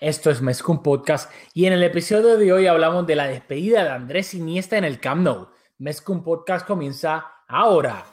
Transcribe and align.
Esto 0.00 0.30
es 0.30 0.42
Mezcum 0.42 0.82
Podcast 0.82 1.32
y 1.54 1.64
en 1.64 1.72
el 1.72 1.82
episodio 1.82 2.36
de 2.36 2.52
hoy 2.52 2.66
hablamos 2.66 3.06
de 3.06 3.16
la 3.16 3.28
despedida 3.28 3.82
de 3.82 3.88
Andrés 3.88 4.34
Iniesta 4.34 4.76
en 4.76 4.84
el 4.84 5.00
Camp 5.00 5.22
Nou. 5.22 5.48
Mezcum 5.78 6.22
Podcast 6.22 6.66
comienza 6.66 7.24
ahora. 7.48 8.04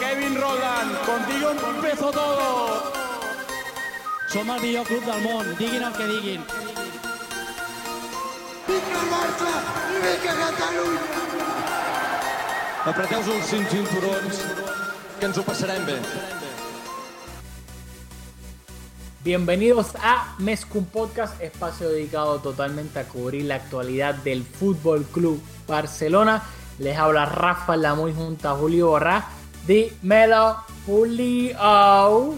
Kevin 0.00 0.40
Roland, 0.40 0.98
contigo 1.06 1.50
empezó 1.76 2.10
todo. 2.10 2.92
Som 4.26 4.50
el 4.50 4.60
millor 4.60 4.86
club 4.86 5.04
del 5.04 5.22
món, 5.22 5.56
diguin 5.56 5.82
el 5.82 5.92
que 5.92 6.06
diguin. 6.06 6.44
Vinga 8.66 9.00
el 9.02 9.08
Barça 9.10 9.54
i 9.90 10.02
vinga 10.04 10.34
Catalunya! 10.40 11.19
Apreteu 12.80 13.20
els 13.20 13.44
cinc 13.44 13.68
cinturons, 13.68 14.38
que 15.20 15.26
ens 15.28 15.36
ho 15.36 15.42
passarem 15.44 15.82
bé. 15.84 15.98
Bienvenidos 19.22 19.90
a 20.00 20.34
Mezcum 20.38 20.86
Podcast, 20.86 21.38
espacio 21.42 21.90
dedicado 21.90 22.38
totalmente 22.38 22.98
a 22.98 23.04
cubrir 23.04 23.44
la 23.44 23.56
actualidad 23.56 24.14
del 24.14 24.44
Fútbol 24.44 25.04
Club 25.12 25.42
Barcelona. 25.68 26.40
Les 26.78 26.96
habla 26.96 27.26
Rafa 27.26 27.76
la 27.76 27.94
muy 27.94 28.14
junta 28.14 28.52
a 28.52 28.54
Julio 28.54 28.86
Borrá. 28.86 29.26
Dímelo, 29.66 30.56
Julio. 30.86 31.50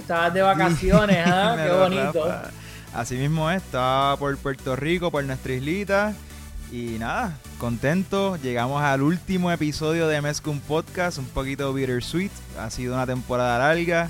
Estabas 0.01 0.35
de 0.35 0.43
vacaciones, 0.43 1.25
¿ah? 1.25 1.57
Qué 1.65 1.73
bonito. 1.73 2.27
Rafa. 2.27 2.51
Así 2.93 3.15
mismo 3.15 3.49
es, 3.49 3.63
estaba 3.63 4.17
por 4.17 4.37
Puerto 4.39 4.75
Rico, 4.75 5.13
por 5.13 5.23
nuestra 5.23 5.53
islita. 5.53 6.15
Y 6.73 6.97
nada, 6.99 7.39
contento. 7.59 8.39
Llegamos 8.39 8.83
al 8.83 9.03
último 9.03 9.53
episodio 9.53 10.09
de 10.09 10.23
Mezcum 10.23 10.59
Podcast, 10.59 11.19
un 11.19 11.27
poquito 11.27 11.71
bittersweet. 11.75 12.31
Ha 12.59 12.71
sido 12.71 12.95
una 12.95 13.07
temporada 13.07 13.59
larga. 13.59 14.09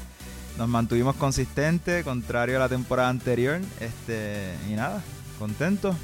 Nos 0.57 0.69
mantuvimos 0.69 1.17
consistentes, 1.17 2.05
contrario 2.05 2.59
a 2.59 2.61
la 2.61 2.69
temporada 2.69 3.09
anterior. 3.09 3.59
Este, 3.81 4.55
y 4.71 4.75
nada, 4.75 5.03
contento. 5.41 5.97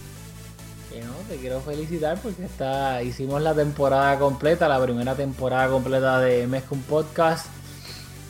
Que 0.91 1.01
no, 1.01 1.13
te 1.29 1.37
quiero 1.37 1.61
felicitar 1.61 2.19
porque 2.21 2.47
está, 2.47 3.05
hicimos 3.05 3.41
la 3.41 3.55
temporada 3.55 4.19
completa, 4.19 4.67
la 4.67 4.83
primera 4.83 5.15
temporada 5.15 5.69
completa 5.69 6.19
de 6.19 6.49
Mezcum 6.49 6.81
Podcast. 6.81 7.47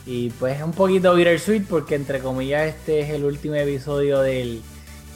Y 0.05 0.29
pues 0.29 0.61
un 0.61 0.73
poquito 0.73 1.15
bittersweet 1.15 1.65
porque 1.65 1.95
entre 1.95 2.19
comillas 2.19 2.67
este 2.67 2.99
es 2.99 3.09
el 3.09 3.25
último 3.25 3.55
episodio 3.55 4.19
del, 4.19 4.61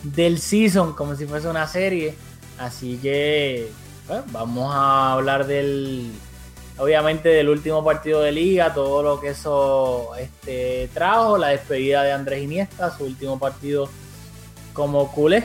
del 0.01 0.39
season, 0.39 0.93
como 0.93 1.16
si 1.16 1.27
fuese 1.27 1.47
una 1.47 1.67
serie. 1.67 2.16
Así 2.57 2.97
que 2.97 3.69
vamos 4.31 4.73
a 4.73 5.13
hablar 5.13 5.47
del, 5.47 6.11
obviamente 6.77 7.29
del 7.29 7.49
último 7.49 7.83
partido 7.83 8.21
de 8.21 8.31
liga, 8.31 8.73
todo 8.73 9.03
lo 9.03 9.19
que 9.19 9.29
eso 9.29 10.15
este, 10.15 10.89
trajo, 10.93 11.37
la 11.37 11.49
despedida 11.49 12.03
de 12.03 12.11
Andrés 12.11 12.43
Iniesta, 12.43 12.95
su 12.95 13.05
último 13.05 13.39
partido 13.39 13.89
como 14.73 15.11
culé 15.11 15.43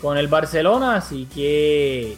con 0.00 0.18
el 0.18 0.28
Barcelona, 0.28 0.96
así 0.96 1.26
que 1.26 2.16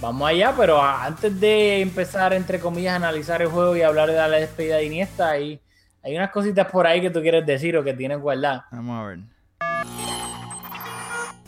vamos 0.00 0.28
allá, 0.28 0.52
pero 0.56 0.82
antes 0.82 1.38
de 1.38 1.80
empezar, 1.80 2.32
entre 2.32 2.58
comillas, 2.58 2.94
a 2.94 2.96
analizar 2.96 3.40
el 3.40 3.48
juego 3.48 3.76
y 3.76 3.82
hablar 3.82 4.10
de 4.10 4.16
la 4.16 4.28
despedida 4.28 4.76
de 4.76 4.86
Iniesta, 4.86 5.30
hay, 5.30 5.60
hay 6.02 6.16
unas 6.16 6.30
cositas 6.30 6.70
por 6.70 6.86
ahí 6.86 7.00
que 7.00 7.10
tú 7.10 7.22
quieres 7.22 7.46
decir 7.46 7.76
o 7.76 7.84
que 7.84 7.94
tienes 7.94 8.18
guardadas. 8.18 8.64
Vamos 8.72 9.00
a 9.00 9.06
ver. 9.06 9.18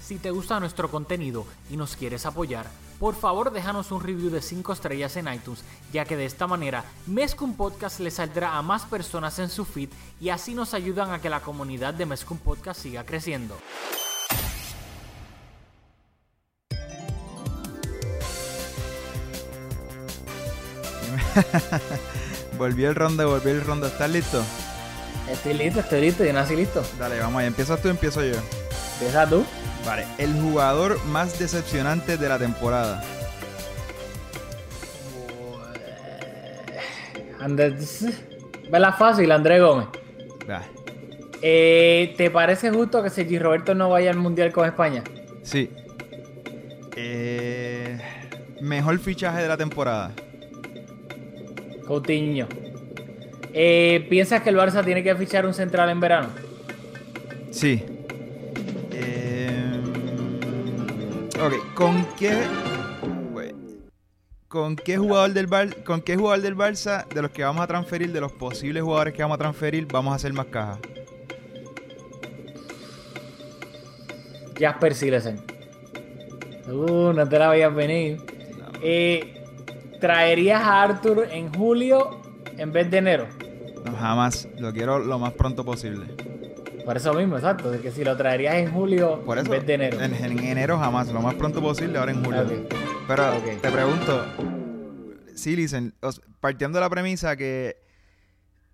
Si 0.05 0.19
te 0.19 0.31
gusta 0.31 0.61
nuestro 0.61 0.91
contenido 0.91 1.47
y 1.71 1.79
nos 1.79 1.97
quieres 1.97 2.27
apoyar, 2.27 2.67
por 3.01 3.15
favor 3.15 3.51
déjanos 3.51 3.91
un 3.91 4.03
review 4.03 4.29
de 4.29 4.43
5 4.43 4.75
estrellas 4.75 5.17
en 5.17 5.33
iTunes, 5.33 5.65
ya 5.95 6.05
que 6.05 6.15
de 6.15 6.27
esta 6.27 6.47
manera 6.47 6.85
Mezcum 7.07 7.55
Podcast 7.55 8.01
le 8.01 8.11
saldrá 8.11 8.59
a 8.59 8.63
más 8.63 8.85
personas 8.85 9.39
en 9.39 9.49
su 9.49 9.65
feed 9.65 9.89
y 10.21 10.29
así 10.29 10.53
nos 10.53 10.75
ayudan 10.75 11.11
a 11.11 11.23
que 11.23 11.31
la 11.31 11.41
comunidad 11.41 11.95
de 11.95 12.05
Mezcum 12.05 12.37
Podcast 12.37 12.83
siga 12.83 13.07
creciendo. 13.07 13.57
Volvió 22.59 22.91
el 22.91 22.95
rondo, 22.95 23.27
volvió 23.27 23.53
el 23.53 23.65
rondo. 23.65 23.87
¿Estás 23.87 24.11
listo? 24.11 24.45
Estoy 25.31 25.55
listo, 25.55 25.81
estoy 25.81 26.03
listo, 26.03 26.25
yo 26.25 26.33
nací 26.35 26.55
listo. 26.55 26.85
Dale, 26.99 27.19
vamos 27.19 27.39
allá. 27.39 27.49
¿Empiezas 27.49 27.81
tú 27.81 27.89
empiezo 27.89 28.23
yo? 28.23 28.37
Empieza 28.99 29.27
tú. 29.29 29.45
Vale, 29.85 30.07
el 30.19 30.33
jugador 30.41 31.03
más 31.07 31.39
decepcionante 31.39 32.17
de 32.17 32.29
la 32.29 32.39
temporada. 32.39 33.03
Andrés, 37.39 38.07
vela 38.71 38.93
fácil, 38.93 39.31
Andrés 39.31 39.61
Gómez. 39.61 39.89
Eh, 41.43 42.15
¿Te 42.17 42.31
parece 42.31 42.71
justo 42.71 43.03
que 43.03 43.11
Sergi 43.11 43.39
Roberto 43.39 43.75
no 43.75 43.91
vaya 43.91 44.11
al 44.11 44.17
Mundial 44.17 44.51
con 44.51 44.67
España? 44.67 45.03
Sí. 45.43 45.71
Eh, 46.97 47.99
mejor 48.63 48.99
fichaje 48.99 49.43
de 49.43 49.49
la 49.49 49.59
temporada. 49.59 50.13
Coutinho. 51.87 52.49
Eh, 53.53 54.07
¿Piensas 54.09 54.41
que 54.41 54.49
el 54.49 54.57
Barça 54.57 54.83
tiene 54.83 55.03
que 55.03 55.15
fichar 55.17 55.45
un 55.45 55.53
central 55.53 55.91
en 55.91 56.01
verano? 56.01 56.29
Sí. 57.51 57.85
Ok, 61.47 61.75
¿con 61.75 62.07
qué 62.19 62.43
con 64.49 64.77
qué 64.77 64.97
jugador 64.97 65.33
del 65.33 65.49
Bar, 65.49 65.83
con 65.83 66.01
qué 66.01 66.17
jugador 66.17 66.41
del 66.41 66.57
Barça 66.57 67.09
de 67.09 67.21
los 67.21 67.33
que 67.33 67.43
vamos 67.43 67.61
a 67.65 67.67
transferir, 67.67 68.13
de 68.13 68.21
los 68.21 68.31
posibles 68.31 68.85
jugadores 68.85 69.13
que 69.13 69.21
vamos 69.21 69.35
a 69.35 69.39
transferir, 69.39 69.89
vamos 69.91 70.13
a 70.13 70.15
hacer 70.15 70.33
más 70.33 70.47
caja? 70.47 70.79
Jasper 74.57 74.95
Silesen. 74.95 75.43
Uh, 76.69 77.13
no 77.13 77.29
te 77.29 77.37
la 77.37 77.49
veías 77.49 77.75
venir. 77.75 78.23
Eh, 78.81 79.45
¿Traerías 80.01 80.63
a 80.63 80.83
Arthur 80.83 81.27
en 81.33 81.53
julio 81.53 82.21
en 82.57 82.71
vez 82.71 82.89
de 82.93 82.99
enero? 82.99 83.27
No, 83.85 83.93
jamás. 83.97 84.49
Lo 84.59 84.73
quiero 84.73 85.01
lo 85.01 85.19
más 85.19 85.33
pronto 85.33 85.65
posible. 85.65 86.07
Por 86.85 86.97
eso 86.97 87.15
mismo, 87.15 87.37
exacto. 87.37 87.71
Que 87.81 87.91
si 87.91 88.05
lo 88.05 88.17
traerías 88.17 88.57
en 88.57 88.71
julio 88.73 89.23
Por 89.25 89.39
eso. 89.39 89.47
en 89.47 89.53
vez 89.53 89.67
de 89.67 89.75
enero. 89.75 90.01
En, 90.01 90.15
en 90.15 90.39
enero 90.39 90.79
jamás. 90.79 91.09
Lo 91.13 91.21
más 91.23 91.35
pronto 91.35 91.61
posible, 91.63 91.99
ahora 91.99 92.13
en 92.13 92.23
julio. 92.25 92.45
Pero 93.09 93.37
Ok. 93.37 93.61
te 93.63 93.71
pregunto, 93.71 94.25
sí, 95.35 95.57
listen, 95.57 95.95
partiendo 96.41 96.79
de 96.79 96.81
la 96.83 96.91
premisa 96.91 97.37
que 97.37 97.77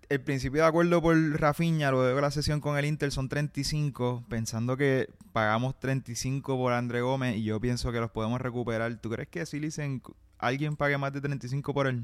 el 0.09 0.19
principio 0.21 0.61
de 0.61 0.67
acuerdo 0.67 1.01
por 1.01 1.15
Rafinha, 1.39 1.89
luego 1.91 2.13
de 2.15 2.21
la 2.21 2.31
sesión 2.31 2.59
con 2.59 2.77
el 2.77 2.83
Inter 2.85 3.11
son 3.11 3.29
35, 3.29 4.25
pensando 4.27 4.75
que 4.75 5.07
pagamos 5.31 5.79
35 5.79 6.57
por 6.57 6.73
André 6.73 6.99
Gómez 7.01 7.37
y 7.37 7.43
yo 7.43 7.61
pienso 7.61 7.93
que 7.93 7.99
los 8.01 8.11
podemos 8.11 8.41
recuperar. 8.41 8.93
¿Tú 8.97 9.09
crees 9.09 9.29
que 9.29 9.45
sí, 9.45 9.59
listen, 9.61 10.01
alguien 10.37 10.75
pague 10.75 10.97
más 10.97 11.13
de 11.13 11.21
35 11.21 11.73
por 11.73 11.87
él? 11.87 12.03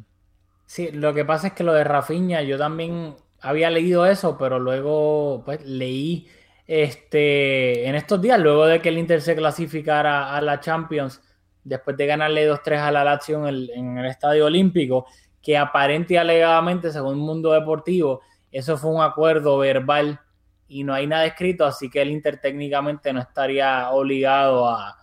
Sí, 0.65 0.89
lo 0.93 1.13
que 1.13 1.25
pasa 1.25 1.47
es 1.47 1.53
que 1.53 1.63
lo 1.65 1.73
de 1.73 1.83
Rafinha, 1.83 2.41
yo 2.43 2.57
también 2.57 3.15
había 3.47 3.69
leído 3.69 4.05
eso, 4.05 4.37
pero 4.37 4.59
luego 4.59 5.43
pues 5.45 5.65
leí 5.65 6.27
este 6.67 7.87
en 7.87 7.95
estos 7.95 8.21
días, 8.21 8.39
luego 8.39 8.65
de 8.65 8.81
que 8.81 8.89
el 8.89 8.97
Inter 8.97 9.21
se 9.21 9.35
clasificara 9.35 10.35
a 10.35 10.41
la 10.41 10.59
Champions, 10.59 11.21
después 11.63 11.95
de 11.95 12.05
ganarle 12.05 12.49
2-3 12.49 12.79
a 12.79 12.91
la 12.91 13.03
Lazio 13.05 13.39
en 13.39 13.47
el, 13.47 13.97
el 13.99 14.05
Estadio 14.05 14.45
Olímpico, 14.47 15.05
que 15.41 15.57
aparente 15.57 16.15
y 16.15 16.17
alegadamente, 16.17 16.91
según 16.91 17.19
Mundo 17.19 17.53
Deportivo, 17.53 18.21
eso 18.51 18.77
fue 18.77 18.91
un 18.91 19.01
acuerdo 19.01 19.57
verbal 19.57 20.19
y 20.67 20.83
no 20.83 20.93
hay 20.93 21.07
nada 21.07 21.25
escrito, 21.25 21.65
así 21.65 21.89
que 21.89 22.01
el 22.01 22.11
Inter 22.11 22.41
técnicamente 22.41 23.13
no 23.13 23.21
estaría 23.21 23.89
obligado 23.91 24.67
a 24.67 24.97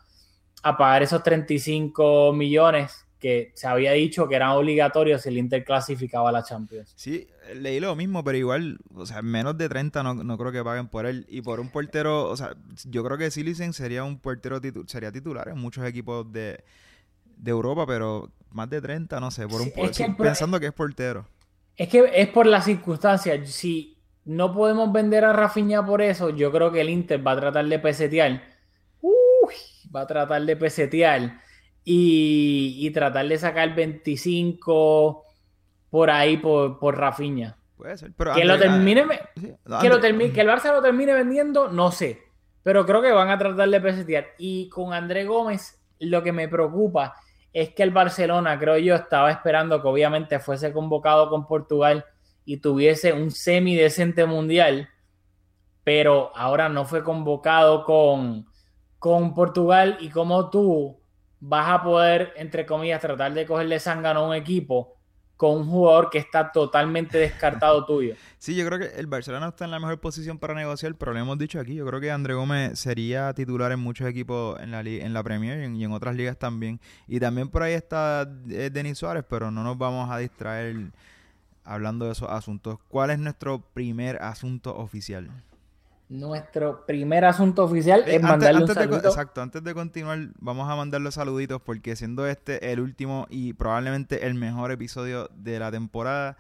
pagar 0.77 1.03
esos 1.03 1.23
35 1.23 2.33
millones 2.35 3.04
que 3.25 3.53
se 3.55 3.67
había 3.67 3.93
dicho 3.93 4.29
que 4.29 4.35
eran 4.37 4.51
obligatorios 4.51 5.23
si 5.23 5.31
el 5.31 5.39
Inter 5.39 5.65
clasificaba 5.65 6.29
a 6.29 6.33
la 6.33 6.43
Champions. 6.45 6.93
Sí, 6.95 7.27
leí 7.55 7.81
lo 7.81 7.97
mismo, 7.97 8.23
pero 8.23 8.37
igual, 8.37 8.77
o 8.95 9.07
sea, 9.07 9.23
menos 9.23 9.57
de 9.57 9.67
30 9.67 10.03
no, 10.03 10.13
no 10.13 10.37
creo 10.37 10.53
que 10.53 10.63
paguen 10.63 10.89
por 10.89 11.07
él. 11.07 11.25
Y 11.31 11.41
por 11.41 11.59
un 11.59 11.71
portero, 11.71 12.29
o 12.29 12.37
sea, 12.37 12.55
yo 12.85 13.03
creo 13.03 13.17
que 13.17 13.31
Silicen 13.31 13.73
sería 13.73 14.05
un 14.05 14.19
portero 14.19 14.61
titu- 14.61 14.87
sería 14.87 15.11
titular 15.11 15.49
en 15.49 15.57
muchos 15.59 15.87
equipos 15.87 16.31
de, 16.31 16.63
de 17.39 17.51
Europa, 17.51 17.87
pero 17.87 18.31
más 18.51 18.69
de 18.69 18.83
30, 18.83 19.19
no 19.21 19.31
sé, 19.31 19.49
por 19.49 19.63
un 19.63 19.71
por- 19.71 19.89
es 19.89 19.97
que 19.97 20.05
pensando 20.11 20.61
que 20.61 20.67
es 20.67 20.73
portero. 20.75 21.27
Es 21.79 21.89
que 21.89 22.05
es 22.15 22.29
por 22.29 22.45
las 22.45 22.67
circunstancias. 22.67 23.49
Si 23.51 23.97
no 24.27 24.53
podemos 24.53 24.93
vender 24.93 25.25
a 25.25 25.33
Rafinha 25.33 25.83
por 25.87 26.03
eso, 26.03 26.29
yo 26.29 26.53
creo 26.53 26.71
que 26.71 26.83
el 26.83 26.91
Inter 26.91 27.27
va 27.27 27.33
a 27.33 27.41
tratar 27.41 27.65
de 27.67 27.79
pesetear. 27.79 28.43
Uy, 29.01 29.55
va 29.97 30.03
a 30.03 30.07
tratar 30.07 30.43
de 30.45 30.57
pesetear 30.57 31.41
y, 31.85 32.77
y 32.79 32.91
tratar 32.91 33.29
de 33.29 33.39
sacar 33.39 33.75
25 33.75 35.25
por 35.91 36.11
ahí 36.11 36.37
por, 36.39 36.79
por 36.79 36.97
Rafinha. 36.99 37.57
Puede 37.77 37.97
ser, 37.99 38.13
pero 38.17 38.35
Que 38.35 38.45
lo 38.45 38.59
termine, 38.59 39.05
sí, 39.37 39.43
que, 39.43 39.57
lo 39.69 39.77
André- 39.97 40.01
termine, 40.01 40.33
que 40.33 40.41
el 40.41 40.49
Barça 40.49 40.73
lo 40.73 40.81
termine 40.83 41.13
vendiendo, 41.15 41.69
no 41.69 41.91
sé. 41.91 42.21
Pero 42.63 42.87
creo 42.87 43.03
que 43.03 43.13
van 43.13 43.29
a 43.31 43.39
tratar 43.39 43.69
de 43.69 43.81
pesetear. 43.81 44.27
Y 44.39 44.69
con 44.71 44.93
André 44.95 45.25
Gómez, 45.27 45.79
lo 45.99 46.23
que 46.23 46.33
me 46.33 46.49
preocupa 46.49 47.15
es 47.53 47.71
que 47.75 47.83
el 47.83 47.91
Barcelona, 47.91 48.59
creo 48.59 48.79
yo, 48.79 48.95
estaba 48.95 49.31
esperando 49.31 49.83
que 49.83 49.89
obviamente 49.89 50.39
fuese 50.41 50.73
convocado 50.73 51.29
con 51.29 51.47
Portugal 51.47 52.05
y 52.45 52.57
tuviese 52.59 53.13
un 53.13 53.31
semi 53.31 53.75
decente 53.77 54.25
mundial, 54.27 54.89
pero 55.85 56.33
ahora 56.35 56.69
no 56.69 56.85
fue 56.87 57.05
convocado 57.05 57.85
con, 57.85 58.47
con 58.99 59.35
Portugal 59.35 59.99
y 60.01 60.09
como 60.09 60.49
tú 60.51 60.99
vas 61.47 61.69
a 61.69 61.83
poder, 61.83 62.33
entre 62.37 62.65
comillas, 62.65 63.03
tratar 63.03 63.35
de 63.35 63.45
cogerle 63.45 63.79
sangano 63.79 64.21
a 64.21 64.29
un 64.29 64.35
equipo 64.35 64.95
con 65.37 65.59
un 65.59 65.67
jugador 65.67 66.09
que 66.09 66.17
está 66.17 66.51
totalmente 66.53 67.19
descartado 67.19 67.85
tuyo. 67.87 68.15
Sí, 68.39 68.55
yo 68.55 68.65
creo 68.67 68.79
que 68.79 68.99
el 68.99 69.07
Barcelona 69.07 69.49
está 69.49 69.67
en 69.67 69.71
la 69.71 69.79
mejor 69.79 70.01
posición 70.01 70.39
para 70.39 70.55
negociar, 70.55 70.95
pero 70.95 71.13
lo 71.13 71.19
hemos 71.19 71.37
dicho 71.37 71.61
aquí, 71.61 71.75
yo 71.75 71.85
creo 71.85 72.01
que 72.01 72.11
André 72.11 72.33
Gómez 72.33 72.79
sería 72.79 73.35
titular 73.35 73.73
en 73.73 73.81
muchos 73.81 74.09
equipos 74.09 74.59
en 74.61 74.71
la, 74.71 74.81
en 74.81 75.13
la 75.13 75.23
Premier 75.23 75.71
y 75.71 75.85
en, 75.85 75.93
otras 75.93 76.17
ligas 76.17 76.39
también. 76.39 76.81
Y 77.07 77.21
también 77.21 77.51
por 77.51 77.63
ahí 77.63 77.75
está 77.75 78.27
eh, 78.49 78.71
Denis 78.73 78.97
Suárez, 78.97 79.25
pero 79.29 79.51
no 79.51 79.63
nos 79.63 79.77
vamos 79.77 80.11
a 80.11 80.17
distraer 80.17 80.93
hablando 81.63 82.07
de 82.07 82.13
esos 82.13 82.31
asuntos. 82.31 82.79
¿Cuál 82.89 83.11
es 83.11 83.19
nuestro 83.19 83.61
primer 83.75 84.23
asunto 84.23 84.75
oficial? 84.75 85.31
Nuestro 86.09 86.85
primer 86.85 87.25
asunto 87.25 87.65
oficial 87.65 88.05
eh, 88.07 88.17
es 88.17 88.23
mandarle 88.23 88.65
un 88.65 88.69
saludo. 88.69 88.99
exacto, 88.99 89.41
antes 89.41 89.65
de 89.65 89.73
continuar, 89.73 90.19
vamos 90.39 90.71
a 90.71 90.77
mandar 90.77 91.01
los 91.01 91.15
saluditos 91.15 91.63
porque 91.63 91.97
siendo 91.97 92.27
este 92.27 92.73
el 92.73 92.81
último 92.81 93.27
y 93.31 93.55
probablemente 93.55 94.27
el 94.27 94.35
mejor 94.35 94.71
episodio 94.71 95.31
de 95.35 95.59
la 95.59 95.71
temporada, 95.71 96.37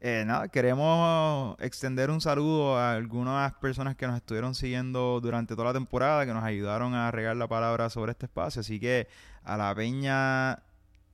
eh, 0.00 0.24
nada, 0.26 0.48
queremos 0.48 1.56
extender 1.60 2.10
un 2.10 2.20
saludo 2.20 2.76
a 2.76 2.94
algunas 2.94 3.52
personas 3.54 3.94
que 3.94 4.06
nos 4.06 4.16
estuvieron 4.16 4.54
siguiendo 4.54 5.20
durante 5.20 5.54
toda 5.54 5.68
la 5.68 5.74
temporada, 5.74 6.26
que 6.26 6.32
nos 6.32 6.42
ayudaron 6.42 6.94
a 6.94 7.10
regar 7.10 7.36
la 7.36 7.46
palabra 7.46 7.88
sobre 7.90 8.10
este 8.10 8.26
espacio. 8.26 8.60
Así 8.60 8.80
que 8.80 9.06
a 9.44 9.56
la 9.56 9.72
Peña 9.74 10.60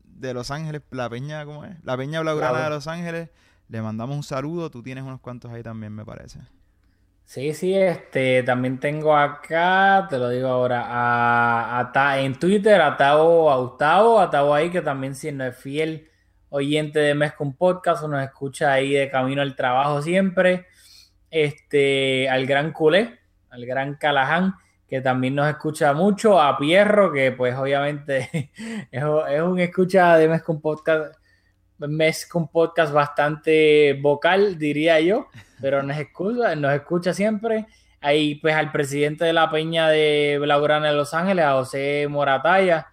de 0.04 0.32
Los 0.32 0.50
Ángeles, 0.50 0.80
la 0.90 1.10
Peña, 1.10 1.44
¿cómo 1.44 1.66
es? 1.66 1.76
La 1.84 1.98
Peña 1.98 2.20
Blaugrana 2.20 2.64
de 2.64 2.70
Los 2.70 2.86
Ángeles, 2.86 3.28
le 3.68 3.82
mandamos 3.82 4.16
un 4.16 4.22
saludo. 4.22 4.70
Tú 4.70 4.82
tienes 4.82 5.04
unos 5.04 5.20
cuantos 5.20 5.52
ahí 5.52 5.62
también, 5.62 5.92
me 5.92 6.06
parece. 6.06 6.40
Sí, 7.28 7.52
sí, 7.52 7.74
este, 7.74 8.42
también 8.42 8.80
tengo 8.80 9.14
acá, 9.14 10.06
te 10.08 10.16
lo 10.16 10.30
digo 10.30 10.48
ahora, 10.48 10.86
a, 10.88 12.20
en 12.20 12.38
Twitter, 12.38 12.80
a 12.80 12.96
Tavo, 12.96 13.50
a 13.50 13.58
Gustavo, 13.58 14.18
a 14.18 14.30
Tavo 14.30 14.54
ahí, 14.54 14.70
que 14.70 14.80
también 14.80 15.14
siendo 15.14 15.52
fiel 15.52 16.08
oyente 16.48 17.00
de 17.00 17.14
Mes 17.14 17.34
con 17.34 17.54
Podcast, 17.54 18.02
nos 18.04 18.22
escucha 18.22 18.72
ahí 18.72 18.94
de 18.94 19.10
camino 19.10 19.42
al 19.42 19.56
trabajo 19.56 20.00
siempre. 20.00 20.68
Este, 21.30 22.30
al 22.30 22.46
gran 22.46 22.72
Culé, 22.72 23.18
al 23.50 23.66
gran 23.66 23.96
Callahan, 23.96 24.54
que 24.88 25.02
también 25.02 25.34
nos 25.34 25.50
escucha 25.50 25.92
mucho, 25.92 26.40
a 26.40 26.56
Pierro, 26.56 27.12
que 27.12 27.32
pues 27.32 27.54
obviamente 27.56 28.50
es, 28.90 29.04
un 29.42 29.58
escucha 29.60 30.16
de 30.16 30.28
Mes 30.28 30.42
con 30.42 30.62
Podcast 30.62 31.17
mes 31.86 32.26
con 32.26 32.48
podcast 32.48 32.92
bastante 32.92 33.98
vocal, 34.02 34.58
diría 34.58 35.00
yo, 35.00 35.28
pero 35.60 35.82
nos 35.82 35.96
escucha, 35.96 36.56
nos 36.56 36.74
escucha 36.74 37.14
siempre. 37.14 37.66
Ahí 38.00 38.36
pues 38.36 38.54
al 38.54 38.70
presidente 38.70 39.24
de 39.24 39.32
la 39.32 39.50
Peña 39.50 39.88
de 39.88 40.38
Blaugrana 40.40 40.88
de 40.88 40.94
Los 40.94 41.14
Ángeles, 41.14 41.44
a 41.44 41.52
José 41.52 42.06
Morataya. 42.08 42.88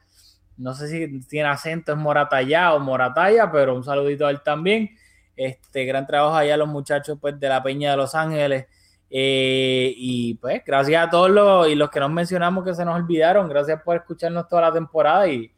No 0.58 0.74
sé 0.74 0.88
si 0.88 1.22
tiene 1.28 1.50
acento, 1.50 1.92
es 1.92 1.98
Morataya 1.98 2.74
o 2.74 2.80
Morataya, 2.80 3.52
pero 3.52 3.76
un 3.76 3.84
saludito 3.84 4.26
a 4.26 4.32
él 4.32 4.42
también. 4.42 4.90
Este 5.36 5.86
gran 5.86 6.08
trabajo 6.08 6.36
allá 6.36 6.54
a 6.54 6.58
los 6.58 6.68
muchachos 6.68 7.18
pues 7.20 7.40
de 7.40 7.50
la 7.50 7.62
Peña 7.62 7.92
de 7.92 7.98
Los 7.98 8.16
Ángeles. 8.16 8.66
Eh, 9.10 9.94
y 9.96 10.34
pues 10.36 10.64
gracias 10.66 11.08
a 11.08 11.10
todos 11.10 11.30
los, 11.30 11.70
y 11.70 11.76
los 11.76 11.90
que 11.90 12.00
nos 12.00 12.12
mencionamos 12.12 12.66
que 12.66 12.74
se 12.74 12.84
nos 12.84 12.96
olvidaron, 12.96 13.48
gracias 13.48 13.82
por 13.84 13.96
escucharnos 13.96 14.48
toda 14.48 14.64
la 14.64 14.74
temporada 14.74 15.28
y 15.28 15.52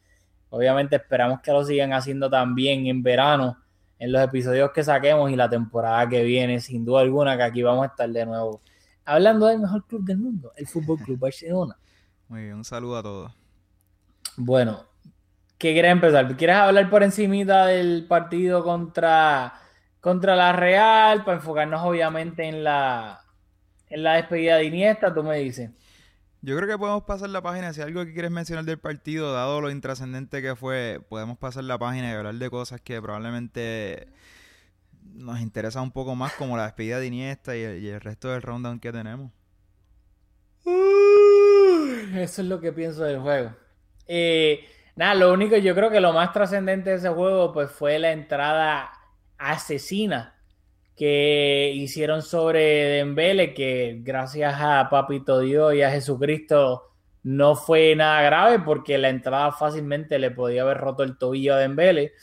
Obviamente 0.50 0.96
esperamos 0.96 1.40
que 1.40 1.52
lo 1.52 1.64
sigan 1.64 1.92
haciendo 1.92 2.30
también 2.30 2.86
en 2.86 3.02
verano, 3.02 3.58
en 3.98 4.12
los 4.12 4.22
episodios 4.22 4.70
que 4.72 4.82
saquemos 4.82 5.30
y 5.30 5.36
la 5.36 5.48
temporada 5.48 6.08
que 6.08 6.22
viene, 6.22 6.60
sin 6.60 6.84
duda 6.84 7.00
alguna, 7.00 7.36
que 7.36 7.42
aquí 7.42 7.62
vamos 7.62 7.84
a 7.84 7.88
estar 7.88 8.08
de 8.08 8.24
nuevo. 8.24 8.62
Hablando 9.04 9.46
del 9.46 9.60
mejor 9.60 9.86
club 9.86 10.04
del 10.04 10.18
mundo, 10.18 10.52
el 10.56 10.66
Fútbol 10.66 10.98
Club 10.98 11.18
Barcelona. 11.18 11.76
Muy 12.28 12.44
bien, 12.44 12.54
un 12.54 12.64
saludo 12.64 12.98
a 12.98 13.02
todos. 13.02 13.32
Bueno, 14.36 14.84
¿qué 15.58 15.72
quieres 15.72 15.92
empezar? 15.92 16.36
¿Quieres 16.36 16.56
hablar 16.56 16.88
por 16.88 17.02
encimita 17.02 17.66
del 17.66 18.06
partido 18.06 18.62
contra, 18.62 19.54
contra 20.00 20.36
la 20.36 20.52
Real? 20.52 21.24
Para 21.24 21.38
enfocarnos 21.38 21.82
obviamente 21.82 22.44
en 22.44 22.62
la, 22.62 23.20
en 23.88 24.02
la 24.02 24.14
despedida 24.14 24.56
de 24.56 24.64
Iniesta, 24.64 25.12
tú 25.12 25.22
me 25.22 25.38
dices. 25.38 25.70
Yo 26.40 26.56
creo 26.56 26.68
que 26.68 26.78
podemos 26.78 27.02
pasar 27.02 27.30
la 27.30 27.42
página. 27.42 27.72
Si 27.72 27.80
algo 27.80 28.04
que 28.04 28.12
quieres 28.12 28.30
mencionar 28.30 28.64
del 28.64 28.78
partido, 28.78 29.32
dado 29.32 29.60
lo 29.60 29.70
intrascendente 29.70 30.40
que 30.40 30.54
fue, 30.54 31.00
podemos 31.08 31.36
pasar 31.36 31.64
la 31.64 31.78
página 31.78 32.10
y 32.10 32.14
hablar 32.14 32.34
de 32.34 32.48
cosas 32.50 32.80
que 32.80 33.02
probablemente 33.02 34.08
nos 35.14 35.40
interesa 35.40 35.82
un 35.82 35.90
poco 35.90 36.14
más, 36.14 36.32
como 36.34 36.56
la 36.56 36.64
despedida 36.64 37.00
de 37.00 37.06
Iniesta 37.06 37.56
y 37.56 37.62
el, 37.62 38.00
resto 38.00 38.28
del 38.28 38.42
rundown 38.42 38.78
que 38.78 38.92
tenemos. 38.92 39.32
Eso 40.64 42.42
es 42.42 42.48
lo 42.48 42.60
que 42.60 42.72
pienso 42.72 43.02
del 43.02 43.18
juego. 43.18 43.52
Eh, 44.06 44.64
nada, 44.94 45.14
lo 45.14 45.32
único, 45.32 45.56
yo 45.56 45.74
creo 45.74 45.90
que 45.90 46.00
lo 46.00 46.12
más 46.12 46.32
trascendente 46.32 46.90
de 46.90 46.96
ese 46.96 47.08
juego 47.08 47.52
pues 47.52 47.70
fue 47.70 47.98
la 47.98 48.12
entrada 48.12 48.92
asesina 49.38 50.37
que 50.98 51.70
hicieron 51.76 52.22
sobre 52.22 52.60
Dembele, 52.96 53.54
que 53.54 54.00
gracias 54.02 54.56
a 54.58 54.88
Papito 54.90 55.38
Dios 55.38 55.72
y 55.74 55.82
a 55.82 55.92
Jesucristo 55.92 56.90
no 57.22 57.54
fue 57.54 57.94
nada 57.94 58.20
grave 58.22 58.58
porque 58.58 58.98
la 58.98 59.08
entrada 59.08 59.52
fácilmente 59.52 60.18
le 60.18 60.32
podía 60.32 60.62
haber 60.62 60.78
roto 60.78 61.04
el 61.04 61.16
tobillo 61.16 61.54
a 61.54 61.58
Dembele 61.58 62.14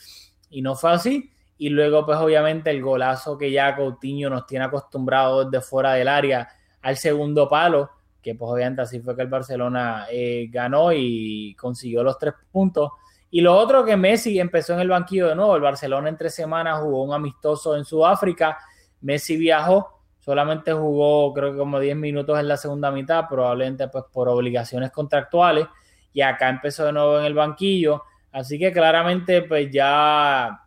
y 0.50 0.62
no 0.62 0.76
fue 0.76 0.92
así. 0.92 1.32
Y 1.58 1.70
luego 1.70 2.06
pues 2.06 2.18
obviamente 2.18 2.70
el 2.70 2.82
golazo 2.82 3.38
que 3.38 3.50
ya 3.50 3.78
Coutinho 3.78 4.30
nos 4.30 4.46
tiene 4.46 4.66
acostumbrado 4.66 5.46
desde 5.46 5.66
fuera 5.66 5.94
del 5.94 6.10
área 6.10 6.50
al 6.82 6.98
segundo 6.98 7.48
palo, 7.48 7.90
que 8.22 8.36
pues 8.36 8.52
obviamente 8.52 8.82
así 8.82 9.00
fue 9.00 9.16
que 9.16 9.22
el 9.22 9.30
Barcelona 9.30 10.08
eh, 10.12 10.50
ganó 10.52 10.92
y 10.92 11.56
consiguió 11.56 12.04
los 12.04 12.20
tres 12.20 12.34
puntos. 12.52 12.92
Y 13.36 13.42
lo 13.42 13.54
otro 13.54 13.84
que 13.84 13.98
Messi 13.98 14.40
empezó 14.40 14.76
en 14.76 14.80
el 14.80 14.88
banquillo 14.88 15.28
de 15.28 15.36
nuevo. 15.36 15.58
El 15.58 15.62
Barcelona 15.62 16.08
en 16.08 16.16
tres 16.16 16.34
semanas 16.34 16.80
jugó 16.80 17.04
un 17.04 17.14
amistoso 17.14 17.76
en 17.76 17.84
Sudáfrica. 17.84 18.58
Messi 19.02 19.36
viajó, 19.36 20.06
solamente 20.20 20.72
jugó 20.72 21.34
creo 21.34 21.52
que 21.52 21.58
como 21.58 21.78
10 21.78 21.98
minutos 21.98 22.40
en 22.40 22.48
la 22.48 22.56
segunda 22.56 22.92
mitad, 22.92 23.28
probablemente 23.28 23.90
pues 23.90 24.06
por 24.10 24.30
obligaciones 24.30 24.90
contractuales. 24.90 25.68
Y 26.14 26.22
acá 26.22 26.48
empezó 26.48 26.86
de 26.86 26.94
nuevo 26.94 27.20
en 27.20 27.26
el 27.26 27.34
banquillo. 27.34 28.04
Así 28.32 28.58
que 28.58 28.72
claramente 28.72 29.42
pues 29.42 29.70
ya 29.70 30.58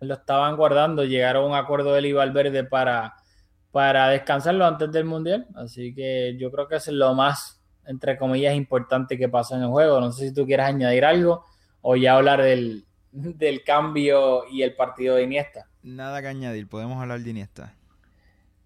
lo 0.00 0.14
estaban 0.14 0.56
guardando. 0.56 1.02
Llegaron 1.04 1.42
a 1.42 1.46
un 1.48 1.54
acuerdo 1.56 1.92
del 1.92 2.14
Valverde 2.14 2.62
para, 2.62 3.16
para 3.72 4.10
descansarlo 4.10 4.64
antes 4.64 4.92
del 4.92 5.06
Mundial. 5.06 5.48
Así 5.56 5.92
que 5.92 6.36
yo 6.38 6.52
creo 6.52 6.68
que 6.68 6.76
es 6.76 6.86
lo 6.86 7.14
más, 7.14 7.60
entre 7.84 8.16
comillas, 8.16 8.54
importante 8.54 9.18
que 9.18 9.28
pasó 9.28 9.56
en 9.56 9.62
el 9.62 9.70
juego. 9.70 10.00
No 10.00 10.12
sé 10.12 10.28
si 10.28 10.32
tú 10.32 10.46
quieres 10.46 10.66
añadir 10.66 11.04
algo 11.04 11.49
o 11.82 11.96
ya 11.96 12.16
hablar 12.16 12.42
del, 12.42 12.84
cambio 13.64 14.44
y 14.50 14.62
el 14.62 14.74
partido 14.74 15.16
de 15.16 15.24
Iniesta. 15.24 15.66
Nada 15.82 16.20
que 16.20 16.28
añadir, 16.28 16.68
podemos 16.68 17.00
hablar 17.00 17.20
de 17.20 17.30
Iniesta. 17.30 17.74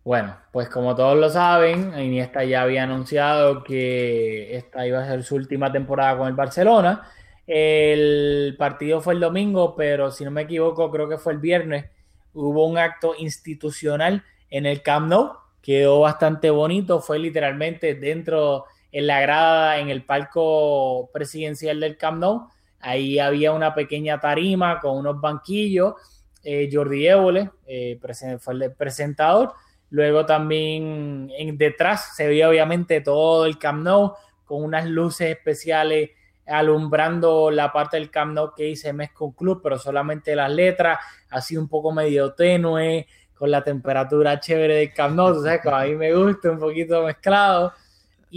Bueno, 0.05 0.37
pues 0.53 0.69
como 0.69 0.95
todos 0.95 1.19
lo 1.19 1.31
saben, 1.31 1.99
Iniesta 1.99 2.45
ya 2.45 2.63
había 2.63 2.83
anunciado 2.83 3.65
que 3.65 4.57
esta 4.57 4.87
iba 4.87 5.03
a 5.03 5.07
ser 5.07 5.23
su 5.23 5.37
última 5.37 5.73
temporada 5.73 6.19
con 6.19 6.29
el 6.29 6.35
Barcelona. 6.35 7.09
El 7.47 8.55
partido 8.59 9.01
fue 9.01 9.15
el 9.15 9.21
domingo, 9.21 9.75
pero 9.75 10.11
si 10.11 10.25
no 10.25 10.31
me 10.31 10.43
equivoco, 10.43 10.91
creo 10.91 11.09
que 11.09 11.19
fue 11.19 11.33
el 11.33 11.39
viernes. 11.39 11.87
Hubo 12.35 12.67
un 12.67 12.77
acto 12.77 13.15
institucional 13.17 14.25
en 14.51 14.67
el 14.67 14.83
Camp 14.83 15.09
Nou, 15.09 15.33
quedó 15.63 16.01
bastante 16.01 16.51
bonito, 16.51 17.01
fue 17.01 17.19
literalmente 17.19 17.95
dentro 17.95 18.67
en 18.93 19.07
la 19.07 19.21
grada, 19.21 19.79
en 19.79 19.89
el 19.89 20.05
palco 20.05 21.11
presidencial 21.13 21.81
del 21.81 21.97
Camp 21.97 22.19
Nou 22.19 22.49
Ahí 22.85 23.19
había 23.19 23.53
una 23.53 23.75
pequeña 23.75 24.21
tarima 24.21 24.79
con 24.79 24.99
unos 24.99 25.19
banquillos. 25.19 25.95
Eh, 26.43 26.69
Jordi 26.71 27.07
Évole 27.07 27.51
eh, 27.67 27.99
fue 28.39 28.55
el 28.55 28.73
presentador. 28.73 29.55
Luego 29.89 30.27
también 30.27 31.33
en, 31.35 31.57
detrás 31.57 32.15
se 32.15 32.27
veía 32.27 32.47
obviamente 32.47 33.01
todo 33.01 33.47
el 33.47 33.59
Camp 33.59 33.83
Nou 33.83 34.13
con 34.45 34.63
unas 34.63 34.85
luces 34.85 35.31
especiales 35.31 36.11
alumbrando 36.47 37.51
la 37.51 37.73
parte 37.73 37.97
del 37.97 38.11
Camp 38.11 38.35
Nou 38.35 38.53
que 38.55 38.65
dice 38.65 38.93
Mesco 38.93 39.33
Club, 39.33 39.61
pero 39.63 39.79
solamente 39.79 40.37
las 40.37 40.53
letras, 40.53 40.99
así 41.31 41.57
un 41.57 41.69
poco 41.69 41.91
medio 41.91 42.35
tenue, 42.35 43.07
con 43.35 43.51
la 43.51 43.65
temperatura 43.65 44.39
chévere 44.39 44.75
del 44.75 44.93
Camp 44.93 45.17
Nou, 45.17 45.39
o 45.39 45.43
sea, 45.43 45.59
a 45.65 45.85
mí 45.85 45.95
me 45.95 46.15
gusta 46.15 46.51
un 46.51 46.59
poquito 46.59 47.03
mezclado. 47.03 47.73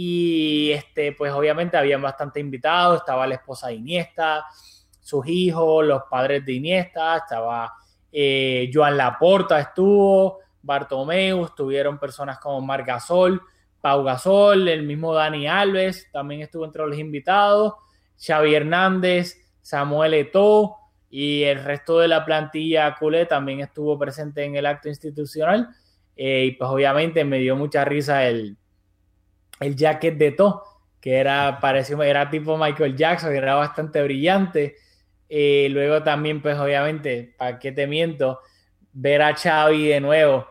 Y 0.00 0.70
este, 0.70 1.10
pues 1.10 1.32
obviamente 1.32 1.76
habían 1.76 2.00
bastante 2.00 2.38
invitados, 2.38 3.00
estaba 3.00 3.26
la 3.26 3.34
esposa 3.34 3.66
de 3.66 3.74
Iniesta, 3.74 4.44
sus 5.00 5.26
hijos, 5.26 5.84
los 5.84 6.02
padres 6.08 6.46
de 6.46 6.52
Iniesta, 6.52 7.16
estaba 7.16 7.74
eh, 8.12 8.70
Joan 8.72 8.96
Laporta 8.96 9.58
estuvo, 9.58 10.38
Bartomeu, 10.62 11.44
estuvieron 11.46 11.98
personas 11.98 12.38
como 12.38 12.60
Marc 12.60 12.86
Gasol, 12.86 13.42
Pau 13.80 14.04
Gasol, 14.04 14.68
el 14.68 14.84
mismo 14.84 15.12
Dani 15.12 15.48
Alves 15.48 16.08
también 16.12 16.42
estuvo 16.42 16.64
entre 16.64 16.86
los 16.86 16.96
invitados, 16.96 17.74
Xavi 18.24 18.54
Hernández, 18.54 19.36
Samuel 19.62 20.14
Eto'o 20.14 20.76
y 21.10 21.42
el 21.42 21.64
resto 21.64 21.98
de 21.98 22.06
la 22.06 22.24
plantilla 22.24 22.94
culé 22.94 23.26
también 23.26 23.58
estuvo 23.58 23.98
presente 23.98 24.44
en 24.44 24.54
el 24.54 24.66
acto 24.66 24.88
institucional. 24.88 25.70
Eh, 26.14 26.44
y 26.44 26.50
pues 26.52 26.70
obviamente 26.70 27.24
me 27.24 27.38
dio 27.38 27.56
mucha 27.56 27.84
risa 27.84 28.28
el, 28.28 28.56
el 29.60 29.76
jacket 29.76 30.16
de 30.16 30.32
To, 30.32 30.62
que 31.00 31.16
era, 31.16 31.58
pareció, 31.60 32.02
era 32.02 32.30
tipo 32.30 32.56
Michael 32.56 32.96
Jackson, 32.96 33.30
que 33.30 33.38
era 33.38 33.54
bastante 33.54 34.02
brillante. 34.02 34.76
Eh, 35.28 35.68
luego 35.70 36.02
también, 36.02 36.40
pues 36.42 36.58
obviamente, 36.58 37.34
¿para 37.36 37.58
qué 37.58 37.72
te 37.72 37.86
miento? 37.86 38.40
Ver 38.92 39.22
a 39.22 39.34
Xavi 39.36 39.88
de 39.88 40.00
nuevo, 40.00 40.46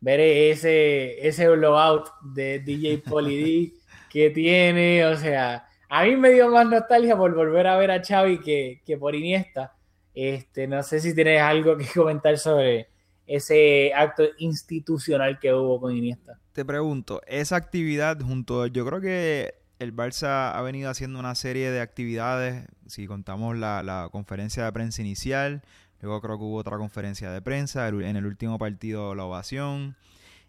ver 0.00 0.20
ese, 0.20 1.26
ese 1.26 1.48
blowout 1.48 2.08
de 2.22 2.60
DJ 2.60 2.98
Poli 2.98 3.74
que 4.10 4.30
tiene, 4.30 5.04
o 5.06 5.16
sea, 5.16 5.68
a 5.88 6.04
mí 6.04 6.16
me 6.16 6.30
dio 6.30 6.48
más 6.50 6.66
nostalgia 6.66 7.16
por 7.16 7.34
volver 7.34 7.66
a 7.66 7.76
ver 7.76 7.90
a 7.90 8.02
Xavi 8.02 8.40
que, 8.40 8.80
que 8.84 8.96
por 8.96 9.14
Iniesta. 9.14 9.74
Este, 10.14 10.66
no 10.66 10.82
sé 10.82 11.00
si 11.00 11.14
tienes 11.14 11.40
algo 11.40 11.76
que 11.76 11.86
comentar 11.94 12.36
sobre 12.38 12.88
ese 13.32 13.92
acto 13.94 14.24
institucional 14.38 15.38
que 15.38 15.54
hubo 15.54 15.80
con 15.80 15.96
Iniesta. 15.96 16.38
Te 16.52 16.66
pregunto, 16.66 17.22
esa 17.26 17.56
actividad 17.56 18.20
junto, 18.20 18.66
yo 18.66 18.84
creo 18.84 19.00
que 19.00 19.54
el 19.78 19.96
Barça 19.96 20.52
ha 20.54 20.60
venido 20.60 20.90
haciendo 20.90 21.18
una 21.18 21.34
serie 21.34 21.70
de 21.70 21.80
actividades, 21.80 22.66
si 22.86 23.06
contamos 23.06 23.56
la, 23.56 24.08
conferencia 24.12 24.64
de 24.66 24.72
prensa 24.72 25.00
inicial, 25.00 25.62
luego 26.02 26.20
creo 26.20 26.36
que 26.36 26.44
hubo 26.44 26.58
otra 26.58 26.76
conferencia 26.76 27.30
de 27.30 27.40
prensa, 27.40 27.88
en 27.88 28.16
el 28.16 28.26
último 28.26 28.58
partido 28.58 29.14
la 29.14 29.24
ovación, 29.24 29.96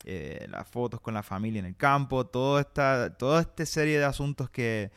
eh, 0.04 0.46
las 0.50 0.68
fotos 0.68 1.00
con 1.00 1.14
la 1.14 1.24
familia 1.24 1.60
en 1.60 1.66
el 1.66 1.78
campo, 1.78 2.26
todo 2.26 2.60
esta, 2.60 3.16
toda 3.18 3.40
esta 3.40 3.66
serie 3.66 3.98
de 3.98 4.04
asuntos 4.04 4.50
que 4.50 4.92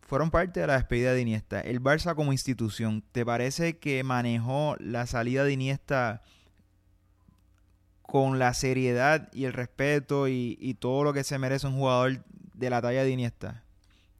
fueron 0.00 0.32
parte 0.32 0.58
de 0.58 0.66
la 0.66 0.74
despedida 0.74 1.12
de 1.12 1.20
Iniesta. 1.20 1.60
El 1.60 1.80
Barça 1.80 2.16
como 2.16 2.32
institución, 2.32 3.04
¿te 3.12 3.24
parece 3.24 3.78
que 3.78 4.02
manejó 4.02 4.74
la 4.80 5.06
salida 5.06 5.44
de 5.44 5.52
Iniesta 5.52 6.22
con 8.10 8.38
la 8.38 8.54
seriedad 8.54 9.28
y 9.32 9.44
el 9.44 9.52
respeto 9.52 10.26
y, 10.26 10.76
todo 10.80 11.04
lo 11.04 11.12
que 11.12 11.22
se 11.22 11.38
merece 11.38 11.66
un 11.66 11.76
jugador 11.76 12.24
de 12.54 12.70
la 12.70 12.82
talla 12.82 13.04
de 13.04 13.10
Iniesta? 13.10 13.62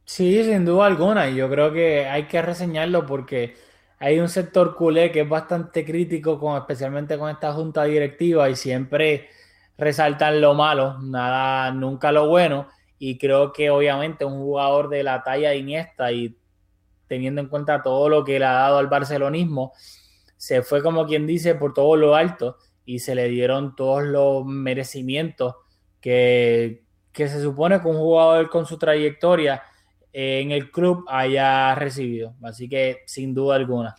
Sí, 0.04 0.44
sin 0.44 0.64
duda 0.64 0.86
alguna. 0.86 1.28
Y 1.28 1.36
yo 1.36 1.50
creo 1.50 1.72
que 1.72 2.06
hay 2.06 2.24
que 2.24 2.40
reseñarlo 2.40 3.04
porque 3.04 3.56
hay 3.98 4.20
un 4.20 4.28
sector 4.28 4.76
culé 4.76 5.10
que 5.10 5.22
es 5.22 5.28
bastante 5.28 5.84
crítico, 5.84 6.38
con, 6.38 6.56
especialmente 6.56 7.18
con 7.18 7.30
esta 7.30 7.52
junta 7.52 7.84
directiva, 7.84 8.48
y 8.48 8.56
siempre 8.56 9.28
resaltan 9.76 10.40
lo 10.40 10.54
malo, 10.54 10.98
nada, 11.00 11.72
nunca 11.72 12.12
lo 12.12 12.28
bueno 12.28 12.68
y 13.02 13.16
creo 13.16 13.50
que 13.50 13.70
obviamente 13.70 14.26
un 14.26 14.38
jugador 14.38 14.90
de 14.90 15.02
la 15.02 15.22
talla 15.22 15.50
de 15.50 15.56
Iniesta 15.56 16.12
y 16.12 16.36
teniendo 17.08 17.40
en 17.40 17.48
cuenta 17.48 17.82
todo 17.82 18.10
lo 18.10 18.22
que 18.22 18.38
le 18.38 18.44
ha 18.44 18.52
dado 18.52 18.76
al 18.76 18.88
barcelonismo, 18.88 19.72
se 20.36 20.60
fue 20.60 20.82
como 20.82 21.06
quien 21.06 21.26
dice 21.26 21.54
por 21.54 21.72
todo 21.72 21.96
lo 21.96 22.14
alto 22.14 22.58
y 22.90 22.98
se 22.98 23.14
le 23.14 23.28
dieron 23.28 23.76
todos 23.76 24.02
los 24.02 24.44
merecimientos 24.44 25.54
que, 26.00 26.82
se 27.14 27.40
supone 27.40 27.80
que 27.80 27.86
un 27.86 27.96
jugador 27.96 28.50
con 28.50 28.66
su 28.66 28.78
trayectoria 28.78 29.62
en 30.12 30.50
el 30.50 30.72
club 30.72 31.04
haya 31.08 31.72
recibido. 31.76 32.34
Así 32.42 32.68
que 32.68 33.02
sin 33.06 33.32
duda 33.32 33.54
alguna. 33.54 33.94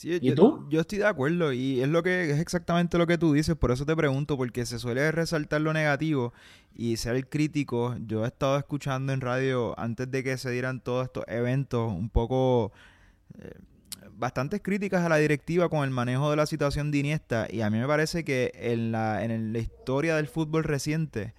¿Y 0.00 0.20
yo, 0.20 0.34
tú? 0.36 0.66
Yo 0.70 0.82
estoy 0.82 0.98
de 0.98 1.06
acuerdo 1.06 1.52
y 1.52 1.80
es 1.80 1.88
lo 1.88 2.04
que 2.04 2.30
es 2.30 2.38
exactamente 2.38 2.98
lo 2.98 3.08
que 3.08 3.18
tú 3.18 3.32
dices, 3.32 3.56
por 3.56 3.72
eso 3.72 3.84
te 3.84 3.96
pregunto, 3.96 4.36
porque 4.36 4.64
se 4.64 4.78
suele 4.78 5.10
resaltar 5.10 5.60
lo 5.60 5.72
negativo 5.72 6.32
y 6.72 6.98
ser 6.98 7.28
crítico. 7.28 7.96
Yo 8.06 8.24
he 8.24 8.28
estado 8.28 8.58
escuchando 8.58 9.12
en 9.12 9.22
radio 9.22 9.74
antes 9.76 10.08
de 10.08 10.22
que 10.22 10.38
se 10.38 10.52
dieran 10.52 10.80
todos 10.80 11.06
estos 11.06 11.24
eventos 11.26 11.90
un 11.90 12.10
poco 12.10 12.70
eh, 13.40 13.54
bastantes 14.16 14.60
críticas 14.62 15.04
a 15.04 15.08
la 15.08 15.16
directiva 15.16 15.68
con 15.68 15.84
el 15.84 15.90
manejo 15.90 16.30
de 16.30 16.36
la 16.36 16.46
situación 16.46 16.90
de 16.90 16.98
Iniesta 16.98 17.46
y 17.50 17.60
a 17.60 17.70
mí 17.70 17.78
me 17.78 17.86
parece 17.86 18.24
que 18.24 18.52
en 18.54 18.92
la, 18.92 19.22
en 19.24 19.52
la 19.52 19.58
historia 19.58 20.16
del 20.16 20.26
fútbol 20.26 20.64
reciente 20.64 21.34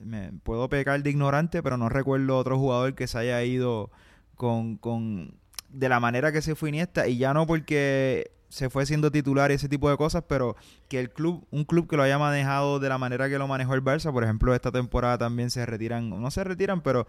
me 0.00 0.32
puedo 0.42 0.68
pecar 0.68 1.02
de 1.02 1.10
ignorante, 1.10 1.62
pero 1.62 1.76
no 1.76 1.88
recuerdo 1.88 2.36
otro 2.36 2.58
jugador 2.58 2.94
que 2.94 3.06
se 3.06 3.18
haya 3.18 3.42
ido 3.42 3.90
con, 4.36 4.76
con 4.76 5.34
de 5.68 5.88
la 5.88 6.00
manera 6.00 6.32
que 6.32 6.42
se 6.42 6.54
fue 6.54 6.70
Iniesta 6.70 7.08
y 7.08 7.18
ya 7.18 7.34
no 7.34 7.46
porque 7.46 8.30
se 8.48 8.70
fue 8.70 8.86
siendo 8.86 9.10
titular 9.10 9.50
y 9.50 9.54
ese 9.54 9.68
tipo 9.68 9.90
de 9.90 9.96
cosas, 9.96 10.24
pero 10.26 10.56
que 10.88 11.00
el 11.00 11.10
club, 11.10 11.46
un 11.50 11.64
club 11.64 11.88
que 11.88 11.96
lo 11.96 12.02
haya 12.02 12.18
manejado 12.18 12.78
de 12.78 12.88
la 12.88 12.96
manera 12.96 13.28
que 13.28 13.38
lo 13.38 13.46
manejó 13.46 13.74
el 13.74 13.84
Barça, 13.84 14.10
por 14.12 14.24
ejemplo, 14.24 14.54
esta 14.54 14.72
temporada 14.72 15.18
también 15.18 15.50
se 15.50 15.66
retiran, 15.66 16.08
no 16.08 16.30
se 16.30 16.44
retiran, 16.44 16.80
pero 16.80 17.06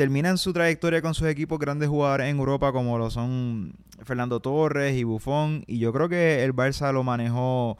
terminan 0.00 0.38
su 0.38 0.54
trayectoria 0.54 1.02
con 1.02 1.12
sus 1.12 1.28
equipos 1.28 1.58
grandes 1.58 1.90
jugadores 1.90 2.30
en 2.30 2.38
Europa 2.38 2.72
como 2.72 2.96
lo 2.96 3.10
son 3.10 3.74
Fernando 4.02 4.40
Torres 4.40 4.96
y 4.96 5.04
Buffon 5.04 5.62
y 5.66 5.78
yo 5.78 5.92
creo 5.92 6.08
que 6.08 6.42
el 6.42 6.54
Barça 6.54 6.90
lo 6.90 7.04
manejó 7.04 7.76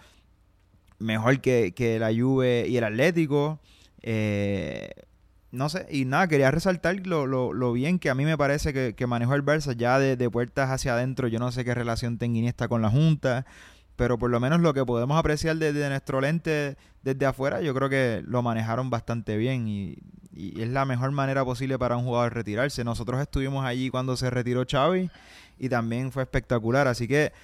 mejor 0.98 1.40
que, 1.40 1.72
que 1.74 1.98
la 1.98 2.12
Juve 2.12 2.66
y 2.68 2.76
el 2.76 2.84
Atlético. 2.84 3.58
Eh, 4.02 4.90
no 5.50 5.70
sé, 5.70 5.86
y 5.90 6.04
nada, 6.04 6.28
quería 6.28 6.50
resaltar 6.50 7.06
lo, 7.06 7.26
lo, 7.26 7.54
lo, 7.54 7.72
bien 7.72 7.98
que 7.98 8.10
a 8.10 8.14
mí 8.14 8.26
me 8.26 8.36
parece 8.36 8.74
que, 8.74 8.94
que 8.94 9.06
manejó 9.06 9.34
el 9.34 9.42
Barça 9.42 9.74
ya 9.74 9.98
de, 9.98 10.28
puertas 10.28 10.68
hacia 10.68 10.92
adentro. 10.92 11.26
Yo 11.26 11.38
no 11.38 11.50
sé 11.52 11.64
qué 11.64 11.74
relación 11.74 12.18
tenga 12.18 12.36
Iniesta 12.36 12.68
con 12.68 12.82
la 12.82 12.90
Junta, 12.90 13.46
pero 14.00 14.16
por 14.16 14.30
lo 14.30 14.40
menos 14.40 14.60
lo 14.62 14.72
que 14.72 14.82
podemos 14.86 15.18
apreciar 15.18 15.56
desde 15.56 15.86
nuestro 15.90 16.22
lente, 16.22 16.78
desde 17.02 17.26
afuera, 17.26 17.60
yo 17.60 17.74
creo 17.74 17.90
que 17.90 18.22
lo 18.26 18.40
manejaron 18.40 18.88
bastante 18.88 19.36
bien 19.36 19.68
y, 19.68 19.98
y 20.32 20.62
es 20.62 20.70
la 20.70 20.86
mejor 20.86 21.10
manera 21.10 21.44
posible 21.44 21.78
para 21.78 21.98
un 21.98 22.04
jugador 22.04 22.32
retirarse. 22.32 22.82
Nosotros 22.82 23.20
estuvimos 23.20 23.62
allí 23.66 23.90
cuando 23.90 24.16
se 24.16 24.30
retiró 24.30 24.64
Xavi 24.66 25.10
y 25.58 25.68
también 25.68 26.12
fue 26.12 26.22
espectacular, 26.22 26.88
así 26.88 27.06
que 27.06 27.34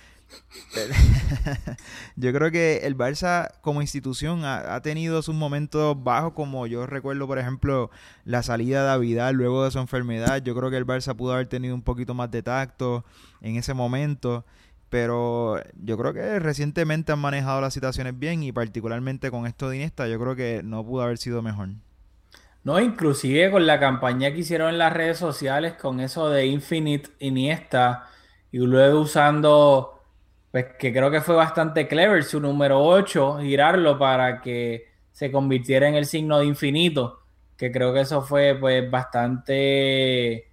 yo 2.17 2.33
creo 2.33 2.51
que 2.51 2.79
el 2.85 2.97
Barça 2.97 3.51
como 3.61 3.83
institución 3.83 4.47
ha, 4.47 4.81
tenido 4.81 5.21
sus 5.21 5.35
momentos 5.35 6.03
bajos, 6.03 6.33
como 6.33 6.67
yo 6.67 6.87
recuerdo, 6.87 7.27
por 7.27 7.39
ejemplo, 7.39 7.91
la 8.25 8.43
salida 8.43 8.91
de 8.91 8.99
Vidal 8.99 9.35
luego 9.35 9.63
de 9.65 9.73
su 9.73 9.79
enfermedad. 9.79 10.43
Yo 10.43 10.55
creo 10.55 10.71
que 10.71 10.79
el 10.79 10.87
Barça 10.87 11.15
pudo 11.15 11.35
haber 11.35 11.49
tenido 11.49 11.75
un 11.75 11.83
poquito 11.83 12.15
más 12.15 12.31
de 12.31 12.43
tacto 12.43 13.05
en 13.43 13.57
ese 13.57 13.75
momento, 13.75 14.47
pero 14.89 15.61
yo 15.83 15.97
creo 15.99 16.13
que 16.13 16.39
recientemente 16.39 17.13
han 17.13 17.19
manejado 17.19 17.61
las 17.61 17.75
situaciones 17.75 18.19
bien 18.19 18.43
y 18.43 18.53
particularmente 18.53 19.31
con 19.31 19.47
esto 19.47 19.69
de 19.69 19.77
Iniesta, 19.77 20.09
yo 20.09 20.19
creo 20.19 20.37
que 20.37 20.63
no 20.65 20.85
pudo 20.85 21.03
haber 21.03 21.19
sido 21.19 21.43
mejor. 21.43 21.69
No, 22.65 22.81
inclusive 22.81 23.51
con 23.51 23.67
la 23.67 23.79
campaña 23.79 24.33
que 24.33 24.39
hicieron 24.39 24.71
en 24.71 24.79
las 24.79 24.93
redes 24.93 25.19
sociales 25.19 25.75
con 25.75 26.01
eso 26.01 26.31
de 26.31 26.47
Infinite 26.47 27.11
Iniesta 27.21 28.09
y 28.51 28.59
luego 28.59 29.01
usando 29.01 29.97
pues 30.51 30.67
que 30.79 30.93
creo 30.93 31.11
que 31.11 31.21
fue 31.21 31.35
bastante 31.35 31.87
clever 31.87 32.25
su 32.25 32.41
número 32.41 32.83
8, 32.83 33.41
girarlo 33.41 33.99
para 33.99 34.41
que 34.41 34.87
se 35.13 35.31
convirtiera 35.31 35.87
en 35.87 35.97
el 35.97 36.07
signo 36.07 36.39
de 36.39 36.47
infinito, 36.47 37.21
que 37.59 37.71
creo 37.71 37.93
que 37.93 38.01
eso 38.01 38.23
fue 38.23 38.57
pues 38.59 38.91
bastante, 38.91 40.51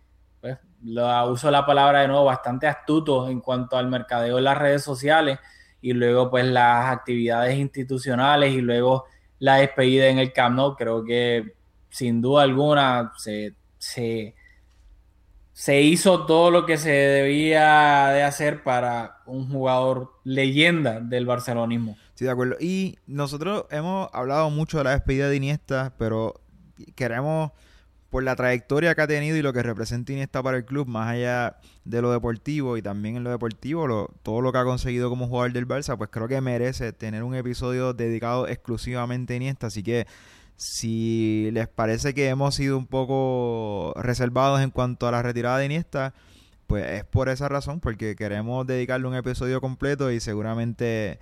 uso 0.83 1.51
la 1.51 1.65
palabra 1.65 2.01
de 2.01 2.07
nuevo, 2.07 2.25
bastante 2.25 2.67
astuto 2.67 3.29
en 3.29 3.39
cuanto 3.39 3.77
al 3.77 3.87
mercadeo 3.87 4.37
en 4.37 4.43
las 4.43 4.57
redes 4.57 4.83
sociales 4.83 5.39
y 5.81 5.93
luego 5.93 6.29
pues 6.29 6.45
las 6.45 6.91
actividades 6.91 7.57
institucionales 7.57 8.53
y 8.53 8.61
luego 8.61 9.05
la 9.39 9.57
despedida 9.57 10.07
en 10.07 10.19
el 10.19 10.31
Camp 10.31 10.55
Nou, 10.55 10.75
creo 10.75 11.03
que 11.03 11.55
sin 11.89 12.21
duda 12.21 12.43
alguna 12.43 13.11
se, 13.17 13.55
se 13.77 14.35
se 15.53 15.81
hizo 15.81 16.25
todo 16.25 16.49
lo 16.49 16.65
que 16.65 16.77
se 16.77 16.89
debía 16.89 18.07
de 18.07 18.23
hacer 18.23 18.63
para 18.63 19.21
un 19.27 19.47
jugador 19.47 20.13
leyenda 20.23 20.99
del 20.99 21.27
barcelonismo. 21.27 21.95
Sí, 22.15 22.25
de 22.25 22.31
acuerdo. 22.31 22.57
Y 22.59 22.97
nosotros 23.05 23.65
hemos 23.69 24.09
hablado 24.13 24.49
mucho 24.49 24.79
de 24.79 24.85
la 24.85 24.91
despedida 24.91 25.29
de 25.29 25.35
Iniesta, 25.35 25.93
pero 25.97 26.41
queremos, 26.95 27.51
por 28.13 28.23
la 28.23 28.35
trayectoria 28.35 28.93
que 28.93 29.01
ha 29.01 29.07
tenido 29.07 29.37
y 29.37 29.41
lo 29.41 29.53
que 29.53 29.63
representa 29.63 30.11
Iniesta 30.11 30.43
para 30.43 30.57
el 30.57 30.65
club, 30.65 30.87
más 30.87 31.09
allá 31.09 31.57
de 31.83 31.99
lo 31.99 32.11
deportivo 32.11 32.77
y 32.77 32.83
también 32.83 33.17
en 33.17 33.23
lo 33.23 33.31
deportivo, 33.31 34.07
todo 34.21 34.39
lo 34.41 34.51
que 34.51 34.59
ha 34.59 34.63
conseguido 34.63 35.09
como 35.09 35.27
jugador 35.27 35.51
del 35.51 35.67
Barça, 35.67 35.97
pues 35.97 36.11
creo 36.11 36.27
que 36.27 36.39
merece 36.39 36.93
tener 36.93 37.23
un 37.23 37.33
episodio 37.33 37.91
dedicado 37.93 38.47
exclusivamente 38.47 39.33
a 39.33 39.37
Iniesta. 39.37 39.65
Así 39.65 39.81
que 39.81 40.05
si 40.55 41.49
les 41.53 41.67
parece 41.67 42.13
que 42.13 42.27
hemos 42.27 42.53
sido 42.53 42.77
un 42.77 42.85
poco 42.85 43.95
reservados 43.95 44.61
en 44.61 44.69
cuanto 44.69 45.07
a 45.07 45.11
la 45.11 45.23
retirada 45.23 45.57
de 45.57 45.65
Iniesta, 45.65 46.13
pues 46.67 46.85
es 46.85 47.05
por 47.05 47.29
esa 47.29 47.49
razón, 47.49 47.79
porque 47.79 48.15
queremos 48.15 48.67
dedicarle 48.67 49.07
un 49.07 49.15
episodio 49.15 49.59
completo 49.59 50.11
y 50.11 50.19
seguramente 50.19 51.17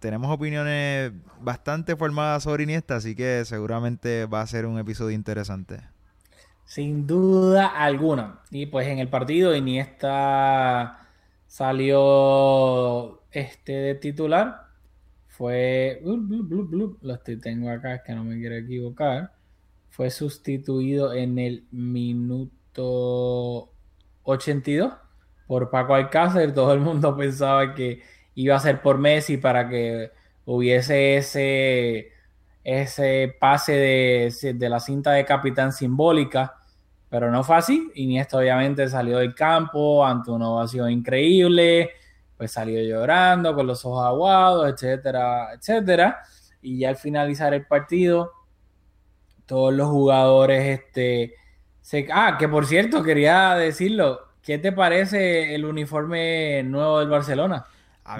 tenemos 0.00 0.30
opiniones 0.30 1.12
bastante 1.40 1.96
formadas 1.96 2.42
sobre 2.42 2.64
Iniesta, 2.64 2.96
así 2.96 3.14
que 3.14 3.44
seguramente 3.44 4.26
va 4.26 4.42
a 4.42 4.46
ser 4.46 4.66
un 4.66 4.78
episodio 4.78 5.12
interesante. 5.12 5.80
Sin 6.64 7.06
duda 7.06 7.66
alguna. 7.66 8.40
Y 8.50 8.66
pues 8.66 8.86
en 8.86 8.98
el 8.98 9.08
partido 9.08 9.54
Iniesta 9.54 11.08
salió 11.46 13.22
este 13.32 13.72
de 13.72 13.94
titular 13.96 14.70
fue, 15.40 16.02
estoy, 17.02 17.40
tengo 17.40 17.70
acá, 17.70 17.94
es 17.94 18.02
que 18.02 18.14
no 18.14 18.24
me 18.24 18.38
quiero 18.38 18.56
equivocar, 18.56 19.32
fue 19.88 20.10
sustituido 20.10 21.14
en 21.14 21.38
el 21.38 21.64
minuto 21.70 23.72
82 24.24 24.92
por 25.46 25.70
Paco 25.70 25.94
Alcácer, 25.94 26.52
todo 26.52 26.74
el 26.74 26.80
mundo 26.80 27.16
pensaba 27.16 27.74
que 27.74 28.02
iba 28.34 28.56
a 28.56 28.60
ser 28.60 28.82
por 28.82 28.98
Messi 28.98 29.36
para 29.36 29.68
que 29.68 30.10
hubiese 30.44 31.16
ese, 31.16 32.12
ese 32.64 33.36
pase 33.38 33.72
de, 33.72 34.54
de 34.54 34.68
la 34.68 34.80
cinta 34.80 35.12
de 35.12 35.24
capitán 35.24 35.72
simbólica, 35.72 36.56
pero 37.08 37.30
no 37.30 37.44
fue 37.44 37.56
así. 37.56 37.90
Iniesta 37.94 38.38
obviamente 38.38 38.88
salió 38.88 39.18
del 39.18 39.34
campo 39.34 40.04
ante 40.04 40.30
una 40.30 40.48
ovación 40.48 40.90
increíble, 40.90 41.90
pues 42.36 42.52
salió 42.52 42.82
llorando 42.82 43.54
con 43.54 43.66
los 43.66 43.84
ojos 43.84 44.06
aguados, 44.06 44.72
etcétera, 44.72 45.52
etcétera. 45.52 46.20
Y 46.62 46.78
ya 46.78 46.90
al 46.90 46.96
finalizar 46.96 47.52
el 47.54 47.66
partido, 47.66 48.32
todos 49.46 49.74
los 49.74 49.88
jugadores, 49.88 50.78
este, 50.80 51.34
se... 51.80 52.06
ah, 52.12 52.36
que 52.38 52.48
por 52.48 52.66
cierto, 52.66 53.02
quería 53.02 53.54
decirlo, 53.56 54.20
¿qué 54.42 54.58
te 54.58 54.72
parece 54.72 55.54
el 55.54 55.64
uniforme 55.64 56.62
nuevo 56.62 57.00
del 57.00 57.08
Barcelona? 57.08 57.66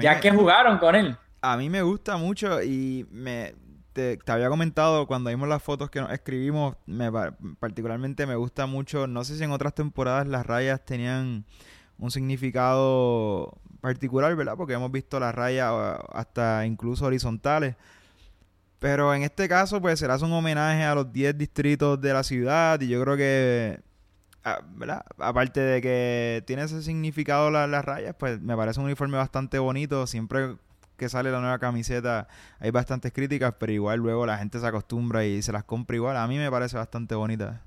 Ya 0.01 0.21
que 0.21 0.31
jugaron 0.31 0.79
con 0.79 0.95
él. 0.95 1.17
A 1.43 1.57
mí 1.57 1.71
me 1.71 1.83
gusta 1.83 2.17
mucho 2.17 2.63
y 2.63 3.07
me 3.11 3.55
te, 3.93 4.19
había 4.27 4.49
comentado 4.49 5.07
cuando 5.07 5.31
vimos 5.31 5.49
las 5.49 5.63
fotos 5.63 5.91
que 5.91 6.01
nos 6.01 6.13
escribimos, 6.13 6.77
me, 6.87 7.11
particularmente 7.59 8.27
me 8.27 8.37
gusta 8.37 8.67
mucho, 8.67 9.07
no 9.07 9.25
sé 9.25 9.37
si 9.37 9.45
en 9.45 9.51
otras 9.51 9.75
temporadas 9.75 10.27
las 10.29 10.47
rayas 10.47 10.85
tenían 10.85 11.45
un 11.99 12.11
significado 12.11 13.59
particular, 13.81 14.35
¿verdad? 14.37 14.55
Porque 14.57 14.75
hemos 14.75 14.93
visto 14.93 15.19
las 15.21 15.35
rayas 15.35 15.73
hasta 16.13 16.67
incluso 16.67 17.07
horizontales. 17.07 17.77
Pero 18.79 19.15
en 19.15 19.23
este 19.23 19.47
caso, 19.49 19.81
pues 19.81 19.99
será 19.99 20.17
un 20.17 20.33
homenaje 20.33 20.83
a 20.85 20.95
los 20.95 21.13
10 21.13 21.37
distritos 21.37 22.01
de 22.01 22.15
la 22.15 22.23
ciudad 22.23 22.81
y 22.81 22.89
yo 22.89 23.03
creo 23.03 23.17
que, 23.17 23.79
ah, 23.79 23.90
¿verdad? 24.75 25.05
Aparte 25.19 25.61
de 25.61 25.81
que 25.81 26.43
tiene 26.47 26.63
ese 26.63 26.83
significado 26.83 27.51
las 27.51 27.85
rayas, 27.85 28.15
pues 28.19 28.41
me 28.41 28.57
parece 28.57 28.81
un 28.81 28.87
uniforme 28.87 29.17
bastante 29.17 29.59
bonito. 29.59 30.07
Siempre 30.07 30.57
que 30.97 31.09
sale 31.09 31.31
la 31.33 31.41
nueva 31.41 31.59
camiseta 31.59 32.29
hay 32.59 32.71
bastantes 32.71 33.13
críticas, 33.13 33.55
pero 33.59 33.73
igual 33.73 34.01
luego 34.01 34.27
la 34.27 34.37
gente 34.39 34.61
se 34.61 34.67
acostumbra 34.67 35.25
y 35.25 35.41
se 35.43 35.53
las 35.53 35.65
compra 35.65 35.97
igual. 35.97 36.17
A 36.17 36.27
mí 36.27 36.39
me 36.39 36.51
parece 36.51 36.77
bastante 36.77 37.15
bonita. 37.15 37.63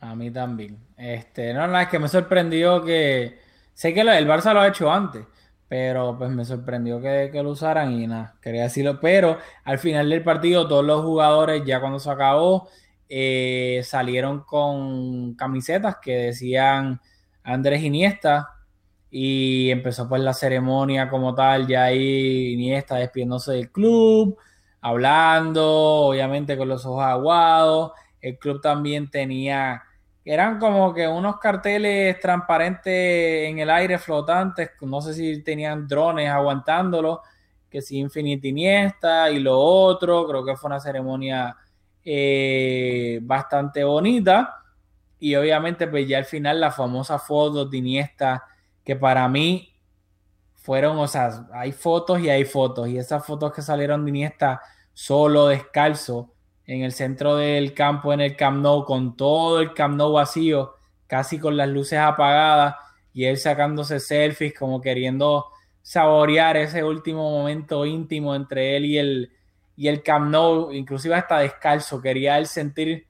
A 0.00 0.14
mí 0.14 0.30
también. 0.30 0.78
Este, 0.96 1.54
no, 1.54 1.66
no, 1.66 1.78
es 1.80 1.88
que 1.88 1.98
me 1.98 2.08
sorprendió 2.08 2.84
que 2.84 3.38
sé 3.72 3.94
que 3.94 4.00
el 4.00 4.28
Barça 4.28 4.52
lo 4.52 4.60
ha 4.60 4.68
hecho 4.68 4.90
antes, 4.90 5.24
pero 5.68 6.16
pues 6.18 6.30
me 6.30 6.44
sorprendió 6.44 7.00
que, 7.00 7.30
lo 7.42 7.50
usaran 7.50 7.92
y 7.92 8.06
nada, 8.06 8.34
quería 8.40 8.64
decirlo. 8.64 9.00
Pero 9.00 9.38
al 9.64 9.78
final 9.78 10.10
del 10.10 10.22
partido, 10.22 10.68
todos 10.68 10.84
los 10.84 11.02
jugadores, 11.02 11.62
ya 11.64 11.80
cuando 11.80 11.98
se 11.98 12.10
acabó, 12.10 12.68
eh, 13.08 13.82
salieron 13.84 14.40
con 14.44 15.34
camisetas 15.34 15.96
que 16.02 16.16
decían 16.16 17.00
Andrés 17.42 17.82
Iniesta 17.82 18.50
y 19.10 19.70
empezó 19.70 20.08
pues 20.08 20.22
la 20.22 20.34
ceremonia 20.34 21.08
como 21.08 21.34
tal, 21.34 21.66
ya 21.66 21.84
ahí 21.84 22.52
Iniesta 22.54 22.96
despidiéndose 22.96 23.52
del 23.52 23.70
club, 23.70 24.36
hablando, 24.80 25.64
obviamente 26.08 26.56
con 26.56 26.68
los 26.68 26.84
ojos 26.86 27.04
aguados. 27.04 27.92
El 28.20 28.38
club 28.38 28.60
también 28.60 29.10
tenía 29.10 29.82
eran 30.26 30.58
como 30.58 30.92
que 30.92 31.06
unos 31.06 31.38
carteles 31.38 32.18
transparentes 32.18 33.48
en 33.48 33.60
el 33.60 33.70
aire 33.70 33.96
flotantes, 33.96 34.70
no 34.80 35.00
sé 35.00 35.14
si 35.14 35.40
tenían 35.44 35.86
drones 35.86 36.28
aguantándolo, 36.28 37.22
que 37.70 37.80
si 37.80 37.98
Infinity 37.98 38.48
Iniesta 38.48 39.30
y 39.30 39.38
lo 39.38 39.56
otro, 39.56 40.26
creo 40.26 40.44
que 40.44 40.56
fue 40.56 40.66
una 40.66 40.80
ceremonia 40.80 41.56
eh, 42.08 43.18
bastante 43.22 43.82
bonita. 43.82 44.62
Y 45.18 45.34
obviamente 45.34 45.88
pues 45.88 46.06
ya 46.06 46.18
al 46.18 46.24
final 46.24 46.60
la 46.60 46.70
famosa 46.70 47.18
foto 47.18 47.64
de 47.64 47.78
Iniesta 47.78 48.44
que 48.84 48.94
para 48.94 49.28
mí 49.28 49.74
fueron, 50.54 50.98
o 50.98 51.08
sea, 51.08 51.48
hay 51.52 51.72
fotos 51.72 52.20
y 52.20 52.30
hay 52.30 52.44
fotos. 52.44 52.88
Y 52.88 52.96
esas 52.96 53.26
fotos 53.26 53.52
que 53.52 53.60
salieron 53.60 54.04
de 54.04 54.10
Iniesta 54.10 54.62
solo 54.94 55.48
descalzo 55.48 56.32
en 56.64 56.82
el 56.82 56.92
centro 56.92 57.36
del 57.36 57.74
campo 57.74 58.12
en 58.12 58.20
el 58.20 58.36
Camp 58.36 58.62
Nou 58.62 58.84
con 58.84 59.16
todo 59.16 59.60
el 59.60 59.74
Camp 59.74 59.96
Nou 59.96 60.12
vacío, 60.12 60.76
casi 61.06 61.38
con 61.40 61.56
las 61.56 61.68
luces 61.68 61.98
apagadas 61.98 62.76
y 63.12 63.24
él 63.24 63.36
sacándose 63.36 63.98
selfies 63.98 64.54
como 64.54 64.80
queriendo 64.80 65.46
saborear 65.82 66.56
ese 66.56 66.84
último 66.84 67.30
momento 67.30 67.84
íntimo 67.86 68.34
entre 68.34 68.76
él 68.76 68.84
y 68.84 68.98
el, 68.98 69.35
y 69.76 69.88
el 69.88 70.02
Camp 70.02 70.30
Nou, 70.30 70.72
inclusive 70.72 71.14
hasta 71.14 71.38
descalzo, 71.38 72.00
quería 72.00 72.38
él 72.38 72.46
sentir 72.46 73.06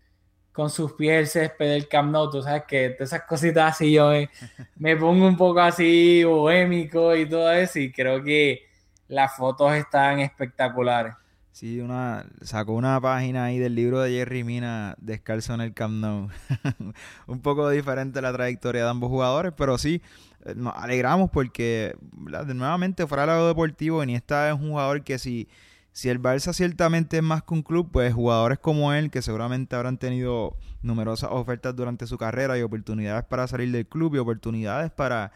con 0.53 0.71
sus 0.71 0.93
pies 0.95 1.19
el 1.21 1.27
césped 1.29 1.69
del 1.69 1.89
Camp 1.89 2.11
Nou, 2.11 2.31
tú 2.31 2.43
sabes 2.43 2.65
que 2.67 2.97
esas 2.99 3.23
cositas 3.23 3.75
así 3.75 3.93
yo 3.93 4.11
me, 4.11 4.31
me 4.77 4.97
pongo 4.97 5.27
un 5.27 5.37
poco 5.37 5.61
así 5.61 6.25
bohémico 6.25 7.15
y 7.15 7.29
todo 7.29 7.53
eso 7.53 7.79
y 7.79 7.93
creo 7.93 8.23
que 8.23 8.67
las 9.09 9.37
fotos 9.37 9.73
están 9.75 10.21
espectaculares. 10.21 11.15
Sí, 11.57 11.81
una, 11.81 12.27
sacó 12.43 12.75
una 12.75 13.01
página 13.01 13.45
ahí 13.45 13.59
del 13.59 13.75
libro 13.75 14.01
de 14.01 14.11
Jerry 14.11 14.45
Mina 14.45 14.95
descalzo 14.99 15.55
en 15.55 15.63
el 15.63 15.73
Camp 15.73 15.95
Nou. 15.95 16.29
un 17.27 17.41
poco 17.41 17.71
diferente 17.71 18.21
la 18.21 18.31
trayectoria 18.31 18.85
de 18.85 18.91
ambos 18.91 19.09
jugadores, 19.09 19.55
pero 19.57 19.79
sí, 19.79 20.03
eh, 20.45 20.53
nos 20.55 20.75
alegramos 20.77 21.31
porque 21.31 21.97
nuevamente 22.13 23.07
fuera 23.07 23.23
del 23.23 23.31
lado 23.31 23.49
deportivo, 23.49 24.03
Iniesta 24.03 24.51
es 24.51 24.55
un 24.55 24.69
jugador 24.69 25.03
que 25.03 25.19
si, 25.19 25.49
si 25.97 26.11
el 26.11 26.21
Barça 26.21 26.53
ciertamente 26.53 27.17
es 27.17 27.23
más 27.23 27.43
que 27.43 27.55
un 27.55 27.63
club, 27.63 27.89
pues 27.91 28.13
jugadores 28.13 28.59
como 28.59 28.93
él, 28.93 29.11
que 29.11 29.23
seguramente 29.23 29.77
habrán 29.77 29.97
tenido 29.97 30.55
numerosas 30.83 31.31
ofertas 31.33 31.75
durante 31.75 32.07
su 32.07 32.19
carrera 32.19 32.59
y 32.59 32.61
oportunidades 32.61 33.25
para 33.25 33.47
salir 33.47 33.73
del 33.73 33.87
club 33.87 34.15
y 34.15 34.19
oportunidades 34.19 34.91
para 34.91 35.33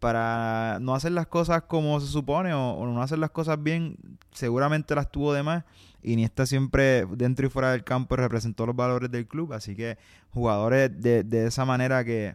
para 0.00 0.78
no 0.80 0.96
hacer 0.96 1.12
las 1.12 1.28
cosas 1.28 1.62
como 1.62 2.00
se 2.00 2.08
supone 2.08 2.52
o, 2.54 2.84
no 2.86 3.00
hacer 3.02 3.18
las 3.18 3.30
cosas 3.30 3.62
bien, 3.62 3.98
seguramente 4.32 4.96
las 4.96 5.12
tuvo 5.12 5.32
de 5.32 5.44
más. 5.44 5.62
Iniesta 6.02 6.44
siempre 6.44 7.06
dentro 7.06 7.46
y 7.46 7.50
fuera 7.50 7.70
del 7.70 7.84
campo 7.84 8.16
representó 8.16 8.66
los 8.66 8.74
valores 8.74 9.12
del 9.12 9.28
club. 9.28 9.52
Así 9.52 9.76
que 9.76 9.96
jugadores 10.30 10.90
de, 11.00 11.22
de 11.22 11.46
esa 11.46 11.64
manera 11.64 12.04
que 12.04 12.34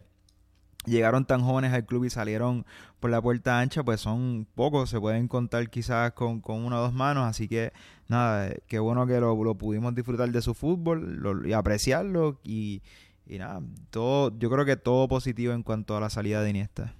llegaron 0.86 1.24
tan 1.24 1.42
jóvenes 1.42 1.72
al 1.72 1.84
club 1.84 2.04
y 2.04 2.10
salieron 2.10 2.64
por 3.00 3.10
la 3.10 3.20
puerta 3.20 3.60
ancha, 3.60 3.84
pues 3.84 4.00
son 4.00 4.46
pocos, 4.54 4.90
se 4.90 5.00
pueden 5.00 5.28
contar 5.28 5.68
quizás 5.68 6.12
con, 6.12 6.42
una 6.46 6.78
o 6.78 6.82
dos 6.82 6.92
manos, 6.92 7.28
así 7.28 7.48
que 7.48 7.72
nada, 8.08 8.50
qué 8.66 8.78
bueno 8.78 9.06
que 9.06 9.20
lo, 9.20 9.42
lo 9.42 9.54
pudimos 9.56 9.94
disfrutar 9.94 10.30
de 10.30 10.42
su 10.42 10.54
fútbol 10.54 11.44
y 11.46 11.52
apreciarlo 11.52 12.40
y, 12.42 12.82
nada, 13.26 13.60
todo, 13.90 14.36
yo 14.38 14.48
creo 14.50 14.64
que 14.64 14.76
todo 14.76 15.08
positivo 15.08 15.52
en 15.52 15.62
cuanto 15.62 15.96
a 15.96 16.00
la 16.00 16.10
salida 16.10 16.42
de 16.42 16.50
Iniesta. 16.50 16.94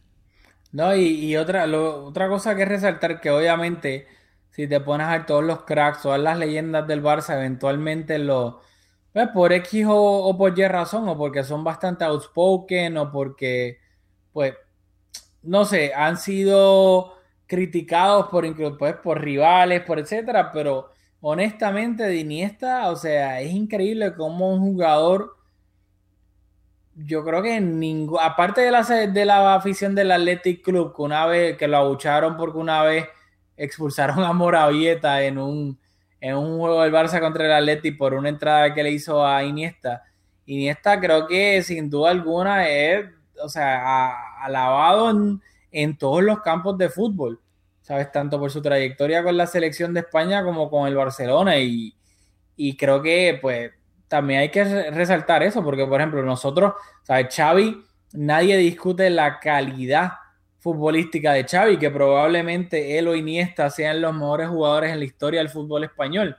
No, 0.72 0.94
y, 0.94 1.36
otra, 1.36 1.64
otra 1.66 2.28
cosa 2.28 2.54
que 2.54 2.64
resaltar 2.64 3.20
que 3.20 3.30
obviamente 3.30 4.06
si 4.50 4.66
te 4.66 4.80
pones 4.80 5.06
a 5.06 5.26
todos 5.26 5.44
los 5.44 5.64
cracks, 5.64 6.02
todas 6.02 6.20
las 6.20 6.38
leyendas 6.38 6.86
del 6.86 7.02
Barça, 7.02 7.34
eventualmente 7.34 8.18
lo, 8.18 8.62
pues 9.16 9.28
por 9.28 9.50
X 9.50 9.86
o, 9.88 10.36
por 10.36 10.58
Y 10.58 10.68
razón, 10.68 11.08
o 11.08 11.16
porque 11.16 11.42
son 11.42 11.64
bastante 11.64 12.04
outspoken, 12.04 12.98
o 12.98 13.10
porque, 13.10 13.78
pues, 14.30 14.52
no 15.42 15.64
sé, 15.64 15.94
han 15.94 16.18
sido 16.18 17.14
criticados 17.46 18.26
por, 18.26 18.44
pues, 18.76 18.96
por 18.96 19.22
rivales, 19.22 19.80
por 19.86 19.98
etcétera, 19.98 20.52
pero 20.52 20.90
honestamente 21.22 22.02
de 22.02 22.16
Iniesta, 22.16 22.90
o 22.90 22.96
sea, 22.96 23.40
es 23.40 23.54
increíble 23.54 24.14
cómo 24.14 24.52
un 24.52 24.60
jugador 24.60 25.34
yo 26.94 27.24
creo 27.24 27.42
que 27.42 27.58
ningún, 27.58 28.18
aparte 28.20 28.60
de 28.60 28.70
la, 28.70 28.82
de 28.82 29.24
la 29.24 29.54
afición 29.54 29.94
del 29.94 30.12
Athletic 30.12 30.62
Club, 30.62 30.94
que 30.94 31.00
una 31.00 31.24
vez 31.24 31.56
que 31.56 31.68
lo 31.68 31.78
abucharon 31.78 32.36
porque 32.36 32.58
una 32.58 32.82
vez 32.82 33.08
expulsaron 33.56 34.22
a 34.24 34.34
Moravieta 34.34 35.22
en 35.22 35.38
un, 35.38 35.78
en 36.26 36.36
un 36.36 36.58
juego 36.58 36.82
del 36.82 36.92
Barça 36.92 37.20
contra 37.20 37.46
el 37.46 37.52
Athletic 37.52 37.96
por 37.96 38.14
una 38.14 38.28
entrada 38.28 38.74
que 38.74 38.82
le 38.82 38.90
hizo 38.90 39.24
a 39.24 39.44
Iniesta. 39.44 40.02
Iniesta 40.46 40.98
creo 40.98 41.26
que 41.26 41.62
sin 41.62 41.88
duda 41.88 42.10
alguna 42.10 42.68
es, 42.68 43.06
o 43.42 43.48
sea, 43.48 44.36
alabado 44.42 45.10
en, 45.10 45.40
en 45.70 45.96
todos 45.96 46.22
los 46.22 46.40
campos 46.40 46.76
de 46.78 46.88
fútbol, 46.88 47.40
¿sabes? 47.82 48.10
Tanto 48.10 48.40
por 48.40 48.50
su 48.50 48.60
trayectoria 48.60 49.22
con 49.22 49.36
la 49.36 49.46
selección 49.46 49.94
de 49.94 50.00
España 50.00 50.42
como 50.42 50.68
con 50.68 50.88
el 50.88 50.96
Barcelona 50.96 51.58
y, 51.58 51.94
y 52.56 52.76
creo 52.76 53.02
que 53.02 53.38
pues 53.40 53.70
también 54.08 54.40
hay 54.40 54.50
que 54.50 54.90
resaltar 54.90 55.42
eso, 55.42 55.62
porque 55.62 55.86
por 55.86 56.00
ejemplo 56.00 56.22
nosotros, 56.22 56.74
¿sabes? 57.02 57.34
Xavi, 57.34 57.84
nadie 58.12 58.56
discute 58.56 59.10
la 59.10 59.38
calidad 59.38 60.12
futbolística 60.66 61.32
de 61.32 61.44
Xavi, 61.44 61.78
que 61.78 61.92
probablemente 61.92 62.98
él 62.98 63.06
o 63.06 63.14
Iniesta 63.14 63.70
sean 63.70 64.00
los 64.00 64.12
mejores 64.12 64.48
jugadores 64.48 64.92
en 64.92 64.98
la 64.98 65.04
historia 65.04 65.38
del 65.38 65.48
fútbol 65.48 65.84
español, 65.84 66.36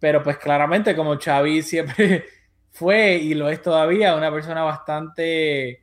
pero 0.00 0.20
pues 0.20 0.36
claramente 0.38 0.96
como 0.96 1.16
Xavi 1.16 1.62
siempre 1.62 2.24
fue 2.72 3.14
y 3.18 3.34
lo 3.34 3.48
es 3.48 3.62
todavía, 3.62 4.16
una 4.16 4.32
persona 4.32 4.64
bastante 4.64 5.80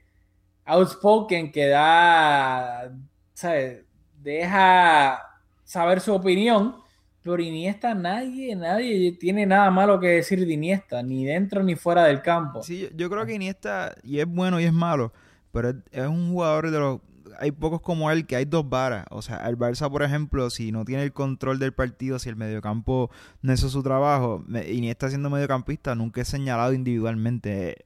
outspoken 0.65 1.53
que 1.53 1.67
da, 1.67 2.91
¿sabes? 3.33 3.85
Deja 4.21 5.21
saber 5.63 6.01
su 6.01 6.13
opinión 6.13 6.83
pero 7.23 7.41
Iniesta, 7.41 7.95
nadie, 7.95 8.55
nadie 8.55 9.13
tiene 9.13 9.47
nada 9.47 9.71
malo 9.71 9.99
que 9.99 10.09
decir 10.09 10.45
de 10.45 10.53
Iniesta, 10.53 11.01
ni 11.01 11.25
dentro 11.25 11.63
ni 11.63 11.75
fuera 11.75 12.03
del 12.03 12.21
campo. 12.21 12.61
Sí, 12.61 12.87
yo, 12.93 13.09
creo 13.09 13.25
que 13.25 13.33
Iniesta, 13.33 13.95
y 14.03 14.19
es 14.19 14.27
bueno 14.27 14.59
y 14.59 14.65
es 14.65 14.73
malo, 14.73 15.11
pero 15.51 15.69
es, 15.69 16.07
un 16.07 16.29
jugador 16.33 16.69
de 16.69 16.77
los 16.77 16.99
hay 17.39 17.51
pocos 17.51 17.81
como 17.81 18.09
él 18.11 18.25
que 18.25 18.35
hay 18.35 18.45
dos 18.45 18.67
varas. 18.69 19.05
O 19.09 19.21
sea, 19.21 19.47
el 19.47 19.57
Barça, 19.57 19.89
por 19.89 20.03
ejemplo, 20.03 20.49
si 20.49 20.71
no 20.71 20.85
tiene 20.85 21.03
el 21.03 21.13
control 21.13 21.59
del 21.59 21.73
partido, 21.73 22.19
si 22.19 22.29
el 22.29 22.35
mediocampo 22.35 23.09
no 23.41 23.53
hizo 23.53 23.69
su 23.69 23.83
trabajo, 23.83 24.43
y 24.67 24.81
ni 24.81 24.89
está 24.89 25.09
siendo 25.09 25.29
mediocampista, 25.29 25.95
nunca 25.95 26.21
es 26.21 26.27
señalado 26.27 26.73
individualmente. 26.73 27.85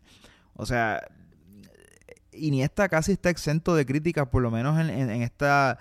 O 0.56 0.66
sea, 0.66 1.02
Iniesta 2.32 2.90
casi 2.90 3.14
está 3.14 3.30
exento 3.30 3.76
de 3.76 3.86
críticas, 3.86 4.28
por 4.28 4.42
lo 4.42 4.52
menos 4.52 4.80
en, 4.80 5.10
esta 5.22 5.78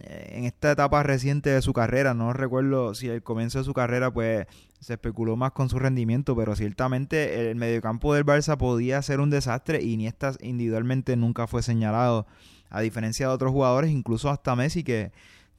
en 0.00 0.44
esta 0.44 0.72
etapa 0.72 1.02
reciente 1.02 1.50
de 1.50 1.62
su 1.62 1.72
carrera. 1.72 2.14
No 2.14 2.32
recuerdo 2.32 2.94
si 2.94 3.10
al 3.10 3.22
comienzo 3.22 3.58
de 3.58 3.64
su 3.64 3.74
carrera 3.74 4.12
pues 4.12 4.46
se 4.80 4.94
especuló 4.94 5.36
más 5.36 5.52
con 5.52 5.68
su 5.68 5.78
rendimiento, 5.78 6.36
pero 6.36 6.56
ciertamente 6.56 7.50
el 7.50 7.56
mediocampo 7.56 8.14
del 8.14 8.24
Barça 8.24 8.56
podía 8.56 9.02
ser 9.02 9.20
un 9.20 9.30
desastre 9.30 9.82
y 9.82 9.92
Iniesta 9.92 10.32
individualmente 10.40 11.16
nunca 11.16 11.46
fue 11.46 11.62
señalado, 11.62 12.26
a 12.72 12.80
diferencia 12.80 13.28
de 13.28 13.34
otros 13.34 13.52
jugadores, 13.52 13.90
incluso 13.90 14.30
hasta 14.30 14.56
Messi 14.56 14.82
que, 14.82 15.12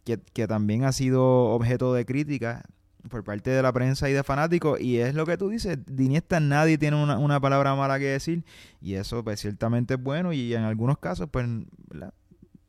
que, 0.04 0.48
también 0.48 0.84
ha 0.84 0.92
sido 0.92 1.24
objeto 1.52 1.94
de 1.94 2.06
crítica 2.06 2.66
por 3.08 3.24
parte 3.24 3.52
de 3.52 3.62
la 3.62 3.72
prensa 3.72 4.10
y 4.10 4.14
de 4.14 4.24
fanáticos 4.24 4.82
y 4.82 4.98
es 4.98 5.14
lo 5.14 5.26
que 5.26 5.38
tú 5.38 5.50
dices, 5.50 5.78
de 5.86 6.04
Iniesta 6.04 6.40
nadie 6.40 6.78
tiene 6.78 7.02
una, 7.02 7.18
una, 7.20 7.40
palabra 7.40 7.76
mala 7.76 8.00
que 8.00 8.06
decir 8.06 8.44
y 8.82 8.96
eso 8.96 9.24
pues 9.24 9.42
ciertamente 9.42 9.96
es 9.96 10.02
bueno 10.02 10.34
y 10.34 10.56
en 10.56 10.64
algunos 10.64 10.98
casos 10.98 11.30
pues 11.30 11.46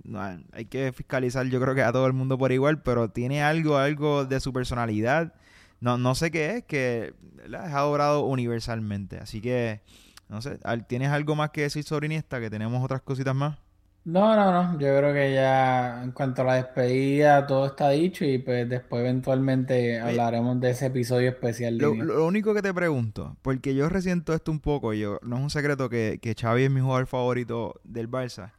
no, 0.02 0.20
hay 0.52 0.64
que 0.66 0.92
fiscalizar 0.92 1.46
yo 1.46 1.60
creo 1.60 1.74
que 1.74 1.82
a 1.82 1.92
todo 1.92 2.06
el 2.06 2.12
mundo 2.12 2.36
por 2.36 2.52
igual, 2.52 2.82
pero 2.82 3.10
tiene 3.10 3.42
algo, 3.42 3.78
algo 3.78 4.26
de 4.26 4.40
su 4.40 4.52
personalidad, 4.52 5.34
no, 5.80 5.96
no 5.96 6.14
sé 6.14 6.30
qué 6.30 6.56
es, 6.56 6.64
que 6.64 7.14
la 7.46 7.62
ha 7.62 7.78
adorado 7.78 8.26
universalmente, 8.26 9.18
así 9.18 9.40
que 9.40 9.80
no 10.28 10.42
sé, 10.42 10.58
¿tienes 10.86 11.10
algo 11.10 11.36
más 11.36 11.50
que 11.50 11.62
decir 11.62 11.84
sobre 11.84 12.06
Iniesta? 12.06 12.40
Que 12.40 12.50
tenemos 12.50 12.82
otras 12.82 13.02
cositas 13.02 13.34
más. 13.34 13.58
No, 14.04 14.36
no, 14.36 14.52
no. 14.52 14.72
Yo 14.78 14.98
creo 14.98 15.14
que 15.14 15.32
ya 15.32 16.02
en 16.02 16.12
cuanto 16.12 16.42
a 16.42 16.44
la 16.44 16.54
despedida 16.56 17.46
todo 17.46 17.66
está 17.66 17.88
dicho 17.90 18.24
y 18.24 18.36
pues 18.38 18.68
después 18.68 19.00
eventualmente 19.00 19.98
hablaremos 19.98 20.60
de 20.60 20.70
ese 20.70 20.86
episodio 20.86 21.30
especial. 21.30 21.78
Lo, 21.78 21.94
lo, 21.94 22.26
único 22.26 22.52
que 22.52 22.60
te 22.60 22.74
pregunto, 22.74 23.36
porque 23.40 23.74
yo 23.74 23.88
resiento 23.88 24.34
esto 24.34 24.50
un 24.50 24.60
poco, 24.60 24.92
yo 24.92 25.18
no 25.22 25.36
es 25.36 25.42
un 25.42 25.50
secreto 25.50 25.88
que, 25.88 26.18
que 26.20 26.34
Xavi 26.34 26.64
es 26.64 26.70
mi 26.70 26.80
jugador 26.80 27.06
favorito 27.06 27.80
del 27.82 28.10
Barça. 28.10 28.52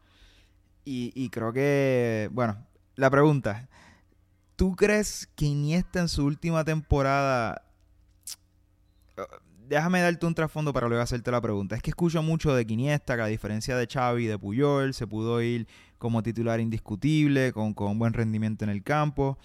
Y, 0.84 1.12
y 1.15 1.29
creo 1.29 1.53
que, 1.53 2.29
bueno, 2.31 2.58
la 2.95 3.12
pregunta, 3.12 3.69
¿tú 4.55 4.75
crees 4.75 5.27
que 5.36 5.45
Iniesta 5.45 5.99
en 5.99 6.08
su 6.08 6.25
última 6.25 6.63
temporada 6.63 7.62
déjame 9.67 10.01
darte 10.01 10.25
un 10.25 10.34
trasfondo 10.34 10.73
para 10.73 10.88
luego 10.88 11.04
hacerte 11.04 11.32
la 11.32 11.41
pregunta. 11.41 11.75
Es 11.75 11.82
que 11.82 11.91
escucho 11.91 12.21
mucho 12.21 12.54
de 12.54 12.65
Iniesta, 12.67 13.15
que 13.15 13.21
a 13.21 13.28
diferencia 13.28 13.75
de 13.78 13.88
Xavi, 13.88 14.25
de 14.25 14.38
Puyol, 14.38 14.93
se 14.93 15.08
pudo 15.08 15.41
ir 15.41 15.67
como 15.97 16.23
titular 16.23 16.60
indiscutible, 16.60 17.54
con, 17.54 17.73
con 17.73 17.97
buen 17.97 18.13
rendimiento 18.13 18.63
en 18.63 18.69
el 18.69 18.84
campo. 18.84 19.38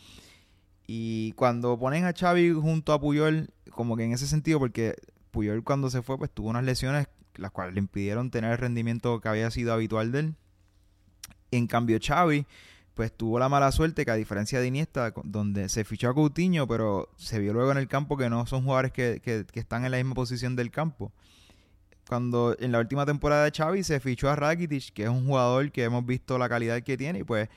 Y 0.87 1.33
cuando 1.33 1.79
ponen 1.79 2.05
a 2.05 2.13
Xavi 2.13 2.53
junto 2.53 2.93
a 2.93 3.01
Puyol, 3.01 3.51
como 3.71 3.97
que 3.97 4.05
en 4.05 4.13
ese 4.13 4.27
sentido, 4.27 4.59
porque 4.59 4.97
Puyol 5.31 5.63
cuando 5.63 5.91
se 5.91 6.03
fue, 6.03 6.19
pues 6.19 6.31
tuvo 6.31 6.49
unas 6.49 6.65
lesiones 6.65 7.07
las 7.37 7.51
cuales 7.53 7.75
le 7.75 7.81
impidieron 7.81 8.31
tener 8.31 8.53
el 8.53 8.59
rendimiento 8.59 9.21
que 9.21 9.29
había 9.29 9.51
sido 9.51 9.73
habitual 9.73 10.13
de 10.13 10.19
él. 10.21 10.35
En 11.51 11.67
cambio, 11.67 11.99
Xavi 12.01 12.47
pues 13.01 13.17
tuvo 13.17 13.39
la 13.39 13.49
mala 13.49 13.73
suerte 13.73 14.05
que 14.05 14.11
a 14.11 14.15
diferencia 14.15 14.61
de 14.61 14.67
Iniesta, 14.67 15.15
donde 15.25 15.71
se 15.71 15.85
fichó 15.85 16.11
a 16.11 16.15
Coutinho, 16.15 16.69
pero 16.69 17.09
se 17.17 17.39
vio 17.39 17.55
luego 17.55 17.73
en 17.73 17.79
el 17.79 17.89
campo 17.89 18.19
que 18.19 18.29
no 18.29 18.45
son 18.45 18.63
jugadores 18.63 18.93
que, 18.93 19.23
que, 19.25 19.47
están 19.59 19.87
en 19.87 19.93
la 19.93 19.97
misma 19.97 20.15
posición 20.15 20.55
del 20.55 20.71
campo. 20.71 21.11
Cuando 22.07 22.55
en 22.61 22.73
la 22.73 22.79
última 22.79 23.07
temporada 23.07 23.45
de 23.45 23.53
Xavi 23.53 23.85
se 23.85 24.01
fichó 24.01 24.29
a 24.29 24.37
Rakitic, 24.37 24.93
que 24.93 25.05
es 25.05 25.09
un 25.09 25.25
jugador 25.25 25.73
que 25.73 25.85
hemos 25.85 26.05
visto 26.05 26.37
la 26.37 26.51
calidad 26.51 26.83
que 26.83 26.99
tiene, 26.99 27.21
y 27.21 27.25
pues 27.25 27.49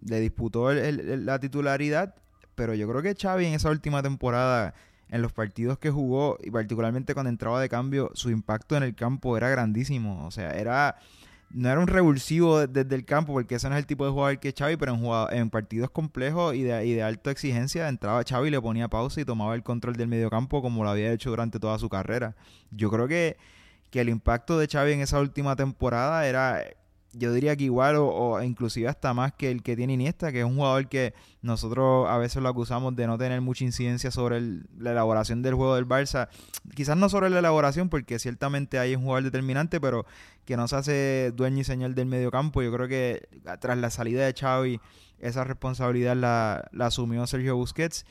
le 0.00 0.18
disputó 0.18 0.72
la 0.72 1.38
titularidad, 1.40 2.14
pero 2.54 2.72
yo 2.72 2.88
creo 2.88 3.02
que 3.02 3.14
Xavi 3.14 3.44
en 3.44 3.52
esa 3.52 3.68
última 3.68 4.02
temporada, 4.02 4.72
en 5.10 5.20
los 5.20 5.34
partidos 5.34 5.76
que 5.76 5.90
jugó, 5.90 6.38
y 6.42 6.50
particularmente 6.50 7.12
cuando 7.12 7.28
entraba 7.28 7.60
de 7.60 7.68
cambio, 7.68 8.12
su 8.14 8.30
impacto 8.30 8.78
en 8.78 8.82
el 8.82 8.94
campo 8.94 9.36
era 9.36 9.50
grandísimo. 9.50 10.26
O 10.26 10.30
sea, 10.30 10.52
era 10.52 10.96
no 11.50 11.70
era 11.70 11.80
un 11.80 11.86
revulsivo 11.86 12.66
desde 12.66 12.94
el 12.94 13.04
campo, 13.04 13.32
porque 13.32 13.54
ese 13.54 13.68
no 13.68 13.76
es 13.76 13.80
el 13.80 13.86
tipo 13.86 14.04
de 14.04 14.10
jugador 14.10 14.38
que 14.38 14.48
es 14.48 14.54
Xavi, 14.56 14.76
pero 14.76 14.94
en, 14.94 15.38
en 15.38 15.50
partidos 15.50 15.90
complejos 15.90 16.54
y 16.54 16.62
de, 16.62 16.86
y 16.86 16.94
de 16.94 17.02
alta 17.02 17.30
exigencia 17.30 17.88
entraba 17.88 18.22
Xavi, 18.28 18.50
le 18.50 18.60
ponía 18.60 18.88
pausa 18.88 19.20
y 19.20 19.24
tomaba 19.24 19.54
el 19.54 19.62
control 19.62 19.96
del 19.96 20.08
mediocampo 20.08 20.60
como 20.62 20.84
lo 20.84 20.90
había 20.90 21.12
hecho 21.12 21.30
durante 21.30 21.58
toda 21.58 21.78
su 21.78 21.88
carrera. 21.88 22.34
Yo 22.70 22.90
creo 22.90 23.08
que, 23.08 23.36
que 23.90 24.00
el 24.00 24.08
impacto 24.08 24.58
de 24.58 24.66
Xavi 24.66 24.92
en 24.92 25.00
esa 25.00 25.20
última 25.20 25.56
temporada 25.56 26.26
era 26.26 26.62
yo 27.18 27.32
diría 27.32 27.56
que 27.56 27.64
igual 27.64 27.96
o, 27.98 28.42
inclusive 28.42 28.88
hasta 28.88 29.14
más 29.14 29.32
que 29.32 29.50
el 29.50 29.62
que 29.62 29.76
tiene 29.76 29.94
Iniesta, 29.94 30.32
que 30.32 30.40
es 30.40 30.44
un 30.44 30.56
jugador 30.56 30.88
que 30.88 31.14
nosotros 31.42 32.08
a 32.08 32.18
veces 32.18 32.42
lo 32.42 32.48
acusamos 32.48 32.94
de 32.96 33.06
no 33.06 33.16
tener 33.18 33.40
mucha 33.40 33.64
incidencia 33.64 34.10
sobre 34.10 34.40
la 34.78 34.92
elaboración 34.92 35.42
del 35.42 35.54
juego 35.54 35.76
del 35.76 35.86
Barça. 35.86 36.28
Quizás 36.74 36.96
no 36.96 37.08
sobre 37.08 37.30
la 37.30 37.38
elaboración, 37.38 37.88
porque 37.88 38.18
ciertamente 38.18 38.78
hay 38.78 38.94
un 38.94 39.02
jugador 39.02 39.24
determinante, 39.24 39.80
pero 39.80 40.04
que 40.44 40.56
no 40.56 40.68
se 40.68 40.76
hace 40.76 41.32
dueño 41.34 41.60
y 41.60 41.64
señor 41.64 41.94
del 41.94 42.06
medio 42.06 42.30
campo. 42.30 42.62
Yo 42.62 42.72
creo 42.72 42.88
que 42.88 43.28
tras 43.60 43.78
la 43.78 43.90
salida 43.90 44.24
de 44.26 44.34
Xavi, 44.34 44.80
esa 45.18 45.44
responsabilidad 45.44 46.16
la, 46.16 46.68
la 46.72 46.86
asumió 46.86 47.26
Sergio 47.26 47.56
Busquets 47.56 48.04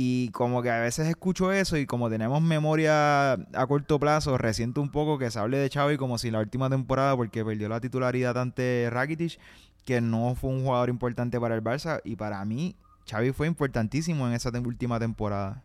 y 0.00 0.28
como 0.28 0.62
que 0.62 0.70
a 0.70 0.78
veces 0.78 1.08
escucho 1.08 1.50
eso 1.50 1.76
y 1.76 1.84
como 1.84 2.08
tenemos 2.08 2.40
memoria 2.40 3.32
a 3.32 3.66
corto 3.66 3.98
plazo, 3.98 4.38
resiento 4.38 4.80
un 4.80 4.92
poco 4.92 5.18
que 5.18 5.28
se 5.28 5.40
hable 5.40 5.58
de 5.58 5.68
Xavi 5.68 5.96
como 5.96 6.18
si 6.18 6.30
la 6.30 6.38
última 6.38 6.70
temporada, 6.70 7.16
porque 7.16 7.44
perdió 7.44 7.68
la 7.68 7.80
titularidad 7.80 8.38
ante 8.38 8.88
Rakitic, 8.92 9.40
que 9.84 10.00
no 10.00 10.36
fue 10.36 10.50
un 10.50 10.62
jugador 10.62 10.88
importante 10.88 11.40
para 11.40 11.56
el 11.56 11.64
Barça. 11.64 12.00
Y 12.04 12.14
para 12.14 12.44
mí, 12.44 12.76
Xavi 13.10 13.32
fue 13.32 13.48
importantísimo 13.48 14.28
en 14.28 14.34
esa 14.34 14.50
última 14.50 15.00
temporada. 15.00 15.64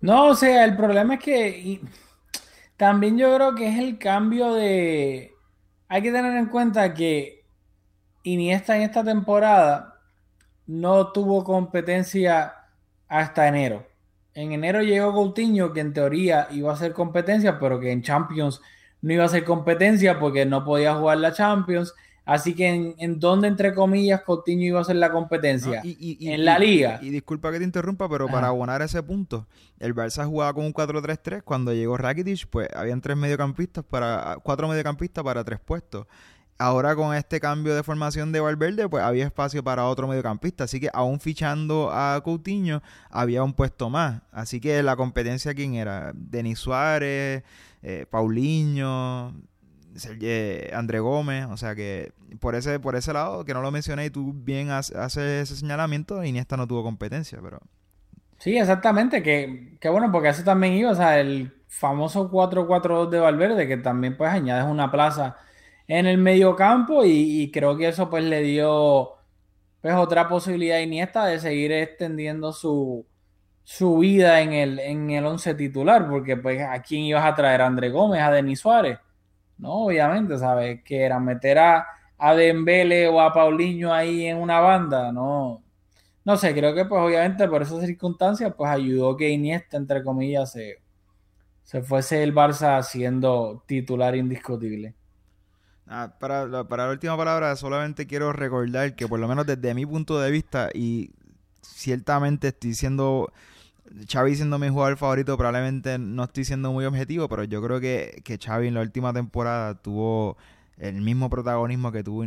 No, 0.00 0.30
o 0.30 0.34
sea, 0.34 0.64
el 0.64 0.76
problema 0.76 1.14
es 1.14 1.20
que 1.20 1.80
también 2.76 3.16
yo 3.16 3.32
creo 3.36 3.54
que 3.54 3.68
es 3.68 3.78
el 3.78 3.98
cambio 3.98 4.52
de... 4.52 5.32
Hay 5.86 6.02
que 6.02 6.10
tener 6.10 6.36
en 6.36 6.46
cuenta 6.46 6.92
que 6.92 7.44
Iniesta 8.24 8.74
en 8.74 8.82
esta 8.82 9.04
temporada 9.04 10.00
no 10.66 11.12
tuvo 11.12 11.44
competencia 11.44 12.52
hasta 13.14 13.46
enero. 13.46 13.86
En 14.34 14.50
enero 14.50 14.82
llegó 14.82 15.12
Coutinho, 15.12 15.72
que 15.72 15.78
en 15.78 15.92
teoría 15.92 16.48
iba 16.50 16.72
a 16.72 16.76
ser 16.76 16.92
competencia, 16.92 17.60
pero 17.60 17.78
que 17.78 17.92
en 17.92 18.02
Champions 18.02 18.60
no 19.02 19.12
iba 19.12 19.24
a 19.24 19.28
ser 19.28 19.44
competencia 19.44 20.18
porque 20.18 20.44
no 20.44 20.64
podía 20.64 20.96
jugar 20.96 21.18
la 21.18 21.32
Champions. 21.32 21.94
Así 22.24 22.54
que 22.54 22.66
en, 22.66 22.94
en 22.98 23.20
donde, 23.20 23.46
entre 23.46 23.72
comillas, 23.72 24.22
Coutinho 24.22 24.64
iba 24.64 24.80
a 24.80 24.84
ser 24.84 24.96
la 24.96 25.12
competencia. 25.12 25.80
en 25.84 26.44
la 26.44 26.58
liga. 26.58 26.98
Y, 27.02 27.10
disculpa 27.10 27.52
que 27.52 27.58
te 27.58 27.64
interrumpa, 27.64 28.08
pero 28.08 28.26
para 28.26 28.48
abonar 28.48 28.82
ese 28.82 29.00
punto, 29.00 29.46
el 29.78 29.94
Barça 29.94 30.26
jugaba 30.26 30.52
con 30.52 30.64
un 30.64 30.74
4-3-3. 30.74 31.42
Cuando 31.44 31.72
llegó 31.72 31.96
Rakitic, 31.96 32.48
pues 32.48 32.68
habían 32.74 33.00
tres 33.00 33.16
mediocampistas 33.16 33.84
para, 33.84 34.38
cuatro 34.42 34.66
mediocampistas 34.66 35.22
para 35.22 35.44
tres 35.44 35.60
puestos. 35.60 36.06
Ahora 36.56 36.94
con 36.94 37.14
este 37.14 37.40
cambio 37.40 37.74
de 37.74 37.82
formación 37.82 38.30
de 38.30 38.38
Valverde, 38.38 38.88
pues 38.88 39.02
había 39.02 39.24
espacio 39.24 39.64
para 39.64 39.86
otro 39.86 40.06
mediocampista. 40.06 40.64
Así 40.64 40.78
que 40.78 40.88
aún 40.92 41.18
fichando 41.18 41.90
a 41.92 42.20
Coutinho, 42.22 42.80
había 43.10 43.42
un 43.42 43.54
puesto 43.54 43.90
más. 43.90 44.22
Así 44.30 44.60
que 44.60 44.82
la 44.82 44.94
competencia, 44.94 45.52
¿quién 45.54 45.74
era? 45.74 46.12
Denis 46.14 46.60
Suárez, 46.60 47.42
eh, 47.82 48.06
Paulinho, 48.08 49.34
André 50.72 51.00
Gómez. 51.00 51.46
O 51.50 51.56
sea 51.56 51.74
que 51.74 52.12
por 52.38 52.54
ese, 52.54 52.78
por 52.78 52.94
ese 52.94 53.12
lado, 53.12 53.44
que 53.44 53.52
no 53.52 53.60
lo 53.60 53.72
mencioné 53.72 54.06
y 54.06 54.10
tú 54.10 54.32
bien 54.32 54.70
haces 54.70 55.16
ese 55.16 55.56
señalamiento, 55.56 56.22
Iniesta 56.22 56.56
no 56.56 56.68
tuvo 56.68 56.82
competencia, 56.82 57.38
pero... 57.42 57.60
Sí, 58.38 58.58
exactamente, 58.58 59.22
que, 59.22 59.76
que 59.80 59.88
bueno, 59.88 60.12
porque 60.12 60.28
eso 60.28 60.44
también 60.44 60.74
iba, 60.74 60.90
o 60.90 60.94
sea, 60.94 61.18
el 61.18 61.54
famoso 61.66 62.30
4-4-2 62.30 63.08
de 63.08 63.18
Valverde, 63.18 63.66
que 63.66 63.76
también 63.76 64.16
pues 64.16 64.30
añades 64.30 64.66
una 64.66 64.90
plaza 64.90 65.36
en 65.88 66.06
el 66.06 66.18
mediocampo 66.18 67.04
y, 67.04 67.42
y 67.42 67.50
creo 67.50 67.76
que 67.76 67.88
eso 67.88 68.08
pues 68.10 68.24
le 68.24 68.42
dio 68.42 69.14
pues 69.80 69.94
otra 69.96 70.28
posibilidad 70.28 70.78
a 70.78 70.82
Iniesta 70.82 71.26
de 71.26 71.38
seguir 71.38 71.72
extendiendo 71.72 72.52
su, 72.52 73.06
su 73.64 73.98
vida 73.98 74.40
en 74.40 74.52
el, 74.54 74.78
en 74.78 75.10
el 75.10 75.26
once 75.26 75.54
titular, 75.54 76.08
porque 76.08 76.36
pues 76.36 76.62
a 76.62 76.80
quién 76.82 77.02
ibas 77.02 77.24
a 77.26 77.34
traer 77.34 77.60
a 77.62 77.66
André 77.66 77.90
Gómez, 77.90 78.22
a 78.22 78.30
Denis 78.30 78.60
Suárez, 78.60 78.98
no, 79.58 79.86
obviamente, 79.86 80.38
¿sabes? 80.38 80.82
Que 80.84 81.02
era 81.02 81.20
meter 81.20 81.58
a, 81.58 81.86
a 82.18 82.34
Dembele 82.34 83.08
o 83.08 83.20
a 83.20 83.32
Paulinho 83.32 83.92
ahí 83.92 84.26
en 84.26 84.38
una 84.38 84.60
banda, 84.60 85.12
no, 85.12 85.62
no 86.24 86.36
sé, 86.38 86.54
creo 86.54 86.74
que 86.74 86.86
pues 86.86 87.02
obviamente 87.02 87.46
por 87.48 87.62
esas 87.62 87.84
circunstancias 87.84 88.54
pues 88.56 88.70
ayudó 88.70 89.16
que 89.16 89.30
Iniesta, 89.30 89.76
entre 89.76 90.02
comillas, 90.02 90.52
se, 90.52 90.78
se 91.64 91.82
fuese 91.82 92.22
el 92.22 92.34
Barça 92.34 92.82
siendo 92.82 93.64
titular 93.66 94.16
indiscutible. 94.16 94.94
Ah, 95.86 96.14
para, 96.18 96.64
para 96.64 96.86
la 96.86 96.92
última 96.92 97.16
palabra, 97.16 97.54
solamente 97.56 98.06
quiero 98.06 98.32
recordar 98.32 98.96
que 98.96 99.06
por 99.06 99.20
lo 99.20 99.28
menos 99.28 99.46
desde 99.46 99.74
mi 99.74 99.84
punto 99.84 100.18
de 100.18 100.30
vista, 100.30 100.70
y 100.72 101.10
ciertamente 101.60 102.48
estoy 102.48 102.74
siendo, 102.74 103.32
Xavi 104.10 104.34
siendo 104.36 104.58
mi 104.58 104.68
jugador 104.70 104.96
favorito, 104.96 105.36
probablemente 105.36 105.98
no 105.98 106.24
estoy 106.24 106.44
siendo 106.44 106.72
muy 106.72 106.86
objetivo, 106.86 107.28
pero 107.28 107.44
yo 107.44 107.62
creo 107.62 107.80
que, 107.80 108.22
que 108.24 108.38
Xavi 108.38 108.68
en 108.68 108.74
la 108.74 108.80
última 108.80 109.12
temporada 109.12 109.74
tuvo 109.74 110.36
el 110.78 111.00
mismo 111.02 111.30
protagonismo 111.30 111.92
que 111.92 112.02
tuvo, 112.02 112.24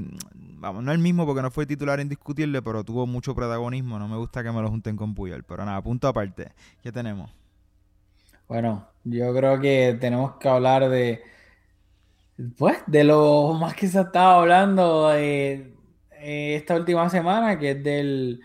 vamos, 0.60 0.84
no 0.84 0.92
el 0.92 1.00
mismo 1.00 1.26
porque 1.26 1.42
no 1.42 1.52
fue 1.52 1.66
titular 1.66 2.00
indiscutible, 2.00 2.62
pero 2.62 2.84
tuvo 2.84 3.06
mucho 3.08 3.36
protagonismo. 3.36 4.00
No 4.00 4.08
me 4.08 4.18
gusta 4.18 4.44
que 4.44 4.52
me 4.52 4.62
lo 4.62 4.70
junten 4.70 4.96
con 4.96 5.16
Puyol, 5.16 5.44
pero 5.44 5.66
nada, 5.66 5.82
punto 5.82 6.08
aparte. 6.08 6.52
¿Qué 6.82 6.92
tenemos? 6.92 7.32
Bueno, 8.48 8.88
yo 9.04 9.34
creo 9.34 9.60
que 9.60 9.98
tenemos 10.00 10.36
que 10.38 10.48
hablar 10.48 10.90
de, 10.90 11.22
pues, 12.58 12.78
de 12.88 13.04
lo 13.04 13.54
más 13.54 13.74
que 13.76 13.88
se 13.88 14.00
ha 14.00 14.04
estado 14.04 14.42
hablando 14.42 15.14
eh, 15.14 15.74
esta 16.12 16.76
última 16.76 17.10
semana, 17.10 17.58
que 17.60 17.72
es 17.72 17.84
del, 17.84 18.42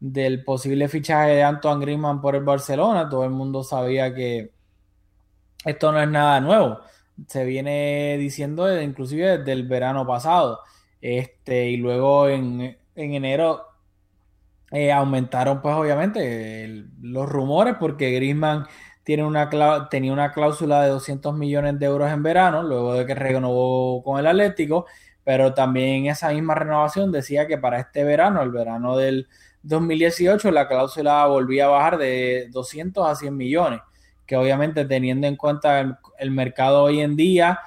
del 0.00 0.44
posible 0.44 0.88
fichaje 0.88 1.32
de 1.32 1.42
Antoine 1.42 1.80
Griezmann 1.80 2.20
por 2.20 2.34
el 2.36 2.44
Barcelona. 2.44 3.08
Todo 3.08 3.24
el 3.24 3.30
mundo 3.30 3.62
sabía 3.64 4.14
que 4.14 4.52
esto 5.64 5.92
no 5.92 6.00
es 6.00 6.08
nada 6.08 6.40
nuevo 6.40 6.80
se 7.26 7.44
viene 7.44 8.16
diciendo 8.18 8.80
inclusive 8.80 9.38
desde 9.38 9.52
el 9.52 9.66
verano 9.66 10.06
pasado. 10.06 10.60
Este, 11.00 11.70
y 11.70 11.76
luego 11.76 12.28
en, 12.28 12.78
enero 12.94 13.66
eh, 14.70 14.92
aumentaron 14.92 15.62
pues 15.62 15.74
obviamente 15.74 16.84
los 17.00 17.28
rumores 17.28 17.76
porque 17.78 18.10
Griezmann 18.12 18.66
tiene 19.06 19.24
una 19.24 19.48
tenía 19.88 20.12
una 20.12 20.32
cláusula 20.32 20.82
de 20.82 20.88
200 20.88 21.32
millones 21.32 21.78
de 21.78 21.86
euros 21.86 22.10
en 22.10 22.24
verano, 22.24 22.64
luego 22.64 22.94
de 22.94 23.06
que 23.06 23.14
renovó 23.14 24.02
con 24.02 24.18
el 24.18 24.26
Atlético, 24.26 24.86
pero 25.22 25.54
también 25.54 26.06
esa 26.06 26.30
misma 26.30 26.56
renovación 26.56 27.12
decía 27.12 27.46
que 27.46 27.56
para 27.56 27.78
este 27.78 28.02
verano, 28.02 28.42
el 28.42 28.50
verano 28.50 28.96
del 28.96 29.28
2018, 29.62 30.50
la 30.50 30.66
cláusula 30.66 31.24
volvía 31.26 31.66
a 31.66 31.68
bajar 31.68 31.98
de 31.98 32.48
200 32.50 33.06
a 33.06 33.14
100 33.14 33.36
millones 33.36 33.80
que 34.26 34.36
obviamente 34.36 34.84
teniendo 34.84 35.28
en 35.28 35.36
cuenta 35.36 35.96
el, 36.18 36.30
mercado 36.32 36.82
hoy 36.82 37.00
en 37.00 37.14
día, 37.14 37.60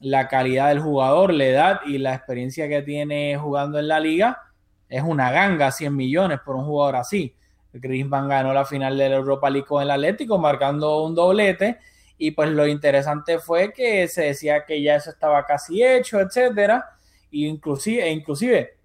la 0.00 0.28
calidad 0.28 0.70
del 0.70 0.80
jugador, 0.80 1.30
la 1.30 1.44
edad 1.44 1.80
y 1.84 1.98
la 1.98 2.14
experiencia 2.14 2.68
que 2.68 2.80
tiene 2.80 3.36
jugando 3.36 3.78
en 3.78 3.88
la 3.88 4.00
liga, 4.00 4.42
es 4.88 5.02
una 5.02 5.30
ganga, 5.30 5.70
100 5.70 5.94
millones 5.94 6.40
por 6.42 6.56
un 6.56 6.64
jugador 6.64 6.96
así. 6.96 7.36
Griezmann 7.80 8.28
ganó 8.28 8.52
la 8.52 8.64
final 8.64 8.96
del 8.96 9.12
Europa 9.12 9.50
League 9.50 9.66
con 9.66 9.82
el 9.82 9.90
Atlético, 9.90 10.38
marcando 10.38 11.02
un 11.02 11.14
doblete, 11.14 11.78
y 12.18 12.30
pues 12.30 12.50
lo 12.50 12.66
interesante 12.66 13.38
fue 13.38 13.72
que 13.72 14.08
se 14.08 14.24
decía 14.24 14.64
que 14.64 14.82
ya 14.82 14.96
eso 14.96 15.10
estaba 15.10 15.44
casi 15.44 15.82
hecho, 15.82 16.20
etcétera, 16.20 16.84
y 17.30 17.46
inclusive, 17.46 18.04
e 18.04 18.12
inclusive 18.12 18.76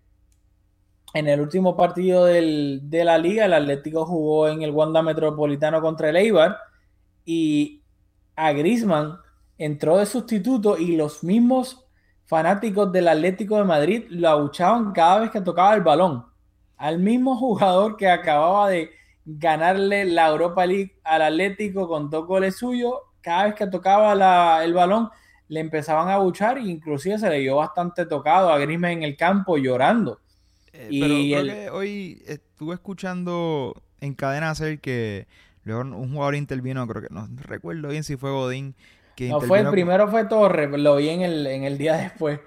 en 1.13 1.27
el 1.27 1.41
último 1.41 1.75
partido 1.75 2.25
del, 2.25 2.81
de 2.83 3.03
la 3.03 3.17
liga, 3.17 3.45
el 3.45 3.53
Atlético 3.53 4.05
jugó 4.05 4.47
en 4.47 4.61
el 4.61 4.71
Wanda 4.71 5.01
Metropolitano 5.01 5.81
contra 5.81 6.09
el 6.09 6.15
Eibar, 6.15 6.57
y 7.25 7.83
a 8.35 8.51
Grisman 8.53 9.17
entró 9.57 9.97
de 9.97 10.05
sustituto 10.05 10.77
y 10.77 10.95
los 10.95 11.23
mismos 11.23 11.85
fanáticos 12.25 12.91
del 12.91 13.09
Atlético 13.09 13.57
de 13.57 13.63
Madrid 13.65 14.05
lo 14.09 14.29
abuchaban 14.29 14.93
cada 14.93 15.19
vez 15.19 15.31
que 15.31 15.41
tocaba 15.41 15.73
el 15.75 15.81
balón. 15.81 16.30
Al 16.81 16.99
mismo 16.99 17.35
jugador 17.37 17.97
que 17.97 18.09
acababa 18.09 18.69
de 18.69 18.91
ganarle 19.25 20.05
la 20.05 20.29
Europa 20.29 20.65
League 20.65 20.95
al 21.03 21.21
Atlético 21.21 21.87
con 21.87 22.09
dos 22.09 22.25
goles 22.25 22.55
suyos, 22.55 22.93
cada 23.21 23.45
vez 23.45 23.55
que 23.55 23.67
tocaba 23.67 24.63
el 24.63 24.73
balón 24.73 25.09
le 25.47 25.59
empezaban 25.59 26.07
a 26.09 26.15
abuchar 26.15 26.57
e 26.57 26.61
inclusive 26.61 27.19
se 27.19 27.29
le 27.29 27.39
dio 27.39 27.57
bastante 27.57 28.05
tocado 28.05 28.49
a 28.49 28.57
Griezmann 28.57 28.91
en 28.91 29.03
el 29.03 29.17
campo 29.17 29.57
llorando. 29.57 30.19
Eh, 30.73 30.87
y 30.89 31.33
hoy 31.69 32.23
estuve 32.25 32.75
escuchando 32.75 33.75
en 33.99 34.15
cadena 34.15 34.49
hacer 34.49 34.79
que 34.79 35.27
Luego 35.63 35.81
un 35.81 36.11
jugador 36.11 36.35
intervino, 36.35 36.87
creo 36.87 37.03
que 37.03 37.13
no 37.13 37.27
recuerdo 37.43 37.89
bien 37.89 38.03
si 38.03 38.17
fue 38.17 38.31
Godín. 38.31 38.75
Que 39.15 39.29
no 39.29 39.41
fue, 39.41 39.69
primero 39.69 40.07
fue 40.07 40.25
Torres, 40.25 40.69
lo 40.71 40.95
vi 40.95 41.09
en 41.09 41.21
el, 41.21 41.45
en 41.47 41.63
el 41.63 41.77
día 41.77 41.93
después. 41.97 42.39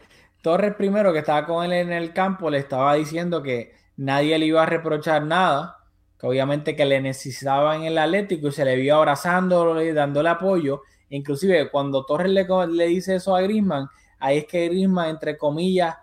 Torres 0.42 0.74
primero 0.74 1.12
que 1.12 1.20
estaba 1.20 1.46
con 1.46 1.64
él 1.64 1.72
en 1.72 1.92
el 1.92 2.12
campo 2.12 2.50
le 2.50 2.58
estaba 2.58 2.94
diciendo 2.94 3.42
que 3.42 3.72
nadie 3.96 4.38
le 4.38 4.46
iba 4.46 4.62
a 4.62 4.66
reprochar 4.66 5.24
nada, 5.24 5.78
que 6.18 6.26
obviamente 6.26 6.76
que 6.76 6.84
le 6.84 7.00
necesitaba 7.00 7.76
en 7.76 7.84
el 7.84 7.98
Atlético 7.98 8.48
y 8.48 8.52
se 8.52 8.64
le 8.64 8.76
vio 8.76 8.96
abrazándolo 8.96 9.82
y 9.82 9.92
dándole 9.92 10.28
apoyo. 10.28 10.82
Inclusive 11.10 11.70
cuando 11.70 12.04
Torres 12.04 12.30
le, 12.30 12.46
le 12.68 12.86
dice 12.86 13.16
eso 13.16 13.36
a 13.36 13.42
Grisman, 13.42 13.88
ahí 14.18 14.38
es 14.38 14.46
que 14.46 14.68
Grisman, 14.68 15.10
entre 15.10 15.36
comillas, 15.36 15.96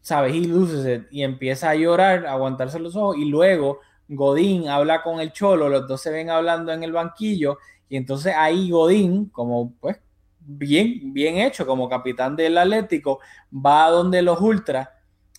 sabes, 0.00 0.34
y 0.34 0.46
luces 0.46 1.02
y 1.10 1.22
empieza 1.22 1.70
a 1.70 1.74
llorar, 1.74 2.26
a 2.26 2.32
aguantarse 2.32 2.78
los 2.78 2.96
ojos. 2.96 3.16
Y 3.16 3.24
luego 3.24 3.80
Godín 4.08 4.68
habla 4.68 5.02
con 5.02 5.20
el 5.20 5.32
Cholo, 5.32 5.68
los 5.68 5.86
dos 5.86 6.00
se 6.00 6.10
ven 6.10 6.30
hablando 6.30 6.72
en 6.72 6.82
el 6.82 6.92
banquillo. 6.92 7.58
Y 7.88 7.96
entonces 7.96 8.34
ahí 8.36 8.70
Godín, 8.70 9.26
como 9.30 9.74
pues 9.80 9.98
bien, 10.40 11.12
bien 11.12 11.38
hecho 11.38 11.66
como 11.66 11.88
capitán 11.88 12.36
del 12.36 12.58
Atlético, 12.58 13.20
va 13.52 13.86
a 13.86 13.90
donde 13.90 14.22
los 14.22 14.40
ultras 14.40 14.88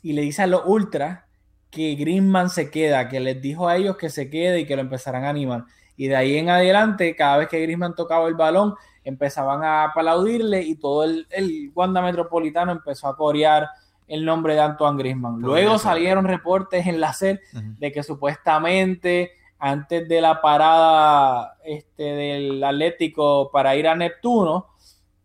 y 0.02 0.13
le 0.13 0.22
dice 0.22 0.44
a 0.44 0.48
los 0.48 0.63
ultras 0.65 1.22
que 1.69 1.95
Griezmann 1.95 2.49
se 2.49 2.71
queda, 2.71 3.10
que 3.10 3.19
les 3.19 3.41
dijo 3.41 3.67
a 3.67 3.77
ellos 3.77 3.97
que 3.97 4.10
se 4.10 4.29
quede 4.29 4.62
y 4.62 4.65
que 4.65 4.75
lo 4.75 4.82
empezarán 4.82 5.25
a 5.25 5.29
animar. 5.29 5.65
Y 5.95 6.08
de 6.08 6.15
ahí 6.15 6.38
en 6.38 6.49
adelante, 6.49 7.15
cada 7.15 7.38
vez 7.38 7.49
que 7.49 7.62
Griezmann 7.62 7.95
tocaba 7.95 8.27
el 8.27 8.36
balón, 8.36 8.75
empezaban 9.03 9.63
a 9.63 9.86
aplaudirle 9.86 10.62
y 10.62 10.75
todo 10.75 11.03
el, 11.03 11.27
el 11.29 11.71
Wanda 11.75 12.01
Metropolitano 12.01 12.71
empezó 12.71 13.08
a 13.08 13.15
corear 13.15 13.67
el 14.10 14.25
nombre 14.25 14.55
de 14.55 14.62
Antoine 14.62 14.97
Griezmann. 14.97 15.39
Luego 15.39 15.77
salieron 15.77 16.25
reportes 16.25 16.88
en 16.88 16.99
la 16.99 17.13
SER 17.13 17.39
de 17.77 17.91
que 17.91 18.03
supuestamente 18.03 19.32
antes 19.60 20.08
de 20.10 20.21
la 20.21 20.41
parada 20.41 21.58
este, 21.63 22.03
del 22.03 22.63
Atlético 22.63 23.51
para 23.51 23.75
ir 23.75 23.88
a 23.88 23.95
Neptuno, 23.95 24.67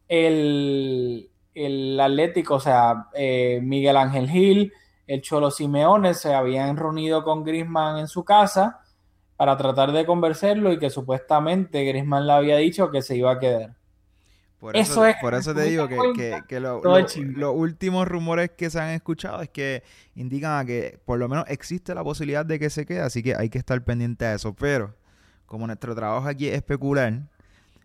el, 0.06 1.30
Atlético, 1.98 2.56
o 2.56 2.60
sea, 2.60 3.06
eh, 3.14 3.60
Miguel 3.62 3.96
Ángel 3.96 4.28
Gil, 4.28 4.72
el 5.06 5.22
Cholo 5.22 5.50
Simeone 5.50 6.14
se 6.14 6.34
habían 6.34 6.76
reunido 6.76 7.22
con 7.24 7.44
Griezmann 7.44 7.98
en 7.98 8.08
su 8.08 8.24
casa 8.24 8.80
para 9.36 9.56
tratar 9.56 9.92
de 9.92 10.06
convencerlo 10.06 10.72
y 10.72 10.78
que 10.78 10.90
supuestamente 10.90 11.84
Griezmann 11.84 12.26
le 12.26 12.32
había 12.32 12.56
dicho 12.56 12.90
que 12.90 13.02
se 13.02 13.16
iba 13.16 13.32
a 13.32 13.38
quedar. 13.38 13.76
Por 14.64 14.76
eso, 14.78 15.04
es 15.04 15.16
por 15.20 15.34
eso 15.34 15.54
te 15.54 15.64
digo 15.64 15.86
que, 15.88 16.58
los 16.58 17.54
últimos 17.54 18.08
rumores 18.08 18.52
que 18.56 18.70
se 18.70 18.80
han 18.80 18.90
escuchado 18.90 19.42
es 19.42 19.50
que 19.50 19.82
indican 20.14 20.58
a 20.58 20.64
que 20.64 20.98
por 21.04 21.18
lo 21.18 21.28
menos 21.28 21.44
existe 21.48 21.94
la 21.94 22.02
posibilidad 22.02 22.46
de 22.46 22.58
que 22.58 22.70
se 22.70 22.86
quede, 22.86 23.00
así 23.00 23.22
que 23.22 23.34
hay 23.36 23.50
que 23.50 23.58
estar 23.58 23.84
pendiente 23.84 24.24
de 24.24 24.36
eso. 24.36 24.54
Pero 24.54 24.94
como 25.44 25.66
nuestro 25.66 25.94
trabajo 25.94 26.26
aquí 26.26 26.48
es 26.48 26.54
especular, 26.54 27.24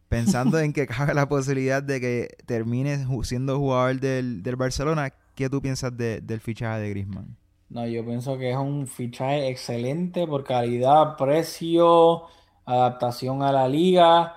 pensando 0.08 0.58
en 0.58 0.72
que 0.72 0.88
cabe 0.88 1.14
la 1.14 1.28
posibilidad 1.28 1.84
de 1.84 2.00
que 2.00 2.38
termine 2.46 3.06
siendo 3.24 3.58
jugador 3.58 4.00
del, 4.00 4.42
Barcelona, 4.56 5.14
¿qué 5.40 5.50
tú 5.50 5.62
piensas 5.62 5.96
del 5.96 6.42
fichaje 6.42 6.82
de 6.82 6.90
Griezmann? 6.90 7.38
No, 7.70 7.88
yo 7.88 8.04
pienso 8.04 8.38
que 8.38 8.52
es 8.52 8.58
un 8.58 8.88
fichaje 8.88 9.48
excelente 9.48 10.28
por 10.28 10.44
calidad, 10.44 11.16
precio, 11.16 12.24
adaptación 12.66 13.42
a 13.42 13.54
la 13.54 13.70
liga, 13.70 14.36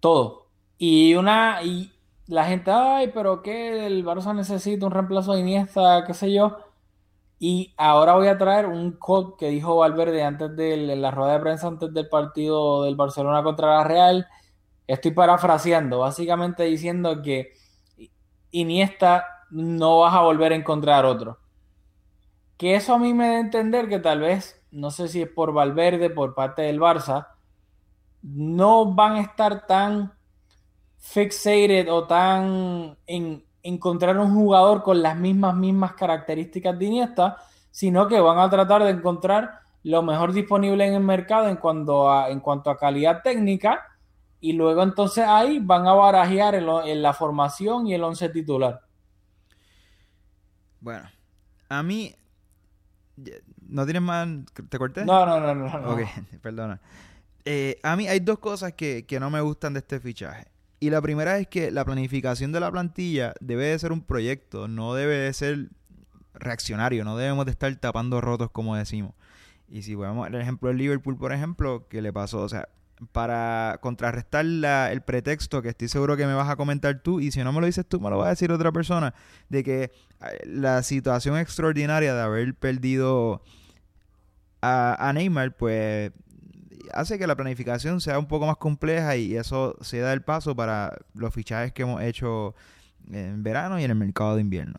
todo 0.00 0.46
y 0.78 1.14
una, 1.14 1.62
y 1.62 1.92
la 2.28 2.46
gente, 2.46 2.70
ay, 2.70 3.10
pero 3.12 3.42
que 3.42 3.86
el 3.86 4.06
Barça 4.06 4.34
necesita 4.34 4.86
un 4.86 4.92
reemplazo 4.92 5.34
de 5.34 5.40
Iniesta, 5.40 6.04
qué 6.06 6.14
sé 6.14 6.32
yo. 6.32 6.56
Y 7.38 7.74
ahora 7.76 8.14
voy 8.14 8.28
a 8.28 8.38
traer 8.38 8.64
un 8.66 8.92
quote 8.92 9.36
que 9.38 9.50
dijo 9.50 9.76
Valverde 9.76 10.22
antes 10.24 10.56
de 10.56 10.96
la 10.96 11.10
rueda 11.10 11.34
de 11.34 11.40
prensa 11.40 11.68
antes 11.68 11.92
del 11.92 12.08
partido 12.08 12.84
del 12.84 12.96
Barcelona 12.96 13.42
contra 13.42 13.76
la 13.76 13.84
Real. 13.84 14.26
Estoy 14.86 15.10
parafraseando, 15.10 15.98
básicamente 15.98 16.62
diciendo 16.64 17.20
que 17.20 17.52
Iniesta 18.52 19.35
no 19.50 20.00
vas 20.00 20.14
a 20.14 20.22
volver 20.22 20.52
a 20.52 20.56
encontrar 20.56 21.04
otro. 21.04 21.38
Que 22.56 22.74
eso 22.74 22.94
a 22.94 22.98
mí 22.98 23.12
me 23.12 23.28
da 23.28 23.34
a 23.34 23.40
entender 23.40 23.88
que 23.88 23.98
tal 23.98 24.20
vez, 24.20 24.62
no 24.70 24.90
sé 24.90 25.08
si 25.08 25.22
es 25.22 25.28
por 25.28 25.52
Valverde, 25.52 26.10
por 26.10 26.34
parte 26.34 26.62
del 26.62 26.80
Barça, 26.80 27.28
no 28.22 28.94
van 28.94 29.16
a 29.16 29.20
estar 29.20 29.66
tan 29.66 30.12
fixated 30.98 31.92
o 31.92 32.06
tan 32.06 32.96
en 33.06 33.44
encontrar 33.62 34.18
un 34.18 34.34
jugador 34.34 34.82
con 34.82 35.02
las 35.02 35.16
mismas, 35.16 35.54
mismas 35.54 35.94
características 35.94 36.78
de 36.78 36.84
Iniesta, 36.84 37.36
sino 37.70 38.06
que 38.08 38.20
van 38.20 38.38
a 38.38 38.48
tratar 38.48 38.84
de 38.84 38.90
encontrar 38.90 39.60
lo 39.82 40.02
mejor 40.02 40.32
disponible 40.32 40.86
en 40.86 40.94
el 40.94 41.02
mercado 41.02 41.48
en 41.48 41.56
cuanto 41.56 42.10
a, 42.10 42.30
en 42.30 42.40
cuanto 42.40 42.70
a 42.70 42.76
calidad 42.76 43.22
técnica 43.22 43.84
y 44.40 44.52
luego 44.52 44.82
entonces 44.82 45.24
ahí 45.26 45.58
van 45.60 45.86
a 45.86 45.92
barajear 45.92 46.54
en, 46.54 47.02
la 47.02 47.12
formación 47.12 47.86
y 47.86 47.94
el 47.94 48.04
once 48.04 48.28
titular. 48.28 48.80
Bueno, 50.86 51.02
a 51.68 51.82
mí... 51.82 52.14
¿No 53.68 53.84
tienes 53.84 54.02
más? 54.02 54.28
¿Te 54.68 54.78
corté? 54.78 55.04
No, 55.04 55.26
no, 55.26 55.40
no, 55.40 55.54
no. 55.54 55.90
Ok, 55.90 56.02
perdona. 56.42 56.80
Eh, 57.44 57.80
a 57.82 57.96
mí 57.96 58.06
hay 58.06 58.20
dos 58.20 58.38
cosas 58.38 58.74
que 58.74 59.18
no 59.18 59.28
me 59.30 59.40
gustan 59.40 59.72
de 59.72 59.80
este 59.80 59.98
fichaje. 59.98 60.46
Y 60.78 60.90
la 60.90 61.02
primera 61.02 61.38
es 61.38 61.48
que 61.48 61.72
la 61.72 61.84
planificación 61.84 62.52
de 62.52 62.60
la 62.60 62.70
plantilla 62.70 63.34
debe 63.40 63.64
de 63.64 63.78
ser 63.80 63.90
un 63.90 64.02
proyecto, 64.02 64.68
no 64.68 64.94
debe 64.94 65.16
de 65.16 65.32
ser 65.32 65.70
reaccionario, 66.34 67.02
no 67.04 67.16
debemos 67.16 67.46
de 67.46 67.50
estar 67.50 67.74
tapando 67.74 68.20
rotos 68.20 68.50
como 68.52 68.76
decimos. 68.76 69.12
Y 69.68 69.82
si 69.82 69.96
vemos 69.96 70.28
el 70.28 70.36
ejemplo 70.36 70.68
del 70.68 70.78
Liverpool, 70.78 71.16
por 71.16 71.32
ejemplo, 71.32 71.88
que 71.88 72.00
le 72.00 72.12
pasó, 72.12 72.42
o 72.42 72.48
sea, 72.48 72.68
para 73.12 73.78
contrarrestar 73.82 74.44
la- 74.44 74.90
el 74.92 75.02
pretexto 75.02 75.60
que 75.62 75.68
estoy 75.70 75.88
seguro 75.88 76.16
que 76.16 76.26
me 76.26 76.34
vas 76.34 76.48
a 76.48 76.56
comentar 76.56 77.00
tú, 77.00 77.20
y 77.20 77.30
si 77.30 77.42
no 77.44 77.52
me 77.52 77.60
lo 77.60 77.66
dices 77.66 77.84
tú, 77.86 78.00
me 78.00 78.08
lo 78.10 78.18
va 78.18 78.26
a 78.26 78.30
decir 78.30 78.50
otra 78.52 78.72
persona, 78.72 79.12
de 79.48 79.62
que 79.62 79.82
eh, 79.84 79.90
la 80.46 80.82
situación 80.82 81.36
extraordinaria 81.38 82.14
de 82.14 82.22
haber 82.22 82.54
perdido 82.54 83.42
a, 84.62 85.08
a 85.08 85.12
Neymar, 85.12 85.56
pues 85.56 86.12
hace 86.92 87.18
que 87.18 87.26
la 87.26 87.36
planificación 87.36 88.00
sea 88.00 88.18
un 88.18 88.26
poco 88.26 88.46
más 88.46 88.56
compleja 88.56 89.16
y 89.16 89.36
eso 89.36 89.76
se 89.80 89.98
da 89.98 90.12
el 90.12 90.22
paso 90.22 90.54
para 90.56 90.96
los 91.14 91.34
fichajes 91.34 91.72
que 91.72 91.82
hemos 91.82 92.00
hecho 92.02 92.54
en 93.10 93.42
verano 93.42 93.78
y 93.78 93.84
en 93.84 93.90
el 93.90 93.96
mercado 93.96 94.36
de 94.36 94.40
invierno. 94.40 94.78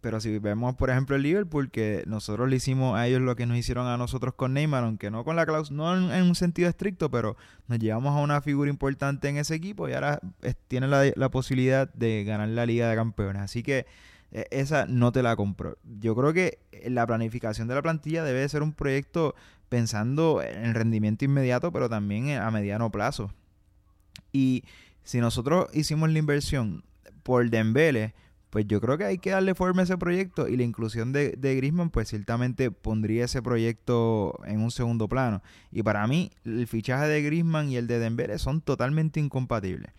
Pero 0.00 0.18
si 0.20 0.38
vemos, 0.38 0.76
por 0.76 0.88
ejemplo, 0.88 1.16
el 1.16 1.22
Liverpool, 1.22 1.70
que 1.70 2.04
nosotros 2.06 2.48
le 2.48 2.56
hicimos 2.56 2.98
a 2.98 3.06
ellos 3.06 3.20
lo 3.20 3.36
que 3.36 3.44
nos 3.44 3.58
hicieron 3.58 3.86
a 3.86 3.98
nosotros 3.98 4.32
con 4.34 4.54
Neymar, 4.54 4.84
aunque 4.84 5.10
no 5.10 5.24
con 5.24 5.36
la 5.36 5.44
cláusula, 5.44 5.76
no 5.96 6.14
en, 6.14 6.22
un 6.22 6.34
sentido 6.34 6.68
estricto, 6.70 7.10
pero 7.10 7.36
nos 7.68 7.78
llevamos 7.78 8.16
a 8.16 8.20
una 8.20 8.40
figura 8.40 8.70
importante 8.70 9.28
en 9.28 9.36
ese 9.36 9.54
equipo 9.54 9.88
y 9.88 9.92
ahora 9.92 10.20
es- 10.42 10.56
tiene 10.68 10.88
la, 10.88 11.04
la 11.14 11.28
posibilidad 11.30 11.92
de 11.92 12.24
ganar 12.24 12.48
la 12.48 12.64
Liga 12.64 12.88
de 12.88 12.96
Campeones. 12.96 13.42
Así 13.42 13.62
que 13.62 13.84
eh, 14.32 14.46
esa 14.50 14.86
no 14.86 15.12
te 15.12 15.22
la 15.22 15.36
compro. 15.36 15.76
Yo 16.00 16.16
creo 16.16 16.32
que 16.32 16.60
la 16.88 17.06
planificación 17.06 17.68
de 17.68 17.74
la 17.74 17.82
plantilla 17.82 18.24
debe 18.24 18.40
de 18.40 18.48
ser 18.48 18.62
un 18.62 18.72
proyecto 18.72 19.34
pensando 19.68 20.42
en 20.42 20.64
el 20.64 20.74
rendimiento 20.74 21.24
inmediato, 21.26 21.72
pero 21.72 21.88
también 21.90 22.30
a 22.38 22.50
mediano 22.50 22.90
plazo. 22.90 23.32
Y 24.32 24.64
si 25.02 25.20
nosotros 25.20 25.68
hicimos 25.74 26.10
la 26.10 26.18
inversión 26.18 26.84
por 27.22 27.48
Dembele, 27.50 28.14
pues 28.50 28.66
yo 28.66 28.80
creo 28.80 28.98
que 28.98 29.04
hay 29.04 29.18
que 29.18 29.30
darle 29.30 29.54
forma 29.54 29.82
a 29.82 29.84
ese 29.84 29.96
proyecto 29.96 30.48
y 30.48 30.56
la 30.56 30.64
inclusión 30.64 31.12
de, 31.12 31.34
de 31.38 31.56
Griezmann 31.56 31.90
pues 31.90 32.08
ciertamente 32.08 32.70
pondría 32.70 33.24
ese 33.24 33.42
proyecto 33.42 34.38
en 34.44 34.60
un 34.60 34.72
segundo 34.72 35.08
plano. 35.08 35.42
Y 35.70 35.82
para 35.82 36.06
mí 36.06 36.30
el 36.44 36.66
fichaje 36.66 37.06
de 37.06 37.22
Griezmann 37.22 37.70
y 37.70 37.76
el 37.76 37.86
de 37.86 38.00
Dembele 38.00 38.38
son 38.38 38.60
totalmente 38.60 39.20
incompatibles. 39.20 39.92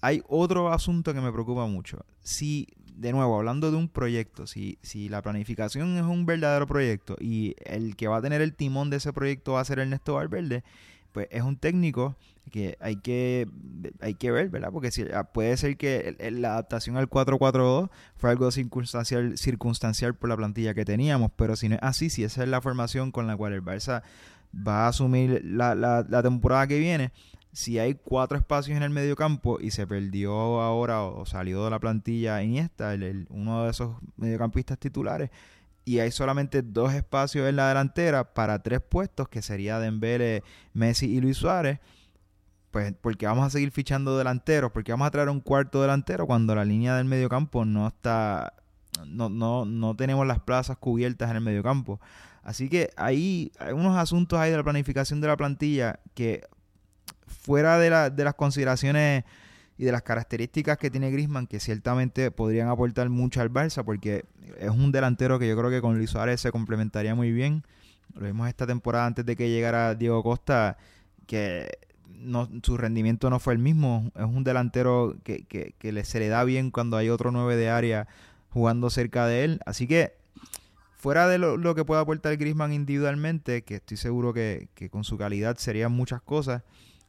Hay 0.00 0.22
otro 0.28 0.72
asunto 0.72 1.14
que 1.14 1.20
me 1.20 1.32
preocupa 1.32 1.66
mucho. 1.66 2.04
Si, 2.20 2.68
de 2.94 3.12
nuevo, 3.12 3.36
hablando 3.36 3.70
de 3.70 3.76
un 3.76 3.88
proyecto, 3.88 4.46
si, 4.46 4.78
si 4.82 5.08
la 5.08 5.22
planificación 5.22 5.96
es 5.96 6.04
un 6.04 6.26
verdadero 6.26 6.66
proyecto 6.66 7.16
y 7.20 7.54
el 7.64 7.96
que 7.96 8.08
va 8.08 8.18
a 8.18 8.22
tener 8.22 8.40
el 8.40 8.54
timón 8.54 8.90
de 8.90 8.98
ese 8.98 9.12
proyecto 9.12 9.52
va 9.52 9.60
a 9.60 9.64
ser 9.64 9.78
Ernesto 9.78 10.14
Valverde, 10.14 10.62
pues 11.12 11.28
es 11.30 11.42
un 11.42 11.56
técnico 11.56 12.16
que 12.50 12.76
hay 12.80 12.96
que 12.96 13.46
hay 14.00 14.14
que 14.14 14.30
ver, 14.30 14.48
¿verdad? 14.48 14.70
Porque 14.72 14.90
si, 14.90 15.02
ah, 15.12 15.24
puede 15.24 15.56
ser 15.56 15.76
que 15.76 16.16
la 16.32 16.52
adaptación 16.52 16.96
al 16.96 17.08
4-4-2 17.10 17.90
fue 18.16 18.30
algo 18.30 18.50
circunstancial, 18.50 19.36
circunstancial 19.36 20.14
por 20.14 20.28
la 20.30 20.36
plantilla 20.36 20.72
que 20.74 20.84
teníamos, 20.84 21.30
pero 21.36 21.56
si 21.56 21.68
no 21.68 21.74
es 21.74 21.82
así, 21.82 22.08
si 22.10 22.24
esa 22.24 22.42
es 22.42 22.48
la 22.48 22.60
formación 22.62 23.10
con 23.12 23.26
la 23.26 23.36
cual 23.36 23.52
el 23.52 23.62
Barça 23.62 24.02
va 24.54 24.86
a 24.86 24.88
asumir 24.88 25.42
la, 25.44 25.74
la- 25.74 26.22
temporada 26.22 26.66
que 26.66 26.78
viene, 26.78 27.12
si 27.52 27.78
hay 27.78 27.94
cuatro 27.94 28.38
espacios 28.38 28.76
en 28.76 28.82
el 28.82 28.90
medio 28.90 29.14
campo 29.16 29.58
y 29.60 29.70
se 29.70 29.86
perdió 29.86 30.32
ahora 30.62 31.02
o, 31.02 31.20
o 31.20 31.26
salió 31.26 31.64
de 31.64 31.70
la 31.70 31.78
plantilla 31.78 32.42
Iniesta, 32.42 32.94
el- 32.94 33.02
el- 33.02 33.26
uno 33.30 33.64
de 33.64 33.70
esos 33.70 33.96
mediocampistas 34.16 34.78
titulares, 34.78 35.30
y 35.88 36.00
hay 36.00 36.10
solamente 36.10 36.62
dos 36.62 36.92
espacios 36.92 37.48
en 37.48 37.56
la 37.56 37.68
delantera 37.68 38.34
para 38.34 38.62
tres 38.62 38.80
puestos, 38.80 39.28
que 39.28 39.40
sería 39.42 39.78
Dembele, 39.78 40.42
Messi 40.74 41.06
y 41.06 41.20
Luis 41.20 41.36
Suárez, 41.38 41.78
pues 42.70 42.92
porque 43.00 43.26
vamos 43.26 43.46
a 43.46 43.50
seguir 43.50 43.70
fichando 43.70 44.18
delanteros, 44.18 44.70
porque 44.72 44.92
vamos 44.92 45.06
a 45.06 45.10
traer 45.10 45.28
un 45.30 45.40
cuarto 45.40 45.80
delantero 45.80 46.26
cuando 46.26 46.54
la 46.54 46.64
línea 46.64 46.94
del 46.96 47.06
mediocampo 47.06 47.64
no 47.64 47.88
está, 47.88 48.52
no, 49.06 49.28
no, 49.30 49.64
no 49.64 49.96
tenemos 49.96 50.26
las 50.26 50.40
plazas 50.40 50.76
cubiertas 50.76 51.30
en 51.30 51.36
el 51.36 51.42
mediocampo. 51.42 52.00
Así 52.42 52.68
que 52.68 52.90
ahí 52.96 53.50
hay 53.58 53.72
unos 53.72 53.96
asuntos 53.96 54.38
ahí 54.38 54.50
de 54.50 54.56
la 54.58 54.64
planificación 54.64 55.20
de 55.20 55.28
la 55.28 55.36
plantilla 55.36 56.00
que 56.14 56.46
fuera 57.26 57.78
de, 57.78 57.90
la- 57.90 58.10
de 58.10 58.24
las 58.24 58.34
consideraciones 58.34 59.24
y 59.78 59.84
de 59.84 59.92
las 59.92 60.02
características 60.02 60.76
que 60.76 60.90
tiene 60.90 61.10
Griezmann 61.10 61.46
que 61.46 61.60
ciertamente 61.60 62.32
podrían 62.32 62.68
aportar 62.68 63.08
mucho 63.08 63.40
al 63.40 63.50
Barça 63.50 63.84
porque 63.84 64.24
es 64.58 64.70
un 64.70 64.90
delantero 64.90 65.38
que 65.38 65.48
yo 65.48 65.56
creo 65.56 65.70
que 65.70 65.80
con 65.80 65.96
Luis 65.96 66.10
Suárez 66.10 66.40
se 66.40 66.50
complementaría 66.50 67.14
muy 67.14 67.30
bien. 67.30 67.62
Lo 68.14 68.26
vimos 68.26 68.48
esta 68.48 68.66
temporada 68.66 69.06
antes 69.06 69.24
de 69.24 69.36
que 69.36 69.48
llegara 69.48 69.94
Diego 69.94 70.22
Costa 70.24 70.76
que 71.26 71.78
no, 72.08 72.48
su 72.64 72.76
rendimiento 72.76 73.30
no 73.30 73.38
fue 73.38 73.52
el 73.52 73.60
mismo. 73.60 74.10
Es 74.16 74.24
un 74.24 74.42
delantero 74.42 75.16
que, 75.22 75.44
que, 75.44 75.92
le, 75.92 76.04
se 76.04 76.18
le 76.18 76.28
da 76.28 76.42
bien 76.42 76.72
cuando 76.72 76.96
hay 76.96 77.08
otro 77.08 77.30
9 77.30 77.54
de 77.54 77.70
área 77.70 78.08
jugando 78.50 78.90
cerca 78.90 79.26
de 79.26 79.44
él. 79.44 79.60
Así 79.64 79.86
que 79.86 80.14
fuera 80.96 81.28
de 81.28 81.38
lo, 81.38 81.74
que 81.76 81.84
pueda 81.84 82.00
aportar 82.00 82.36
Griezmann 82.36 82.72
individualmente, 82.72 83.62
que 83.62 83.76
estoy 83.76 83.96
seguro 83.96 84.32
que, 84.32 84.68
que 84.74 84.90
con 84.90 85.04
su 85.04 85.16
calidad 85.16 85.56
serían 85.58 85.92
muchas 85.92 86.20
cosas, 86.20 86.64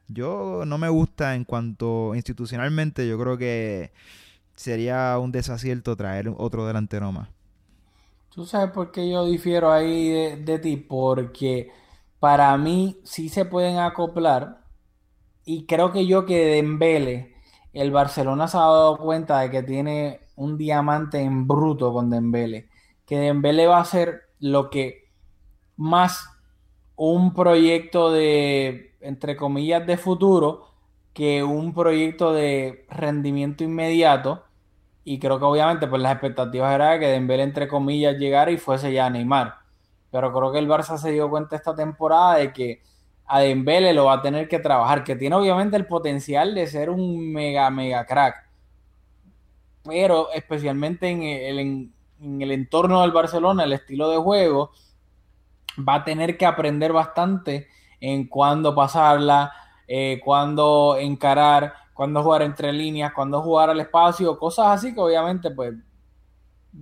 yo 0.09 0.63
no 0.65 0.77
me 0.77 0.89
gusta 0.89 1.35
en 1.35 1.45
cuanto 1.45 2.13
institucionalmente, 2.15 3.07
yo 3.07 3.17
creo 3.19 3.37
que 3.37 3.91
sería 4.55 5.17
un 5.19 5.31
desacierto 5.31 5.95
traer 5.95 6.33
otro 6.35 6.65
delantero 6.65 7.11
más. 7.11 7.29
¿Tú 8.29 8.45
sabes 8.45 8.71
por 8.71 8.91
qué 8.91 9.09
yo 9.09 9.25
difiero 9.25 9.71
ahí 9.71 10.09
de, 10.09 10.37
de 10.37 10.59
ti? 10.59 10.77
Porque 10.77 11.71
para 12.19 12.57
mí 12.57 12.99
sí 13.03 13.29
se 13.29 13.45
pueden 13.45 13.77
acoplar 13.77 14.65
y 15.45 15.65
creo 15.65 15.91
que 15.91 16.05
yo 16.05 16.25
que 16.25 16.45
Dembele, 16.45 17.35
el 17.73 17.91
Barcelona 17.91 18.47
se 18.47 18.57
ha 18.57 18.61
dado 18.61 18.97
cuenta 18.97 19.39
de 19.39 19.51
que 19.51 19.63
tiene 19.63 20.21
un 20.35 20.57
diamante 20.57 21.19
en 21.19 21.47
bruto 21.47 21.93
con 21.93 22.09
Dembele, 22.09 22.69
que 23.05 23.17
Dembele 23.17 23.67
va 23.67 23.79
a 23.79 23.85
ser 23.85 24.23
lo 24.39 24.69
que 24.69 25.09
más 25.77 26.27
un 26.95 27.33
proyecto 27.33 28.11
de, 28.11 28.88
entre 29.01 29.35
comillas, 29.35 29.85
de 29.85 29.97
futuro 29.97 30.69
que 31.13 31.43
un 31.43 31.73
proyecto 31.73 32.33
de 32.33 32.85
rendimiento 32.89 33.63
inmediato. 33.63 34.43
Y 35.03 35.19
creo 35.19 35.39
que 35.39 35.45
obviamente 35.45 35.87
pues 35.87 36.01
las 36.01 36.13
expectativas 36.13 36.73
era 36.73 36.99
que 36.99 37.07
Dembélé 37.07 37.43
entre 37.43 37.67
comillas 37.67 38.17
llegara 38.17 38.51
y 38.51 38.57
fuese 38.57 38.93
ya 38.93 39.09
Neymar. 39.09 39.55
Pero 40.11 40.31
creo 40.33 40.51
que 40.51 40.59
el 40.59 40.67
Barça 40.67 40.97
se 40.97 41.11
dio 41.11 41.29
cuenta 41.29 41.55
esta 41.55 41.75
temporada 41.75 42.35
de 42.37 42.53
que 42.53 42.81
a 43.25 43.39
Dembélé 43.41 43.93
lo 43.93 44.05
va 44.05 44.13
a 44.13 44.21
tener 44.21 44.47
que 44.47 44.59
trabajar, 44.59 45.03
que 45.03 45.15
tiene 45.15 45.35
obviamente 45.35 45.77
el 45.77 45.85
potencial 45.85 46.55
de 46.55 46.67
ser 46.67 46.89
un 46.89 47.31
mega 47.31 47.69
mega 47.69 48.05
crack. 48.05 48.47
Pero 49.83 50.31
especialmente 50.31 51.09
en 51.09 51.23
el, 51.23 51.59
en 52.21 52.41
el 52.41 52.51
entorno 52.51 53.01
del 53.01 53.11
Barcelona, 53.11 53.63
el 53.63 53.73
estilo 53.73 54.09
de 54.09 54.17
juego, 54.17 54.71
va 55.77 55.95
a 55.95 56.03
tener 56.03 56.37
que 56.37 56.45
aprender 56.45 56.91
bastante 56.91 57.67
en 57.99 58.27
cuándo 58.27 58.73
pasarla, 58.75 59.51
eh, 59.87 60.21
cuándo 60.23 60.97
encarar, 60.97 61.73
cuándo 61.93 62.23
jugar 62.23 62.43
entre 62.43 62.71
líneas, 62.71 63.11
cuándo 63.13 63.41
jugar 63.41 63.69
al 63.69 63.79
espacio, 63.79 64.37
cosas 64.37 64.67
así 64.67 64.93
que 64.93 65.01
obviamente 65.01 65.51
pues 65.51 65.73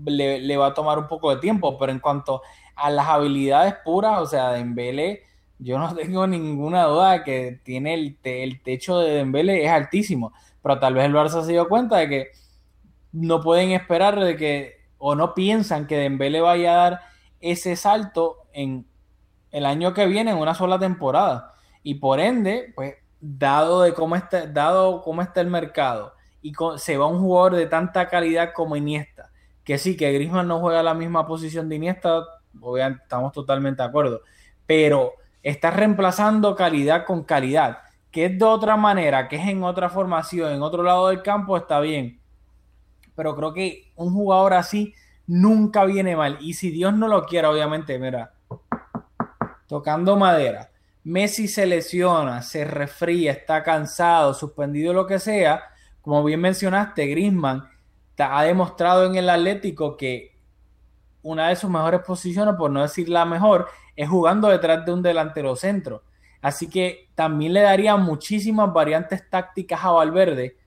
le, 0.06 0.40
le, 0.42 0.58
va 0.58 0.68
a 0.68 0.74
tomar 0.74 1.00
un 1.00 1.08
poco 1.08 1.34
de 1.34 1.42
tiempo, 1.42 1.78
pero 1.78 1.92
en 1.92 2.00
cuanto 2.00 2.42
a 2.76 2.90
las 2.90 3.08
habilidades 3.08 3.76
puras, 3.84 4.20
o 4.20 4.26
sea, 4.26 4.52
Dembélé, 4.52 5.24
yo 5.60 5.80
no 5.80 5.96
tengo 5.96 6.28
ninguna 6.28 6.84
duda 6.84 7.12
de 7.14 7.24
que 7.24 7.60
tiene 7.64 7.94
el, 7.94 8.18
te, 8.22 8.44
el 8.44 8.62
techo 8.62 9.00
de 9.00 9.12
Dembélé 9.12 9.66
es 9.66 9.72
altísimo, 9.72 10.34
pero 10.62 10.80
tal 10.80 10.94
vez 10.94 11.06
el 11.06 11.14
Barça 11.14 11.44
se 11.44 11.54
dio 11.54 11.68
cuenta 11.68 11.98
de 11.98 12.10
que 12.10 12.28
no 13.12 13.42
pueden 13.42 13.72
esperar 13.72 14.20
de 14.20 14.36
que, 14.36 14.76
o 14.98 15.16
no 15.16 15.34
piensan 15.34 15.88
que 15.88 15.98
Dembélé 15.98 16.42
vaya 16.42 16.74
a 16.74 16.90
dar 16.90 17.02
ese 17.40 17.76
salto 17.76 18.38
en 18.54 18.86
el 19.52 19.66
año 19.66 19.94
que 19.94 20.06
viene 20.06 20.32
en 20.32 20.38
una 20.38 20.54
sola 20.54 20.80
temporada. 20.80 21.54
Y 21.84 21.96
por 21.96 22.20
ende, 22.20 22.72
pues, 22.76 22.96
dado 23.20 23.82
de 23.82 23.94
cómo 23.94 24.16
está, 24.16 24.48
dado 24.48 25.02
cómo 25.02 25.22
está 25.22 25.42
el 25.42 25.48
mercado 25.48 26.14
y 26.42 26.52
con, 26.52 26.80
se 26.80 26.98
va 26.98 27.08
un 27.08 27.20
jugador 27.20 27.56
de 27.56 27.66
tanta 27.66 28.08
calidad 28.10 28.54
como 28.54 28.76
Iniesta, 28.76 29.32
que 29.64 29.78
sí, 29.78 29.98
que 29.98 30.12
Griezmann 30.14 30.48
no 30.48 30.60
juega 30.60 30.84
la 30.84 30.94
misma 30.94 31.26
posición 31.26 31.68
de 31.68 31.76
Iniesta, 31.76 32.24
obviamente 32.62 33.04
estamos 33.04 33.34
totalmente 33.34 33.82
de 33.82 33.90
acuerdo, 33.90 34.22
pero 34.66 35.14
está 35.44 35.72
reemplazando 35.72 36.56
calidad 36.56 37.06
con 37.06 37.24
calidad, 37.24 37.80
que 38.12 38.26
es 38.26 38.40
de 38.40 38.46
otra 38.46 38.78
manera, 38.78 39.28
que 39.28 39.38
es 39.38 39.48
en 39.48 39.64
otra 39.64 39.90
formación, 39.90 40.54
en 40.54 40.62
otro 40.62 40.84
lado 40.84 41.10
del 41.10 41.22
campo, 41.22 41.58
está 41.58 41.80
bien. 41.80 42.20
Pero 43.16 43.36
creo 43.36 43.54
que 43.54 43.92
un 43.96 44.14
jugador 44.14 44.54
así 44.54 44.94
nunca 45.26 45.86
viene 45.86 46.16
mal. 46.16 46.38
Y 46.40 46.54
si 46.54 46.72
Dios 46.72 46.94
no 46.94 47.08
lo 47.08 47.26
quiera, 47.26 47.50
obviamente, 47.50 48.00
mira, 48.00 48.34
tocando 49.68 50.16
madera, 50.16 50.72
Messi 51.04 51.48
se 51.48 51.66
lesiona, 51.66 52.42
se 52.42 52.66
refría, 52.66 53.32
está 53.32 53.64
cansado, 53.64 54.34
suspendido, 54.34 54.92
lo 54.92 55.08
que 55.08 55.20
sea, 55.20 55.64
como 56.02 56.24
bien 56.24 56.42
mencionaste, 56.42 57.06
Griezmann 57.08 57.64
ha 58.18 58.44
demostrado 58.44 59.06
en 59.06 59.16
el 59.16 59.30
Atlético 59.30 59.96
que 59.96 60.36
una 61.22 61.50
de 61.50 61.56
sus 61.56 61.70
mejores 61.70 62.02
posiciones, 62.02 62.56
por 62.56 62.72
no 62.72 62.82
decir 62.82 63.10
la 63.10 63.26
mejor, 63.26 63.68
es 63.96 64.10
jugando 64.10 64.48
detrás 64.48 64.86
de 64.86 64.94
un 64.94 65.02
delantero 65.02 65.56
centro. 65.56 66.04
Así 66.42 66.70
que 66.70 67.10
también 67.16 67.54
le 67.54 67.62
daría 67.62 67.96
muchísimas 67.96 68.72
variantes 68.72 69.30
tácticas 69.30 69.84
a 69.84 69.92
Valverde 69.92 70.58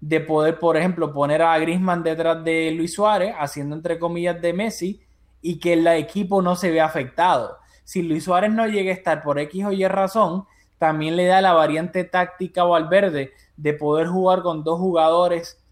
de 0.00 0.20
poder, 0.20 0.58
por 0.58 0.76
ejemplo, 0.76 1.12
poner 1.12 1.40
a 1.40 1.58
Griezmann 1.58 2.02
detrás 2.02 2.44
de 2.44 2.70
Luis 2.72 2.92
Suárez, 2.92 3.34
haciendo 3.38 3.74
entre 3.74 3.98
comillas 3.98 4.40
de 4.40 4.52
Messi, 4.52 5.00
y 5.40 5.58
que 5.58 5.74
el 5.74 5.86
equipo 5.86 6.42
no 6.42 6.56
se 6.56 6.70
vea 6.70 6.84
afectado. 6.84 7.58
Si 7.84 8.02
Luis 8.02 8.24
Suárez 8.24 8.52
no 8.52 8.66
llegue 8.66 8.90
a 8.90 8.94
estar 8.94 9.22
por 9.22 9.38
X 9.38 9.66
o 9.66 9.72
Y 9.72 9.86
razón, 9.86 10.46
también 10.78 11.16
le 11.16 11.26
da 11.26 11.40
la 11.40 11.52
variante 11.52 12.04
táctica 12.04 12.62
a 12.62 12.64
Valverde 12.64 13.32
de 13.56 13.74
poder 13.74 14.08
jugar 14.08 14.42
con 14.42 14.64
dos 14.64 14.78
jugadores 14.78 15.62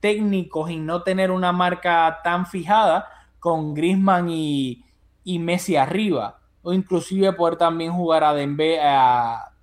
técnicos 0.00 0.70
y 0.70 0.76
no 0.76 1.02
tener 1.02 1.30
una 1.30 1.52
marca 1.52 2.20
tan 2.22 2.46
fijada 2.46 3.08
con 3.38 3.74
Griezmann 3.74 4.28
y, 4.28 4.84
Messi 5.24 5.76
arriba 5.76 6.40
o 6.62 6.72
inclusive 6.72 7.32
poder 7.32 7.56
también 7.56 7.92
jugar 7.92 8.24
a 8.24 8.34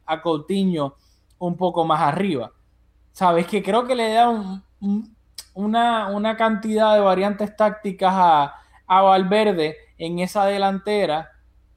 a, 0.06 0.22
Coutinho 0.22 0.96
un 1.38 1.56
poco 1.58 1.86
más 1.86 2.02
arriba. 2.02 2.52
Sabes 3.12 3.46
que 3.48 3.62
creo 3.62 3.86
que 3.86 3.96
le 3.96 4.14
da 4.14 4.30
un, 4.30 4.64
un, 4.80 5.16
una, 5.54 6.08
una, 6.08 6.36
cantidad 6.36 6.96
de 6.96 7.02
variantes 7.02 7.56
tácticas 7.56 8.14
a, 8.16 8.56
a 8.88 9.02
Valverde 9.02 9.76
en 9.98 10.20
esa 10.20 10.46
delantera 10.46 11.30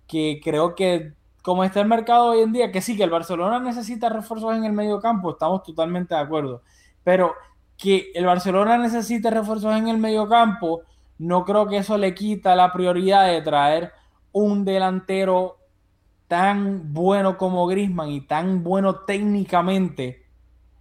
que 0.06 0.40
creo 0.42 0.74
que 0.74 1.12
como 1.42 1.62
está 1.62 1.80
el 1.80 1.88
mercado 1.88 2.30
hoy 2.30 2.40
en 2.40 2.52
día, 2.52 2.72
que 2.72 2.80
sí, 2.80 2.96
que 2.96 3.04
el 3.04 3.10
Barcelona 3.10 3.60
necesita 3.60 4.08
refuerzos 4.08 4.56
en 4.56 4.64
el 4.64 4.72
medio 4.72 4.98
campo, 4.98 5.32
estamos 5.32 5.62
totalmente 5.62 6.14
de 6.14 6.20
acuerdo. 6.20 6.62
Pero 7.02 7.34
que 7.76 8.12
el 8.14 8.24
Barcelona 8.24 8.78
necesite 8.78 9.30
refuerzos 9.30 9.76
en 9.76 9.88
el 9.88 9.98
medio 9.98 10.26
campo, 10.26 10.82
no 11.18 11.44
creo 11.44 11.68
que 11.68 11.76
eso 11.76 11.98
le 11.98 12.14
quita 12.14 12.56
la 12.56 12.72
prioridad 12.72 13.26
de 13.26 13.42
traer 13.42 13.92
un 14.32 14.64
delantero 14.64 15.58
tan 16.28 16.94
bueno 16.94 17.36
como 17.36 17.66
Grisman 17.66 18.08
y 18.08 18.22
tan 18.22 18.64
bueno 18.64 19.00
técnicamente, 19.00 20.24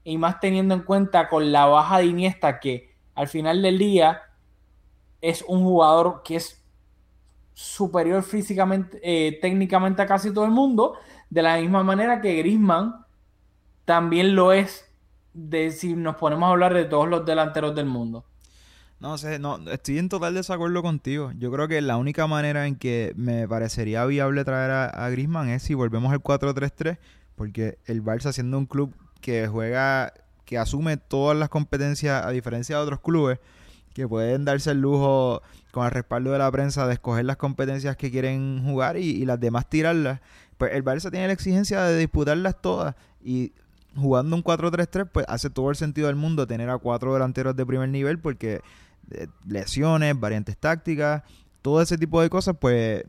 y 0.06 0.18
más 0.18 0.40
teniendo 0.40 0.76
en 0.76 0.84
cuenta 0.84 1.28
con 1.28 1.52
la 1.52 1.66
baja 1.66 1.98
de 1.98 2.06
Iniesta, 2.06 2.62
que 2.62 2.96
al 3.16 3.28
final 3.28 3.62
del 3.62 3.78
día 3.78 4.22
es 5.20 5.44
un 5.46 5.64
jugador 5.64 6.22
que 6.24 6.38
es 6.38 6.63
superior 7.54 8.24
físicamente, 8.24 9.00
eh, 9.04 9.40
técnicamente 9.42 10.02
a 10.02 10.08
casi 10.08 10.34
todo 10.34 10.46
el 10.46 10.52
mundo, 10.52 10.96
de 11.30 11.42
la 11.42 11.58
misma 11.58 11.84
manera 11.84 12.22
que 12.22 12.36
Grisman 12.36 13.06
también 13.86 14.36
lo 14.36 14.54
es 14.54 14.90
de 15.34 15.72
si 15.72 15.96
nos 15.96 16.16
ponemos 16.16 16.48
a 16.48 16.52
hablar 16.52 16.74
de 16.74 16.86
todos 16.86 17.08
los 17.08 17.26
delanteros 17.26 17.76
del 17.76 17.86
mundo. 17.86 18.26
No 19.00 19.18
sé, 19.18 19.38
no, 19.38 19.60
estoy 19.70 19.98
en 19.98 20.08
total 20.08 20.34
desacuerdo 20.34 20.82
contigo. 20.82 21.32
Yo 21.38 21.52
creo 21.52 21.68
que 21.68 21.82
la 21.82 21.98
única 21.98 22.26
manera 22.26 22.68
en 22.68 22.78
que 22.78 23.12
me 23.18 23.48
parecería 23.48 24.06
viable 24.06 24.46
traer 24.46 24.72
a, 24.72 24.86
a 24.86 25.10
Griezmann 25.10 25.50
es 25.50 25.64
si 25.64 25.74
volvemos 25.74 26.14
al 26.14 26.24
4-3-3, 26.24 26.98
porque 27.36 27.80
el 27.86 28.02
Barça 28.04 28.32
siendo 28.32 28.58
un 28.58 28.66
club 28.66 28.96
que 29.20 29.48
juega, 29.48 30.14
que 30.46 30.58
asume 30.58 30.98
todas 30.98 31.38
las 31.38 31.50
competencias 31.50 32.26
a 32.26 32.30
diferencia 32.30 32.78
de 32.78 32.84
otros 32.84 33.02
clubes, 33.02 33.40
que 33.94 34.08
pueden 34.08 34.46
darse 34.46 34.72
el 34.72 34.80
lujo 34.80 35.42
con 35.74 35.86
el 35.86 35.92
respaldo 35.92 36.32
de 36.32 36.38
la 36.38 36.52
prensa 36.52 36.86
de 36.86 36.94
escoger 36.94 37.26
las 37.26 37.38
competencias 37.38 37.98
que 37.98 38.12
quieren 38.12 38.64
jugar 38.64 38.96
y, 38.96 39.26
las 39.26 39.40
demás 39.40 39.68
tirarlas. 39.68 40.20
Pues 40.60 40.72
el 40.74 40.86
Barça 40.86 41.10
tiene 41.10 41.26
la 41.26 41.34
exigencia 41.34 41.82
de 41.82 41.98
disputarlas 41.98 42.62
todas 42.62 42.94
y 43.24 43.54
jugando 43.96 44.36
un 44.36 44.44
4-3-3 44.44 45.10
pues 45.12 45.26
hace 45.28 45.50
todo 45.50 45.72
el 45.72 45.76
sentido 45.76 46.08
del 46.08 46.16
mundo 46.16 46.46
tener 46.46 46.70
a 46.70 46.78
cuatro 46.78 47.12
delanteros 47.14 47.56
de 47.56 47.66
primer 47.66 47.90
nivel 47.90 48.20
porque 48.20 48.62
eh, 49.10 49.28
lesiones, 49.48 50.20
variantes 50.20 50.58
tácticas, 50.58 51.24
todo 51.64 51.82
ese 51.82 51.98
tipo 51.98 52.22
de 52.22 52.30
cosas 52.30 52.56
pues 52.60 53.04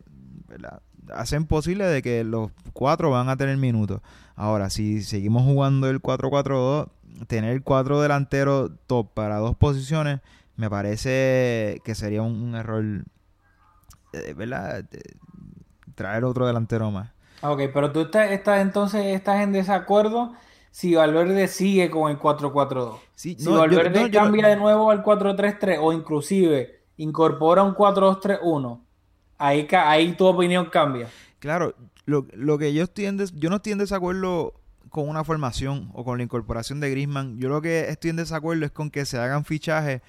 hacen 1.12 1.45
posible 1.45 1.85
de 1.85 2.01
que 2.01 2.25
los 2.25 2.51
cuatro 2.73 3.11
van 3.11 3.29
a 3.29 3.37
tener 3.37 3.59
minutos. 3.59 4.01
Ahora, 4.37 4.71
si 4.71 5.03
seguimos 5.03 5.43
jugando 5.43 5.91
el 5.91 6.01
4-4-2, 6.01 6.89
tener 7.27 7.62
cuatro 7.62 8.01
delanteros 8.01 8.71
top 8.87 9.12
para 9.12 9.37
dos 9.37 9.55
posiciones 9.55 10.21
me 10.57 10.71
parece 10.71 11.81
que 11.85 11.95
sería 11.95 12.23
un, 12.23 12.41
un 12.41 12.55
error, 12.55 12.85
eh, 14.13 14.35
¿verdad? 14.37 14.85
Traer 15.95 16.25
otro 16.25 16.47
delantero 16.47 16.91
más. 16.91 17.11
Ok, 17.43 17.63
pero 17.73 17.93
tú 17.93 18.01
estás, 18.03 18.31
estás, 18.31 18.61
entonces 18.63 19.05
estás 19.07 19.41
en 19.43 19.53
desacuerdo 19.53 20.33
si 20.71 20.95
Valverde 20.95 21.47
sigue 21.49 21.91
con 21.91 22.11
el 22.11 22.19
4-4-2. 22.19 22.99
Sí, 23.15 23.37
si 23.39 23.45
no, 23.45 23.59
Valverde 23.59 23.95
yo- 23.95 24.01
no, 24.01 24.07
yo- 24.09 24.21
cambia 24.21 24.49
de 24.49 24.57
nuevo 24.57 24.91
al 24.91 25.03
4-3-3 25.03 25.79
o 25.81 25.93
inclusive 25.93 26.81
incorpora 26.97 27.63
un 27.63 27.75
4-2-3-1, 27.75 28.81
ahí, 29.39 29.69
ahí 29.73 30.13
tu 30.15 30.27
opinión 30.27 30.67
cambia. 30.67 31.09
Claro, 31.39 31.75
lo, 32.07 32.27
lo 32.33 32.57
que 32.59 32.73
yo 32.73 32.85
estoy 32.85 33.07
en 33.07 33.17
des- 33.19 33.35
yo 33.35 33.51
no 33.51 33.57
estoy 33.57 33.73
en 33.73 33.79
desacuerdo 33.79 34.55
con 34.89 35.09
una 35.09 35.25
formación 35.25 35.91
o 35.93 36.05
con 36.05 36.19
la 36.19 36.25
incorporación 36.25 36.81
de 36.81 36.91
Griezmann. 36.91 37.37
Yo 37.39 37.49
lo 37.49 37.61
que 37.61 37.89
estoy 37.89 38.11
en 38.11 38.17
desacuerdo 38.17 38.65
es 38.65 38.71
con 38.71 38.91
que 38.91 39.05
se 39.05 39.19
hagan 39.19 39.45
fichajes 39.45 40.03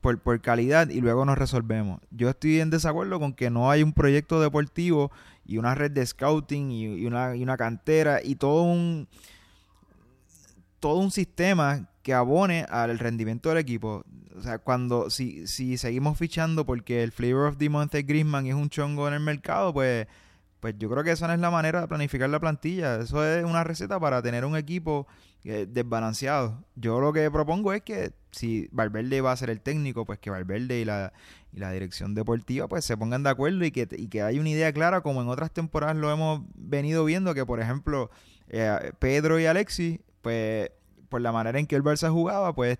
por, 0.00 0.18
por 0.18 0.40
calidad 0.40 0.88
y 0.88 1.00
luego 1.00 1.24
nos 1.24 1.38
resolvemos. 1.38 2.00
Yo 2.10 2.28
estoy 2.30 2.60
en 2.60 2.70
desacuerdo 2.70 3.18
con 3.20 3.34
que 3.34 3.50
no 3.50 3.70
hay 3.70 3.82
un 3.82 3.92
proyecto 3.92 4.40
deportivo 4.40 5.10
y 5.44 5.58
una 5.58 5.74
red 5.74 5.90
de 5.90 6.06
scouting 6.06 6.70
y, 6.70 7.06
una, 7.06 7.36
y 7.36 7.42
una 7.42 7.56
cantera 7.56 8.20
y 8.22 8.36
todo 8.36 8.62
un 8.62 9.08
todo 10.78 10.96
un 10.96 11.10
sistema 11.10 11.90
que 12.02 12.14
abone 12.14 12.64
al 12.70 12.98
rendimiento 12.98 13.50
del 13.50 13.58
equipo. 13.58 14.02
O 14.34 14.42
sea, 14.42 14.58
cuando 14.58 15.10
si, 15.10 15.46
si 15.46 15.76
seguimos 15.76 16.16
fichando 16.16 16.64
porque 16.64 17.02
el 17.02 17.12
flavor 17.12 17.48
of 17.48 17.58
the 17.58 17.68
month 17.68 17.94
es 17.94 18.06
Griezmann 18.06 18.46
es 18.46 18.54
un 18.54 18.70
chongo 18.70 19.06
en 19.06 19.14
el 19.14 19.20
mercado, 19.20 19.74
pues 19.74 20.06
pues 20.60 20.74
yo 20.78 20.90
creo 20.90 21.02
que 21.02 21.12
esa 21.12 21.26
no 21.26 21.32
es 21.32 21.40
la 21.40 21.50
manera 21.50 21.80
de 21.80 21.88
planificar 21.88 22.28
la 22.28 22.38
plantilla. 22.38 22.96
Eso 22.96 23.26
es 23.26 23.44
una 23.44 23.64
receta 23.64 23.98
para 23.98 24.22
tener 24.22 24.44
un 24.44 24.56
equipo 24.56 25.06
desbalanceado. 25.44 26.64
Yo 26.76 27.00
lo 27.00 27.12
que 27.12 27.30
propongo 27.30 27.72
es 27.72 27.82
que 27.82 28.12
si 28.30 28.68
Valverde 28.72 29.20
va 29.20 29.32
a 29.32 29.36
ser 29.36 29.50
el 29.50 29.60
técnico, 29.60 30.04
pues 30.04 30.18
que 30.18 30.30
Valverde 30.30 30.80
y 30.80 30.84
la, 30.84 31.12
y 31.52 31.58
la 31.58 31.72
dirección 31.72 32.14
deportiva 32.14 32.68
pues 32.68 32.84
se 32.84 32.96
pongan 32.96 33.22
de 33.22 33.30
acuerdo 33.30 33.64
y 33.64 33.70
que, 33.70 33.88
y 33.96 34.08
que 34.08 34.22
haya 34.22 34.40
una 34.40 34.50
idea 34.50 34.72
clara, 34.72 35.00
como 35.00 35.22
en 35.22 35.28
otras 35.28 35.50
temporadas 35.50 35.96
lo 35.96 36.10
hemos 36.12 36.42
venido 36.54 37.04
viendo, 37.04 37.34
que 37.34 37.44
por 37.46 37.60
ejemplo 37.60 38.10
eh, 38.48 38.92
Pedro 38.98 39.40
y 39.40 39.46
Alexis, 39.46 39.98
pues 40.22 40.70
por 41.08 41.20
la 41.20 41.32
manera 41.32 41.58
en 41.58 41.66
que 41.66 41.74
el 41.76 41.82
Barça 41.82 42.10
jugaba, 42.10 42.54
pues 42.54 42.78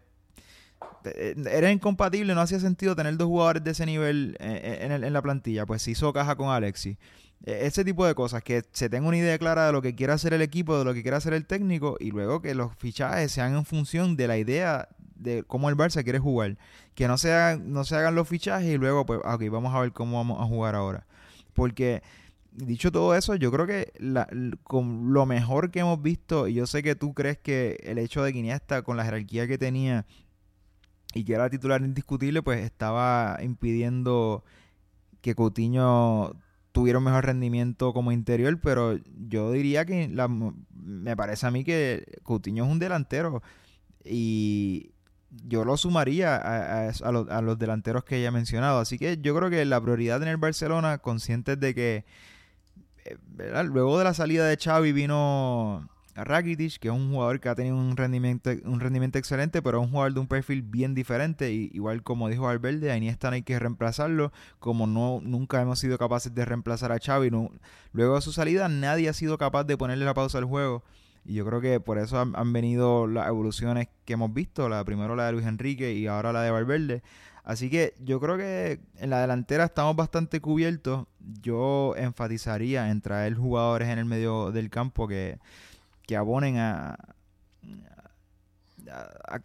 eh, 1.05 1.35
era 1.51 1.71
incompatible, 1.73 2.35
no 2.35 2.41
hacía 2.41 2.61
sentido 2.61 2.95
tener 2.95 3.17
dos 3.17 3.27
jugadores 3.29 3.65
de 3.65 3.71
ese 3.71 3.87
nivel 3.87 4.37
eh, 4.41 4.81
en, 4.83 4.93
el- 4.93 5.05
en 5.05 5.13
la 5.13 5.23
plantilla. 5.23 5.67
Pues 5.67 5.83
se 5.83 5.93
hizo 5.93 6.13
caja 6.13 6.37
con 6.37 6.49
Alexis. 6.51 6.97
Eh, 7.47 7.61
Ese 7.63 7.85
tipo 7.85 8.07
de 8.07 8.15
cosas, 8.15 8.43
que 8.43 8.63
se 8.73 8.89
tenga 8.89 9.09
una 9.09 9.17
idea 9.17 9.39
clara 9.39 9.67
de 9.67 9.73
lo 9.73 9.83
que 9.83 9.95
quiera 9.95 10.15
hacer 10.15 10.35
el 10.35 10.43
equipo, 10.43 10.79
de 10.79 10.85
lo 10.85 10.95
que 10.95 11.03
quiera 11.03 11.17
hacer 11.17 11.33
el 11.33 11.47
técnico, 11.47 11.97
y 12.01 12.11
luego 12.11 12.43
que 12.43 12.55
los 12.55 12.75
fichajes 12.77 13.33
sean 13.33 13.55
en 13.55 13.65
función 13.65 14.17
de 14.17 14.29
la 14.29 14.39
idea 14.39 14.89
de 15.15 15.43
cómo 15.45 15.69
el 15.69 15.77
Barça 15.77 16.03
quiere 16.03 16.19
jugar. 16.19 16.57
Que 16.95 17.09
no 17.09 17.19
se 17.19 17.33
hagan, 17.33 17.73
no 17.73 17.85
se 17.85 17.97
hagan 17.97 18.15
los 18.15 18.29
fichajes 18.29 18.69
y 18.69 18.77
luego, 18.79 19.07
pues, 19.07 19.21
ah, 19.25 19.37
ok, 19.37 19.49
vamos 19.51 19.75
a 19.75 19.81
ver 19.81 19.93
cómo 19.93 20.17
vamos 20.17 20.41
a 20.41 20.47
jugar 20.47 20.75
ahora. 20.75 21.07
Porque, 21.55 22.03
dicho 22.53 22.91
todo 22.93 23.15
eso, 23.15 23.35
yo 23.37 23.51
creo 23.51 23.67
que 23.67 23.93
con 24.65 25.13
lo 25.13 25.27
mejor 25.27 25.71
que 25.71 25.81
hemos 25.81 26.01
visto, 26.03 26.49
y 26.49 26.55
yo 26.55 26.67
sé 26.67 26.83
que 26.83 26.95
tú 26.95 27.15
crees 27.15 27.39
que 27.39 27.79
el 27.85 27.99
hecho 27.99 28.23
de 28.23 28.33
que 28.33 28.83
con 28.83 28.97
la 28.97 29.05
jerarquía 29.05 29.47
que 29.47 29.59
tenía 29.59 30.07
y 31.15 31.25
que 31.25 31.35
era 31.35 31.51
titular 31.51 31.81
indiscutible, 31.81 32.43
pues 32.43 32.65
estaba 32.65 33.39
impidiendo 33.43 34.45
que 35.21 35.35
Coutinho 35.35 36.35
tuviera 36.73 36.99
un 36.99 37.05
mejor 37.05 37.27
rendimiento 37.27 37.93
como 37.93 38.13
interior, 38.13 38.59
pero 38.63 38.99
yo 39.29 39.53
diría 39.53 39.85
que 39.85 40.09
me 40.73 41.17
parece 41.17 41.47
a 41.47 41.51
mí 41.51 41.65
que 41.65 42.05
Coutinho 42.23 42.65
es 42.65 42.71
un 42.71 42.79
delantero 42.79 43.43
y 44.05 44.93
yo 45.47 45.65
lo 45.65 45.77
sumaría 45.77 46.37
a, 46.37 47.13
los, 47.13 47.59
delanteros 47.59 48.05
que 48.05 48.21
ya 48.21 48.29
he 48.29 48.33
mencionado. 48.33 48.81
Así 48.81 48.99
que 48.99 49.19
yo 49.21 49.35
creo 49.37 49.51
que 49.51 49.65
la 49.65 49.81
prioridad 49.81 50.23
en 50.23 50.29
el 50.29 50.37
Barcelona, 50.37 50.99
conscientes 50.99 51.59
de 51.61 51.75
que 51.75 52.05
eh, 53.05 53.17
luego 53.65 53.99
de 53.99 54.05
la 54.05 54.15
salida 54.15 54.47
de 54.47 54.57
Xavi 54.57 54.93
vino 54.93 55.89
Rakitic, 56.25 56.79
que 56.79 56.89
es 56.89 56.95
un 56.95 57.11
jugador 57.13 57.41
que 57.41 57.49
ha 57.49 57.55
tenido 57.55 57.77
un 57.77 57.97
rendimiento, 57.97 58.51
un 58.65 58.81
rendimiento 58.81 59.19
excelente, 59.19 59.63
pero 59.63 59.79
es 59.79 59.85
un 59.85 59.91
jugador 59.91 60.15
de 60.15 60.21
un 60.21 60.27
perfil 60.27 60.63
bien 60.63 60.95
diferente. 60.95 61.53
Y, 61.53 61.71
igual 61.73 62.03
como 62.03 62.29
dijo 62.29 62.45
Valverde, 62.45 62.91
a 62.91 62.97
Iniesta 62.97 63.31
no 63.31 63.35
hay 63.35 63.43
que 63.43 63.59
reemplazarlo, 63.59 64.33
como 64.59 64.87
no 64.87 65.21
nunca 65.23 65.61
hemos 65.61 65.79
sido 65.79 65.99
capaces 65.99 66.35
de 66.35 66.45
reemplazar 66.45 66.93
a 66.93 66.99
Xavi. 66.99 67.31
luego 67.93 68.15
de 68.15 68.21
su 68.21 68.33
salida, 68.33 68.69
nadie 68.69 69.09
ha 69.09 69.13
sido 69.13 69.39
capaz 69.39 69.65
de 69.65 69.77
ponerle 69.77 70.05
la 70.05 70.15
pausa 70.15 70.39
al 70.39 70.45
juego. 70.45 70.83
Y 71.25 71.35
yo 71.35 71.45
creo 71.45 71.61
que 71.61 71.81
por 71.81 71.99
eso 71.99 72.19
han, 72.19 72.35
han 72.35 72.53
venido 72.53 73.07
las 73.07 73.29
evoluciones 73.29 73.89
que 74.05 74.15
hemos 74.15 74.33
visto. 74.33 74.69
La 74.69 74.85
primero 74.85 75.17
la 75.17 75.27
de 75.27 75.33
Luis 75.33 75.47
Enrique 75.47 75.93
y 75.93 76.07
ahora 76.07 76.33
la 76.33 76.43
de 76.43 76.51
Valverde. 76.51 77.03
Así 77.45 77.71
que 77.71 77.95
yo 77.99 78.21
creo 78.21 78.37
que 78.37 78.81
en 78.99 79.11
la 79.11 79.21
delantera 79.21 79.65
estamos 79.65 79.97
bastante 79.97 80.41
cubiertos. 80.41 81.07
Yo 81.43 81.95
enfatizaría 81.97 82.91
en 82.91 83.01
traer 83.01 83.35
jugadores 83.35 83.89
en 83.89 83.99
el 83.99 84.05
medio 84.05 84.53
del 84.53 84.71
campo 84.71 85.09
que, 85.09 85.39
que 86.11 86.17
abonen 86.17 86.57
a, 86.57 86.99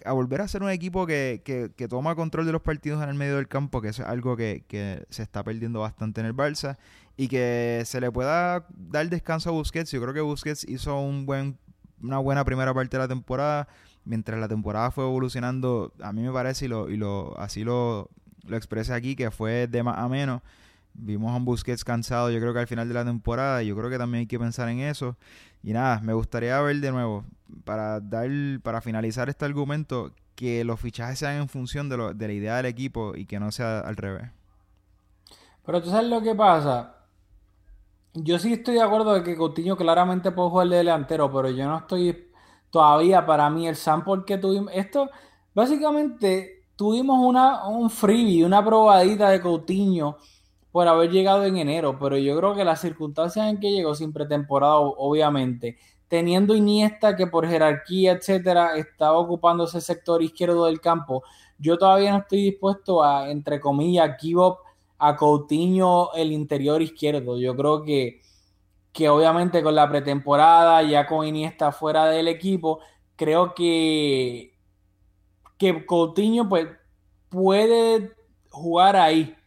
a, 0.04 0.12
volver 0.14 0.42
a 0.42 0.48
ser 0.48 0.64
un 0.64 0.72
equipo 0.72 1.06
que, 1.06 1.44
que, 1.46 1.88
toma 1.88 2.16
control 2.16 2.48
de 2.48 2.54
los 2.54 2.64
partidos 2.64 3.04
en 3.04 3.10
el 3.10 3.14
medio 3.14 3.36
del 3.36 3.48
campo, 3.48 3.82
que 3.82 3.90
es 3.90 4.00
algo 4.00 4.36
que, 4.36 4.64
que 4.68 5.06
se 5.12 5.22
está 5.22 5.44
perdiendo 5.44 5.82
bastante 5.82 6.22
en 6.22 6.26
el 6.26 6.36
Barça, 6.36 6.80
y 7.18 7.28
que 7.28 7.84
se 7.86 8.02
le 8.02 8.12
pueda 8.12 8.66
dar 8.76 9.08
descanso 9.10 9.50
a 9.50 9.52
Busquets. 9.52 9.92
Yo 9.92 10.02
creo 10.02 10.16
que 10.16 10.22
Busquets 10.22 10.68
hizo 10.68 11.00
un 11.00 11.28
buen, 11.28 11.60
una 12.02 12.18
buena 12.18 12.44
primera 12.46 12.74
parte 12.74 12.98
de 12.98 13.04
la 13.04 13.08
temporada, 13.08 13.68
mientras 14.04 14.40
la 14.40 14.48
temporada 14.48 14.90
fue 14.90 15.04
evolucionando, 15.04 15.94
a 16.02 16.12
mí 16.14 16.24
me 16.24 16.32
parece, 16.32 16.66
y, 16.66 16.68
lo, 16.68 16.90
y 16.90 16.98
lo, 16.98 17.40
así 17.40 17.64
lo, 17.64 18.10
lo 18.48 18.58
expresé 18.58 18.92
aquí, 18.92 19.16
que 19.16 19.30
fue 19.30 19.68
de 19.68 19.84
más 19.84 20.00
a 20.00 20.10
menos. 20.10 20.42
Vimos 20.98 21.32
a 21.32 21.36
un 21.36 21.46
Busquets 21.46 21.84
cansado, 21.84 22.32
yo 22.32 22.40
creo 22.40 22.54
que 22.54 22.60
al 22.60 22.68
final 22.68 22.88
de 22.88 22.94
la 22.94 23.06
temporada, 23.06 23.62
yo 23.64 23.76
creo 23.76 23.90
que 23.90 23.98
también 23.98 24.22
hay 24.22 24.28
que 24.28 24.40
pensar 24.40 24.70
en 24.70 24.80
eso. 24.80 25.18
Y 25.62 25.74
nada, 25.74 26.00
me 26.02 26.14
gustaría 26.14 26.60
ver 26.62 26.78
de 26.78 26.92
nuevo, 26.92 27.26
para 27.66 28.00
dar, 28.00 28.30
para 28.64 28.82
finalizar 28.82 29.30
este 29.30 29.46
argumento, 29.46 30.12
que 30.36 30.64
los 30.64 30.80
fichajes 30.80 31.20
sean 31.20 31.36
en 31.36 31.50
función 31.50 31.90
de, 31.90 31.98
lo, 31.98 32.14
de 32.14 32.28
la 32.28 32.34
idea 32.34 32.56
del 32.58 32.66
equipo 32.68 33.16
y 33.16 33.26
que 33.26 33.40
no 33.40 33.52
sea 33.52 33.80
al 33.80 33.96
revés. 33.96 34.30
Pero 35.66 35.82
tú 35.82 35.90
sabes 35.90 36.10
lo 36.10 36.22
que 36.22 36.36
pasa. 36.36 36.96
Yo 38.14 38.40
sí 38.40 38.54
estoy 38.54 38.76
de 38.76 38.82
acuerdo 38.82 39.14
de 39.14 39.24
que 39.24 39.36
Coutinho 39.36 39.76
claramente 39.76 40.32
puede 40.32 40.50
jugar 40.50 40.68
de 40.70 40.78
delantero, 40.78 41.32
pero 41.32 41.50
yo 41.50 41.68
no 41.68 41.80
estoy 41.80 42.30
todavía 42.70 43.26
para 43.26 43.50
mí 43.50 43.68
el 43.68 43.76
sample 43.76 44.24
que 44.26 44.38
tuvimos. 44.38 44.72
Esto, 44.74 45.10
básicamente, 45.54 46.64
tuvimos 46.76 47.20
una, 47.20 47.68
un 47.68 47.90
freebie, 47.90 48.46
una 48.46 48.64
probadita 48.64 49.30
de 49.30 49.42
Coutinho 49.42 50.18
por 50.76 50.90
haber 50.90 51.10
llegado 51.10 51.46
en 51.46 51.56
enero, 51.56 51.98
pero 51.98 52.18
yo 52.18 52.36
creo 52.36 52.54
que 52.54 52.66
las 52.66 52.82
circunstancias 52.82 53.48
en 53.48 53.62
que 53.62 53.72
llegó 53.72 53.96
sin 53.96 54.12
pretemporada, 54.12 54.76
obviamente, 54.76 55.78
teniendo 56.10 56.54
Iniesta 56.54 57.16
que 57.16 57.28
por 57.28 57.48
jerarquía, 57.48 58.12
etcétera, 58.12 58.76
estaba 58.76 59.18
ocupando 59.18 59.64
ese 59.64 59.80
sector 59.80 60.22
izquierdo 60.22 60.66
del 60.66 60.82
campo, 60.82 61.24
yo 61.58 61.78
todavía 61.78 62.12
no 62.12 62.18
estoy 62.18 62.44
dispuesto 62.44 63.02
a, 63.02 63.32
entre 63.32 63.62
comillas, 63.62 64.18
give 64.20 64.42
a 64.98 65.16
Coutinho 65.16 66.10
el 66.14 66.34
interior 66.34 66.82
izquierdo. 66.82 67.40
Yo 67.40 67.56
creo 67.56 67.82
que, 67.82 68.20
que 68.92 69.08
obviamente 69.08 69.64
con 69.64 69.76
la 69.76 69.90
pretemporada, 69.90 70.84
ya 70.84 71.08
con 71.08 71.26
Iniesta 71.26 71.72
fuera 71.72 72.08
del 72.08 72.28
equipo, 72.28 72.82
creo 73.16 73.56
que, 73.56 74.54
que 75.58 75.86
Coutinho 75.86 76.50
pues, 76.50 76.68
puede 77.30 78.12
jugar 78.50 78.98
ahí 78.98 79.38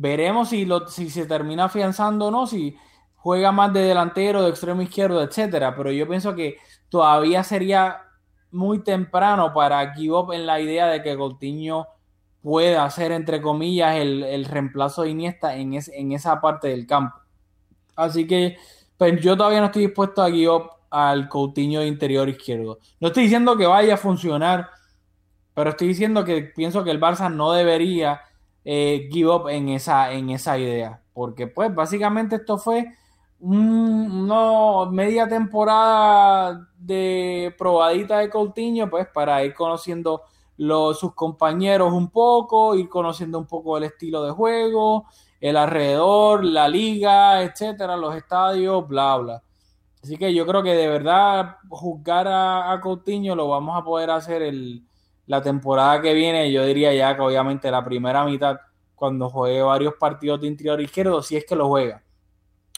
Veremos 0.00 0.50
si, 0.50 0.64
lo, 0.64 0.86
si 0.86 1.10
se 1.10 1.26
termina 1.26 1.64
afianzando 1.64 2.26
o 2.26 2.30
no, 2.30 2.46
si 2.46 2.76
juega 3.16 3.50
más 3.50 3.72
de 3.72 3.80
delantero, 3.80 4.44
de 4.44 4.50
extremo 4.50 4.80
izquierdo, 4.80 5.20
etcétera. 5.20 5.74
Pero 5.74 5.90
yo 5.90 6.06
pienso 6.06 6.36
que 6.36 6.56
todavía 6.88 7.42
sería 7.42 8.02
muy 8.52 8.84
temprano 8.84 9.52
para 9.52 9.92
give 9.94 10.14
up 10.14 10.32
en 10.32 10.46
la 10.46 10.60
idea 10.60 10.86
de 10.86 11.02
que 11.02 11.16
Coutinho 11.16 11.88
pueda 12.42 12.84
hacer, 12.84 13.10
entre 13.10 13.42
comillas, 13.42 13.96
el, 13.96 14.44
reemplazo 14.44 15.02
de 15.02 15.10
Iniesta 15.10 15.56
en, 15.56 15.74
en 15.74 16.12
esa 16.12 16.40
parte 16.40 16.68
del 16.68 16.86
campo. 16.86 17.16
Así 17.96 18.24
que 18.24 18.56
pues, 18.96 19.20
yo 19.20 19.36
todavía 19.36 19.58
no 19.58 19.66
estoy 19.66 19.86
dispuesto 19.86 20.22
a 20.22 20.30
give 20.30 20.48
up 20.48 20.70
al 20.90 21.28
Coutinho 21.28 21.80
de 21.80 21.88
interior 21.88 22.28
izquierdo. 22.28 22.78
No 23.00 23.08
estoy 23.08 23.24
diciendo 23.24 23.56
que 23.56 23.66
vaya 23.66 23.94
a 23.94 23.96
funcionar, 23.96 24.70
pero 25.54 25.70
estoy 25.70 25.88
diciendo 25.88 26.24
que 26.24 26.42
pienso 26.42 26.84
que 26.84 26.92
el 26.92 27.00
Barça 27.00 27.34
no 27.34 27.50
debería 27.50 28.20
eh, 28.70 29.08
give 29.10 29.30
up 29.30 29.48
en 29.48 29.70
esa, 29.70 30.12
en 30.12 30.28
esa 30.28 30.58
idea. 30.58 31.00
Porque 31.14 31.46
pues 31.46 31.74
básicamente 31.74 32.36
esto 32.36 32.58
fue 32.58 32.86
una 33.40 34.84
media 34.90 35.26
temporada 35.26 36.68
de 36.76 37.54
probadita 37.56 38.18
de 38.18 38.28
Coutinho, 38.28 38.90
pues 38.90 39.08
para 39.08 39.42
ir 39.42 39.54
conociendo 39.54 40.20
los, 40.58 40.98
sus 41.00 41.14
compañeros 41.14 41.94
un 41.94 42.10
poco, 42.10 42.74
ir 42.74 42.90
conociendo 42.90 43.38
un 43.38 43.46
poco 43.46 43.78
el 43.78 43.84
estilo 43.84 44.22
de 44.22 44.32
juego, 44.32 45.06
el 45.40 45.56
alrededor, 45.56 46.44
la 46.44 46.68
liga, 46.68 47.42
etcétera, 47.42 47.96
los 47.96 48.14
estadios, 48.14 48.86
bla, 48.86 49.16
bla. 49.16 49.42
Así 50.02 50.18
que 50.18 50.34
yo 50.34 50.46
creo 50.46 50.62
que 50.62 50.74
de 50.74 50.88
verdad 50.88 51.56
juzgar 51.70 52.28
a, 52.28 52.70
a 52.70 52.80
Coutinho 52.82 53.34
lo 53.34 53.48
vamos 53.48 53.78
a 53.78 53.82
poder 53.82 54.10
hacer 54.10 54.42
el, 54.42 54.87
la 55.28 55.42
temporada 55.42 56.00
que 56.00 56.14
viene, 56.14 56.50
yo 56.50 56.64
diría 56.64 56.92
ya 56.94 57.14
que 57.14 57.20
obviamente 57.20 57.70
la 57.70 57.84
primera 57.84 58.24
mitad, 58.24 58.56
cuando 58.94 59.28
juegue 59.28 59.60
varios 59.62 59.94
partidos 59.94 60.40
de 60.40 60.48
interior 60.48 60.80
izquierdo, 60.80 61.22
si 61.22 61.36
es 61.36 61.44
que 61.44 61.54
lo 61.54 61.68
juega. 61.68 62.02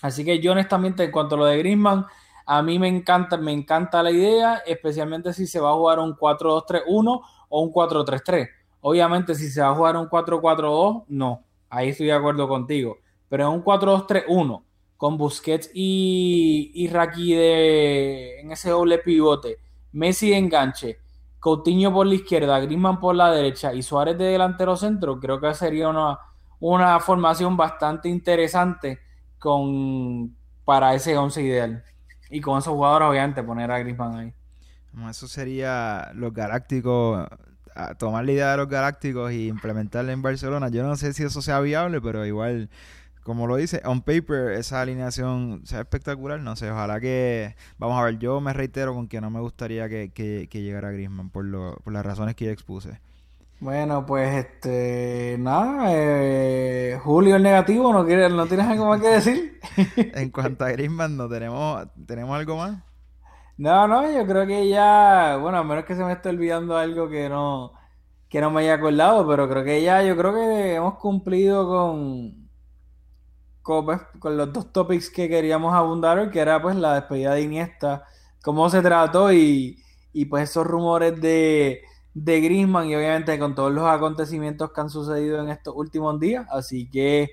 Así 0.02 0.24
que 0.24 0.40
yo 0.40 0.52
honestamente, 0.52 1.04
en 1.04 1.12
cuanto 1.12 1.36
a 1.36 1.38
lo 1.38 1.44
de 1.44 1.58
Griezmann, 1.58 2.04
a 2.44 2.62
mí 2.62 2.80
me 2.80 2.88
encanta, 2.88 3.36
me 3.36 3.52
encanta 3.52 4.02
la 4.02 4.10
idea, 4.10 4.62
especialmente 4.66 5.32
si 5.32 5.46
se 5.46 5.60
va 5.60 5.70
a 5.70 5.74
jugar 5.74 6.00
un 6.00 6.16
4-2-3-1 6.16 7.22
o 7.48 7.62
un 7.62 7.72
4-3-3. 7.72 8.48
Obviamente, 8.80 9.36
si 9.36 9.48
se 9.48 9.60
va 9.60 9.68
a 9.68 9.74
jugar 9.74 9.96
un 9.96 10.08
4-4-2, 10.08 11.04
no. 11.06 11.44
Ahí 11.68 11.90
estoy 11.90 12.06
de 12.06 12.12
acuerdo 12.12 12.48
contigo. 12.48 12.98
Pero 13.28 13.44
en 13.44 13.50
un 13.50 13.64
4-2-3-1, 13.64 14.64
con 14.96 15.16
Busquets 15.16 15.70
y, 15.72 16.72
y 16.74 16.88
Raki 16.88 17.32
de, 17.34 18.40
en 18.40 18.50
ese 18.50 18.70
doble 18.70 18.98
pivote, 18.98 19.58
Messi 19.92 20.30
de 20.30 20.36
enganche, 20.36 20.98
Coutinho 21.40 21.92
por 21.92 22.06
la 22.06 22.14
izquierda, 22.14 22.60
Griezmann 22.60 23.00
por 23.00 23.14
la 23.14 23.32
derecha 23.32 23.72
y 23.72 23.82
Suárez 23.82 24.18
de 24.18 24.26
delantero 24.26 24.76
centro, 24.76 25.18
creo 25.18 25.40
que 25.40 25.52
sería 25.54 25.88
una, 25.88 26.18
una 26.60 27.00
formación 27.00 27.56
bastante 27.56 28.08
interesante 28.08 29.00
con, 29.38 30.36
para 30.64 30.94
ese 30.94 31.16
11 31.16 31.42
ideal. 31.42 31.84
Y 32.28 32.40
con 32.40 32.58
esos 32.58 32.74
jugadores, 32.74 33.08
obviamente, 33.08 33.42
poner 33.42 33.70
a 33.72 33.78
Griezmann 33.78 34.16
ahí. 34.16 34.34
Eso 35.08 35.26
sería 35.26 36.10
los 36.14 36.32
galácticos, 36.32 37.26
tomar 37.98 38.24
la 38.24 38.32
idea 38.32 38.50
de 38.52 38.56
los 38.58 38.68
galácticos 38.68 39.32
y 39.32 39.48
implementarla 39.48 40.12
en 40.12 40.22
Barcelona. 40.22 40.68
Yo 40.68 40.82
no 40.82 40.94
sé 40.96 41.12
si 41.12 41.22
eso 41.22 41.42
sea 41.42 41.60
viable, 41.60 42.00
pero 42.00 42.26
igual 42.26 42.68
como 43.22 43.46
lo 43.46 43.56
dice, 43.56 43.82
on 43.84 44.02
paper 44.02 44.52
esa 44.52 44.80
alineación 44.80 45.62
sea 45.64 45.80
espectacular, 45.80 46.40
no 46.40 46.56
sé, 46.56 46.70
ojalá 46.70 47.00
que, 47.00 47.54
vamos 47.78 47.98
a 47.98 48.04
ver, 48.04 48.18
yo 48.18 48.40
me 48.40 48.52
reitero 48.52 48.94
con 48.94 49.08
que 49.08 49.20
no 49.20 49.30
me 49.30 49.40
gustaría 49.40 49.88
que, 49.88 50.10
que, 50.12 50.62
llegara 50.62 50.90
Griezmann 50.90 51.30
por, 51.30 51.44
lo, 51.44 51.76
por 51.84 51.92
las 51.92 52.04
razones 52.04 52.34
que 52.34 52.46
ya 52.46 52.52
expuse. 52.52 53.00
Bueno, 53.60 54.06
pues 54.06 54.46
este, 54.46 55.36
nada, 55.38 55.88
eh, 55.90 56.98
Julio 57.02 57.36
el 57.36 57.42
negativo, 57.42 57.92
¿no, 57.92 58.06
quiere, 58.06 58.30
¿no 58.30 58.46
tienes 58.46 58.66
algo 58.66 58.86
más 58.86 59.02
que 59.02 59.08
decir? 59.08 59.60
en 59.96 60.30
cuanto 60.30 60.64
a 60.64 60.70
Griezmann, 60.70 61.16
¿no 61.16 61.28
tenemos, 61.28 61.86
tenemos 62.06 62.38
algo 62.38 62.56
más? 62.56 62.78
No, 63.58 63.86
no, 63.86 64.10
yo 64.10 64.26
creo 64.26 64.46
que 64.46 64.66
ya, 64.70 65.36
bueno, 65.36 65.58
a 65.58 65.64
menos 65.64 65.84
que 65.84 65.94
se 65.94 66.02
me 66.02 66.12
esté 66.12 66.30
olvidando 66.30 66.78
algo 66.78 67.10
que 67.10 67.28
no, 67.28 67.74
que 68.30 68.40
no 68.40 68.50
me 68.50 68.62
haya 68.62 68.74
acordado, 68.74 69.28
pero 69.28 69.50
creo 69.50 69.62
que 69.62 69.82
ya, 69.82 70.02
yo 70.02 70.16
creo 70.16 70.32
que 70.32 70.74
hemos 70.76 70.94
cumplido 70.94 71.68
con, 71.68 72.39
pues, 73.64 74.00
con, 74.18 74.36
los 74.36 74.52
dos 74.52 74.72
topics 74.72 75.10
que 75.10 75.28
queríamos 75.28 75.74
abundar 75.74 76.30
que 76.30 76.40
era 76.40 76.60
pues 76.60 76.76
la 76.76 76.94
despedida 76.94 77.34
de 77.34 77.42
Iniesta, 77.42 78.04
cómo 78.42 78.68
se 78.70 78.82
trató 78.82 79.32
y, 79.32 79.82
pues 80.28 80.50
esos 80.50 80.66
rumores 80.66 81.20
de, 81.20 81.82
de 82.14 82.40
Griezmann 82.40 82.88
y 82.88 82.96
obviamente 82.96 83.38
con 83.38 83.54
todos 83.54 83.72
los 83.72 83.84
acontecimientos 83.86 84.72
que 84.72 84.80
han 84.80 84.90
sucedido 84.90 85.40
en 85.40 85.50
estos 85.50 85.74
últimos 85.76 86.18
días. 86.18 86.46
Así 86.50 86.88
que 86.90 87.30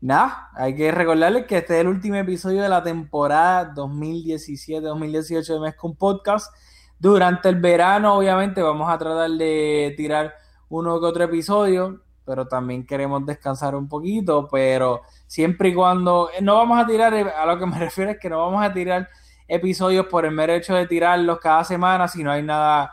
nada, 0.00 0.50
hay 0.54 0.76
que 0.76 0.92
recordarles 0.92 1.46
que 1.46 1.58
este 1.58 1.74
es 1.74 1.80
el 1.80 1.88
último 1.88 2.16
episodio 2.16 2.62
de 2.62 2.68
la 2.68 2.82
temporada 2.82 3.74
2017-2018 3.74 5.54
de 5.54 5.60
Mezcum 5.60 5.96
Podcast. 5.96 6.54
Durante 6.98 7.48
el 7.48 7.60
verano, 7.60 8.14
obviamente, 8.14 8.62
vamos 8.62 8.88
a 8.90 8.98
tratar 8.98 9.30
de 9.30 9.94
tirar 9.96 10.34
uno 10.68 11.00
que 11.00 11.06
otro 11.06 11.24
episodio 11.24 12.04
pero 12.24 12.46
también 12.46 12.86
queremos 12.86 13.24
descansar 13.26 13.74
un 13.74 13.88
poquito, 13.88 14.48
pero 14.50 15.02
siempre 15.26 15.70
y 15.70 15.74
cuando 15.74 16.30
eh, 16.30 16.42
no 16.42 16.56
vamos 16.56 16.78
a 16.78 16.86
tirar, 16.86 17.14
eh, 17.14 17.26
a 17.30 17.46
lo 17.46 17.58
que 17.58 17.66
me 17.66 17.78
refiero 17.78 18.10
es 18.12 18.18
que 18.18 18.30
no 18.30 18.38
vamos 18.38 18.64
a 18.64 18.72
tirar 18.72 19.08
episodios 19.46 20.06
por 20.06 20.24
el 20.24 20.32
mero 20.32 20.54
hecho 20.54 20.74
de 20.74 20.86
tirarlos 20.86 21.38
cada 21.38 21.64
semana 21.64 22.08
si 22.08 22.22
no 22.22 22.30
hay 22.30 22.42
nada, 22.42 22.92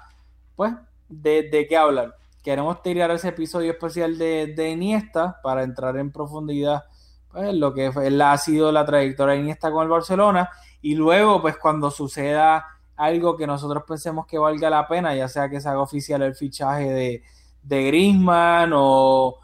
pues, 0.56 0.74
de, 1.08 1.50
de 1.50 1.68
qué 1.68 1.78
hablar. 1.78 2.16
Queremos 2.44 2.82
tirar 2.82 3.12
ese 3.12 3.30
episodio 3.30 3.72
especial 3.72 4.18
de, 4.18 4.54
de 4.56 4.70
Iniesta 4.70 5.40
para 5.44 5.64
entrar 5.64 5.96
en 5.98 6.12
profundidad 6.12 6.86
pues, 7.32 7.54
lo 7.54 7.74
que 7.74 7.92
ha 8.22 8.38
sido 8.38 8.72
la 8.72 8.86
trayectoria 8.86 9.36
de 9.36 9.42
Iniesta 9.42 9.72
con 9.72 9.84
el 9.84 9.90
Barcelona 9.90 10.50
y 10.82 10.96
luego, 10.96 11.42
pues, 11.42 11.58
cuando 11.58 11.92
suceda 11.92 12.66
algo 12.96 13.38
que 13.38 13.48
nosotros 13.48 13.84
pensemos 13.88 14.26
que 14.26 14.38
valga 14.38 14.70
la 14.70 14.88
pena, 14.88 15.16
ya 15.16 15.28
sea 15.28 15.50
que 15.50 15.62
se 15.62 15.70
haga 15.70 15.82
oficial 15.82 16.22
el 16.22 16.36
fichaje 16.36 16.90
de 16.92 17.24
de 17.64 17.84
Griezmann 17.84 18.72
o, 18.74 19.40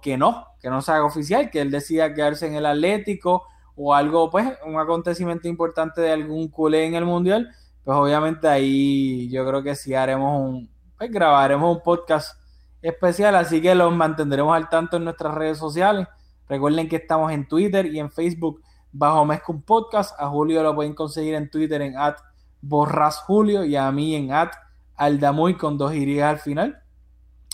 que 0.00 0.16
no, 0.16 0.46
que 0.62 0.70
no 0.70 0.80
se 0.80 0.92
haga 0.92 1.04
oficial, 1.04 1.50
que 1.50 1.60
él 1.60 1.70
decida 1.70 2.14
quedarse 2.14 2.46
en 2.46 2.54
el 2.54 2.66
Atlético 2.66 3.44
o 3.74 3.94
algo, 3.94 4.30
pues, 4.30 4.46
un 4.64 4.78
acontecimiento 4.78 5.48
importante 5.48 6.00
de 6.00 6.12
algún 6.12 6.48
culé 6.48 6.86
en 6.86 6.94
el 6.94 7.04
Mundial, 7.04 7.50
pues 7.84 7.98
obviamente 7.98 8.46
ahí 8.46 9.28
yo 9.28 9.44
creo 9.46 9.62
que 9.62 9.74
sí 9.74 9.94
haremos 9.94 10.40
un, 10.40 10.70
pues 10.96 11.10
grabaremos 11.10 11.76
un 11.76 11.82
podcast 11.82 12.38
especial, 12.80 13.34
así 13.34 13.60
que 13.60 13.74
los 13.74 13.92
mantendremos 13.94 14.54
al 14.54 14.68
tanto 14.68 14.98
en 14.98 15.04
nuestras 15.04 15.34
redes 15.34 15.58
sociales. 15.58 16.06
Recuerden 16.48 16.88
que 16.88 16.96
estamos 16.96 17.32
en 17.32 17.48
Twitter 17.48 17.86
y 17.86 17.98
en 17.98 18.10
Facebook 18.10 18.62
bajo 18.92 19.24
Mezcum 19.24 19.62
Podcast. 19.62 20.14
A 20.20 20.28
Julio 20.28 20.62
lo 20.62 20.74
pueden 20.74 20.94
conseguir 20.94 21.34
en 21.34 21.50
Twitter 21.50 21.80
en 21.82 21.96
at 21.96 22.16
borras 22.60 23.18
Julio 23.18 23.64
y 23.64 23.74
a 23.74 23.90
mí 23.90 24.14
en 24.14 24.32
at 24.32 24.52
aldamuy 24.96 25.56
con 25.56 25.78
dos 25.78 25.94
y 25.94 26.20
al 26.20 26.38
final. 26.38 26.82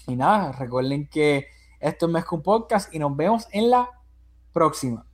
Y 0.06 0.16
nada, 0.16 0.52
recuerden 0.52 1.08
que 1.08 1.46
esto 1.80 2.06
es 2.06 2.12
Mezcum 2.12 2.42
Podcast 2.42 2.94
y 2.94 2.98
nos 2.98 3.16
vemos 3.16 3.46
en 3.52 3.70
la 3.70 3.88
próxima. 4.52 5.04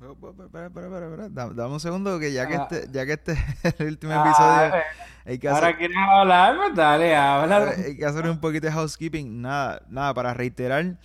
Dame 0.00 1.72
un 1.74 1.80
segundo 1.80 2.18
que 2.18 2.32
ya 2.32 2.48
que 2.48 2.56
ah. 2.56 2.68
este, 2.70 2.88
ya 2.90 3.04
que 3.04 3.12
este 3.12 3.32
es 3.62 3.80
el 3.80 3.88
último 3.88 4.12
ah, 4.14 4.24
episodio. 4.66 4.82
hay 5.26 5.38
que 5.38 5.48
ahora 5.48 5.76
quieres 5.76 5.96
hablar, 5.98 6.56
pues 6.56 6.74
dale, 6.74 7.14
habla. 7.14 7.70
Hay 7.76 7.96
que 7.96 8.06
hacer 8.06 8.26
un 8.28 8.40
poquito 8.40 8.66
de 8.66 8.72
housekeeping. 8.72 9.42
Nada, 9.42 9.82
nada, 9.90 10.14
para 10.14 10.32
reiterar, 10.32 10.98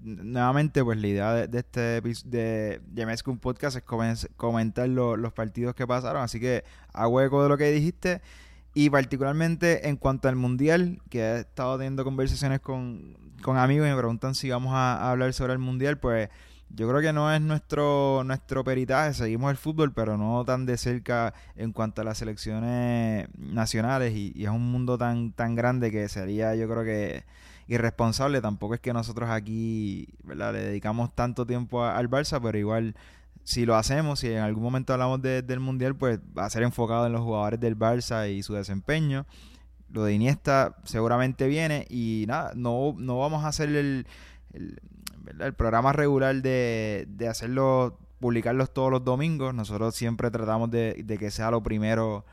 nuevamente, 0.00 0.82
pues 0.82 0.98
la 0.98 1.06
idea 1.06 1.32
de, 1.34 1.48
de 1.48 1.58
este 1.58 2.00
de, 2.24 2.80
de 2.86 3.06
Mezcum 3.06 3.38
Podcast 3.38 3.76
es 3.76 3.84
comen- 3.84 4.30
comentar 4.36 4.88
lo- 4.88 5.16
los 5.18 5.34
partidos 5.34 5.74
que 5.74 5.86
pasaron. 5.86 6.22
Así 6.22 6.40
que 6.40 6.64
hago 6.94 7.20
eco 7.20 7.42
de 7.42 7.48
lo 7.50 7.58
que 7.58 7.70
dijiste. 7.70 8.22
Y 8.72 8.88
particularmente 8.88 9.88
en 9.88 9.96
cuanto 9.96 10.28
al 10.28 10.36
Mundial, 10.36 11.02
que 11.10 11.20
he 11.20 11.38
estado 11.40 11.76
teniendo 11.76 12.04
conversaciones 12.04 12.60
con, 12.60 13.29
con 13.42 13.56
amigos 13.56 13.86
y 13.86 13.90
me 13.90 13.96
preguntan 13.96 14.34
si 14.34 14.50
vamos 14.50 14.72
a, 14.74 15.10
hablar 15.10 15.32
sobre 15.32 15.52
el 15.52 15.58
Mundial, 15.58 15.98
pues 15.98 16.28
yo 16.70 16.88
creo 16.88 17.00
que 17.00 17.12
no 17.12 17.32
es 17.32 17.40
nuestro, 17.40 18.22
nuestro 18.24 18.62
peritaje, 18.62 19.14
seguimos 19.14 19.50
el 19.50 19.56
fútbol, 19.56 19.92
pero 19.92 20.16
no 20.16 20.44
tan 20.44 20.66
de 20.66 20.76
cerca 20.76 21.34
en 21.56 21.72
cuanto 21.72 22.02
a 22.02 22.04
las 22.04 22.18
selecciones 22.18 23.28
nacionales 23.36 24.14
y, 24.14 24.32
y 24.36 24.44
es 24.44 24.50
un 24.50 24.70
mundo 24.70 24.96
tan, 24.96 25.32
tan 25.32 25.56
grande 25.56 25.90
que 25.90 26.08
sería 26.08 26.54
yo 26.54 26.68
creo 26.68 26.84
que 26.84 27.24
irresponsable. 27.66 28.40
Tampoco 28.40 28.74
es 28.74 28.80
que 28.80 28.92
nosotros 28.92 29.30
aquí 29.30 30.08
¿verdad? 30.24 30.52
le 30.52 30.60
dedicamos 30.60 31.14
tanto 31.14 31.46
tiempo 31.46 31.84
al 31.84 32.08
Barça, 32.10 32.40
pero 32.42 32.58
igual 32.58 32.94
si 33.44 33.64
lo 33.64 33.74
hacemos, 33.76 34.20
si 34.20 34.28
en 34.28 34.38
algún 34.38 34.62
momento 34.62 34.92
hablamos 34.92 35.22
de- 35.22 35.42
del 35.42 35.60
Mundial, 35.60 35.94
pues 35.96 36.20
va 36.36 36.44
a 36.44 36.50
ser 36.50 36.62
enfocado 36.62 37.06
en 37.06 37.12
los 37.12 37.22
jugadores 37.22 37.58
del 37.58 37.76
Barça 37.78 38.30
y 38.30 38.42
su 38.42 38.54
desempeño. 38.54 39.26
Lo 39.92 40.04
de 40.04 40.14
Iniesta 40.14 40.76
seguramente 40.84 41.46
viene 41.46 41.86
y 41.90 42.24
nada, 42.28 42.52
no, 42.54 42.94
no 42.96 43.18
vamos 43.18 43.44
a 43.44 43.48
hacer 43.48 43.68
el, 43.70 44.06
el, 44.52 45.54
programa 45.54 45.92
regular 45.92 46.36
de, 46.42 47.06
de 47.08 47.28
hacerlo, 47.28 47.98
publicarlos 48.20 48.72
todos 48.72 48.90
los 48.90 49.04
domingos. 49.04 49.54
Nosotros 49.54 49.94
siempre 49.94 50.30
tratamos 50.30 50.70
de, 50.70 51.02
de 51.04 51.18
que 51.18 51.30
sea 51.30 51.50
lo 51.50 51.62
primero 51.62 52.24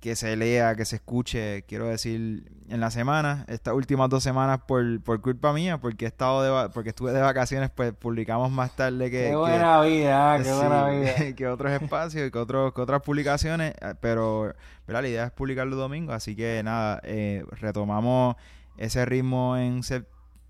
que 0.00 0.16
se 0.16 0.34
lea, 0.34 0.74
que 0.76 0.86
se 0.86 0.96
escuche, 0.96 1.62
quiero 1.68 1.84
decir, 1.86 2.50
en 2.70 2.80
la 2.80 2.90
semana. 2.90 3.44
Estas 3.48 3.74
últimas 3.74 4.08
dos 4.08 4.22
semanas 4.22 4.60
por, 4.66 5.02
por 5.02 5.20
culpa 5.20 5.52
mía, 5.52 5.78
porque 5.78 6.06
he 6.06 6.08
estado 6.08 6.42
de, 6.42 6.48
va- 6.48 6.70
porque 6.70 6.88
estuve 6.88 7.12
de 7.12 7.20
vacaciones, 7.20 7.68
pues 7.70 7.92
publicamos 7.92 8.50
más 8.50 8.74
tarde 8.74 9.10
que, 9.10 9.24
Qué 9.24 9.28
que- 9.28 9.36
buena 9.36 9.82
vida, 9.82 10.38
qué 10.38 10.44
Sí, 10.48 10.50
buena 10.52 10.86
vida. 10.90 11.32
que 11.36 11.46
otros 11.46 11.70
espacios 11.72 12.26
y 12.26 12.30
que, 12.30 12.38
otros, 12.38 12.72
que 12.72 12.80
otras 12.80 13.02
publicaciones, 13.02 13.74
eh, 13.80 13.94
pero 14.00 14.54
¿verdad? 14.86 15.02
la 15.02 15.08
idea 15.08 15.24
es 15.26 15.32
publicar 15.32 15.66
los 15.66 15.78
domingos, 15.78 16.14
así 16.14 16.34
que 16.34 16.62
nada, 16.64 17.00
eh, 17.04 17.44
retomamos 17.60 18.36
ese 18.78 19.04
ritmo 19.04 19.58
en, 19.58 19.82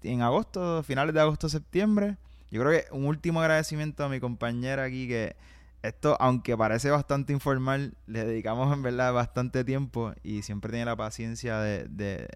en 0.04 0.22
agosto, 0.22 0.84
finales 0.84 1.12
de 1.12 1.20
agosto, 1.22 1.48
septiembre. 1.48 2.16
Yo 2.52 2.60
creo 2.62 2.72
que 2.80 2.86
un 2.92 3.06
último 3.06 3.40
agradecimiento 3.40 4.04
a 4.04 4.08
mi 4.08 4.20
compañera 4.20 4.84
aquí 4.84 5.08
que 5.08 5.34
esto, 5.82 6.16
aunque 6.20 6.56
parece 6.56 6.90
bastante 6.90 7.32
informal, 7.32 7.94
le 8.06 8.24
dedicamos 8.24 8.72
en 8.72 8.82
verdad 8.82 9.12
bastante 9.12 9.64
tiempo 9.64 10.12
y 10.22 10.42
siempre 10.42 10.70
tiene 10.70 10.84
la 10.84 10.96
paciencia 10.96 11.58
de, 11.58 11.84
de 11.88 12.28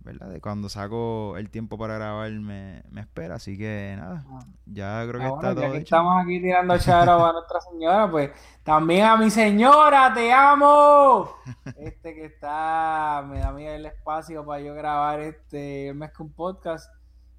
¿verdad? 0.00 0.28
De 0.28 0.40
cuando 0.40 0.68
saco 0.68 1.36
el 1.36 1.50
tiempo 1.50 1.76
para 1.78 1.94
grabar 1.96 2.30
me, 2.30 2.82
me 2.90 3.00
espera, 3.00 3.36
así 3.36 3.58
que 3.58 3.94
nada, 3.96 4.24
ya 4.66 5.04
creo 5.08 5.20
que 5.20 5.26
Ah, 5.26 5.32
está 5.34 5.48
ya 5.48 5.54
todo 5.54 5.72
que 5.72 5.78
estamos 5.78 6.22
aquí 6.22 6.40
tirando 6.40 6.78
charo 6.78 7.24
a 7.24 7.32
Nuestra 7.34 7.60
Señora, 7.60 8.10
pues 8.10 8.30
también 8.62 9.06
a 9.06 9.16
mi 9.16 9.30
señora, 9.30 10.12
te 10.14 10.32
amo. 10.32 11.30
Este 11.76 12.14
que 12.14 12.26
está, 12.26 13.24
me 13.28 13.40
da 13.40 13.52
mí 13.52 13.66
el 13.66 13.86
espacio 13.86 14.44
para 14.44 14.60
yo 14.60 14.74
grabar 14.74 15.20
este 15.20 15.88
el 15.88 15.94
mes 15.94 16.12
con 16.12 16.32
podcast 16.32 16.90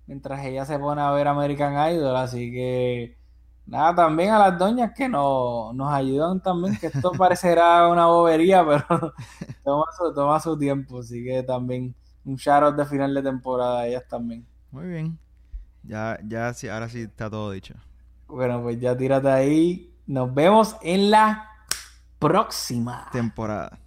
mientras 0.07 0.43
ella 0.43 0.65
se 0.65 0.79
pone 0.79 1.01
a 1.01 1.11
ver 1.11 1.27
American 1.27 1.73
Idol, 1.93 2.15
así 2.15 2.51
que 2.51 3.18
nada, 3.69 3.95
también 3.95 4.31
a 4.31 4.39
las 4.39 4.57
doñas 4.57 4.91
que 4.95 5.07
no, 5.07 5.71
nos 5.73 5.91
ayudan 5.93 6.41
también, 6.41 6.77
que 6.77 6.87
esto 6.87 7.11
parecerá 7.11 7.87
una 7.87 8.07
bobería, 8.07 8.65
pero 8.89 9.13
toma 9.63 9.85
su, 9.97 10.13
toma 10.13 10.39
su 10.39 10.57
tiempo, 10.57 10.99
así 10.99 11.23
que 11.23 11.43
también 11.43 11.95
un 12.25 12.35
shout 12.35 12.63
out 12.63 12.75
de 12.75 12.85
final 12.85 13.13
de 13.13 13.23
temporada 13.23 13.81
a 13.81 13.87
ellas 13.87 14.03
también. 14.09 14.45
Muy 14.71 14.87
bien. 14.87 15.19
Ya, 15.83 16.19
ya 16.25 16.53
sí, 16.53 16.67
ahora 16.67 16.89
sí 16.89 17.01
está 17.03 17.29
todo 17.29 17.51
dicho. 17.51 17.75
Bueno, 18.27 18.61
pues 18.61 18.79
ya 18.79 18.95
tírate 18.95 19.29
ahí. 19.29 19.93
Nos 20.05 20.33
vemos 20.33 20.75
en 20.81 21.09
la 21.09 21.47
próxima. 22.19 23.09
Temporada. 23.11 23.79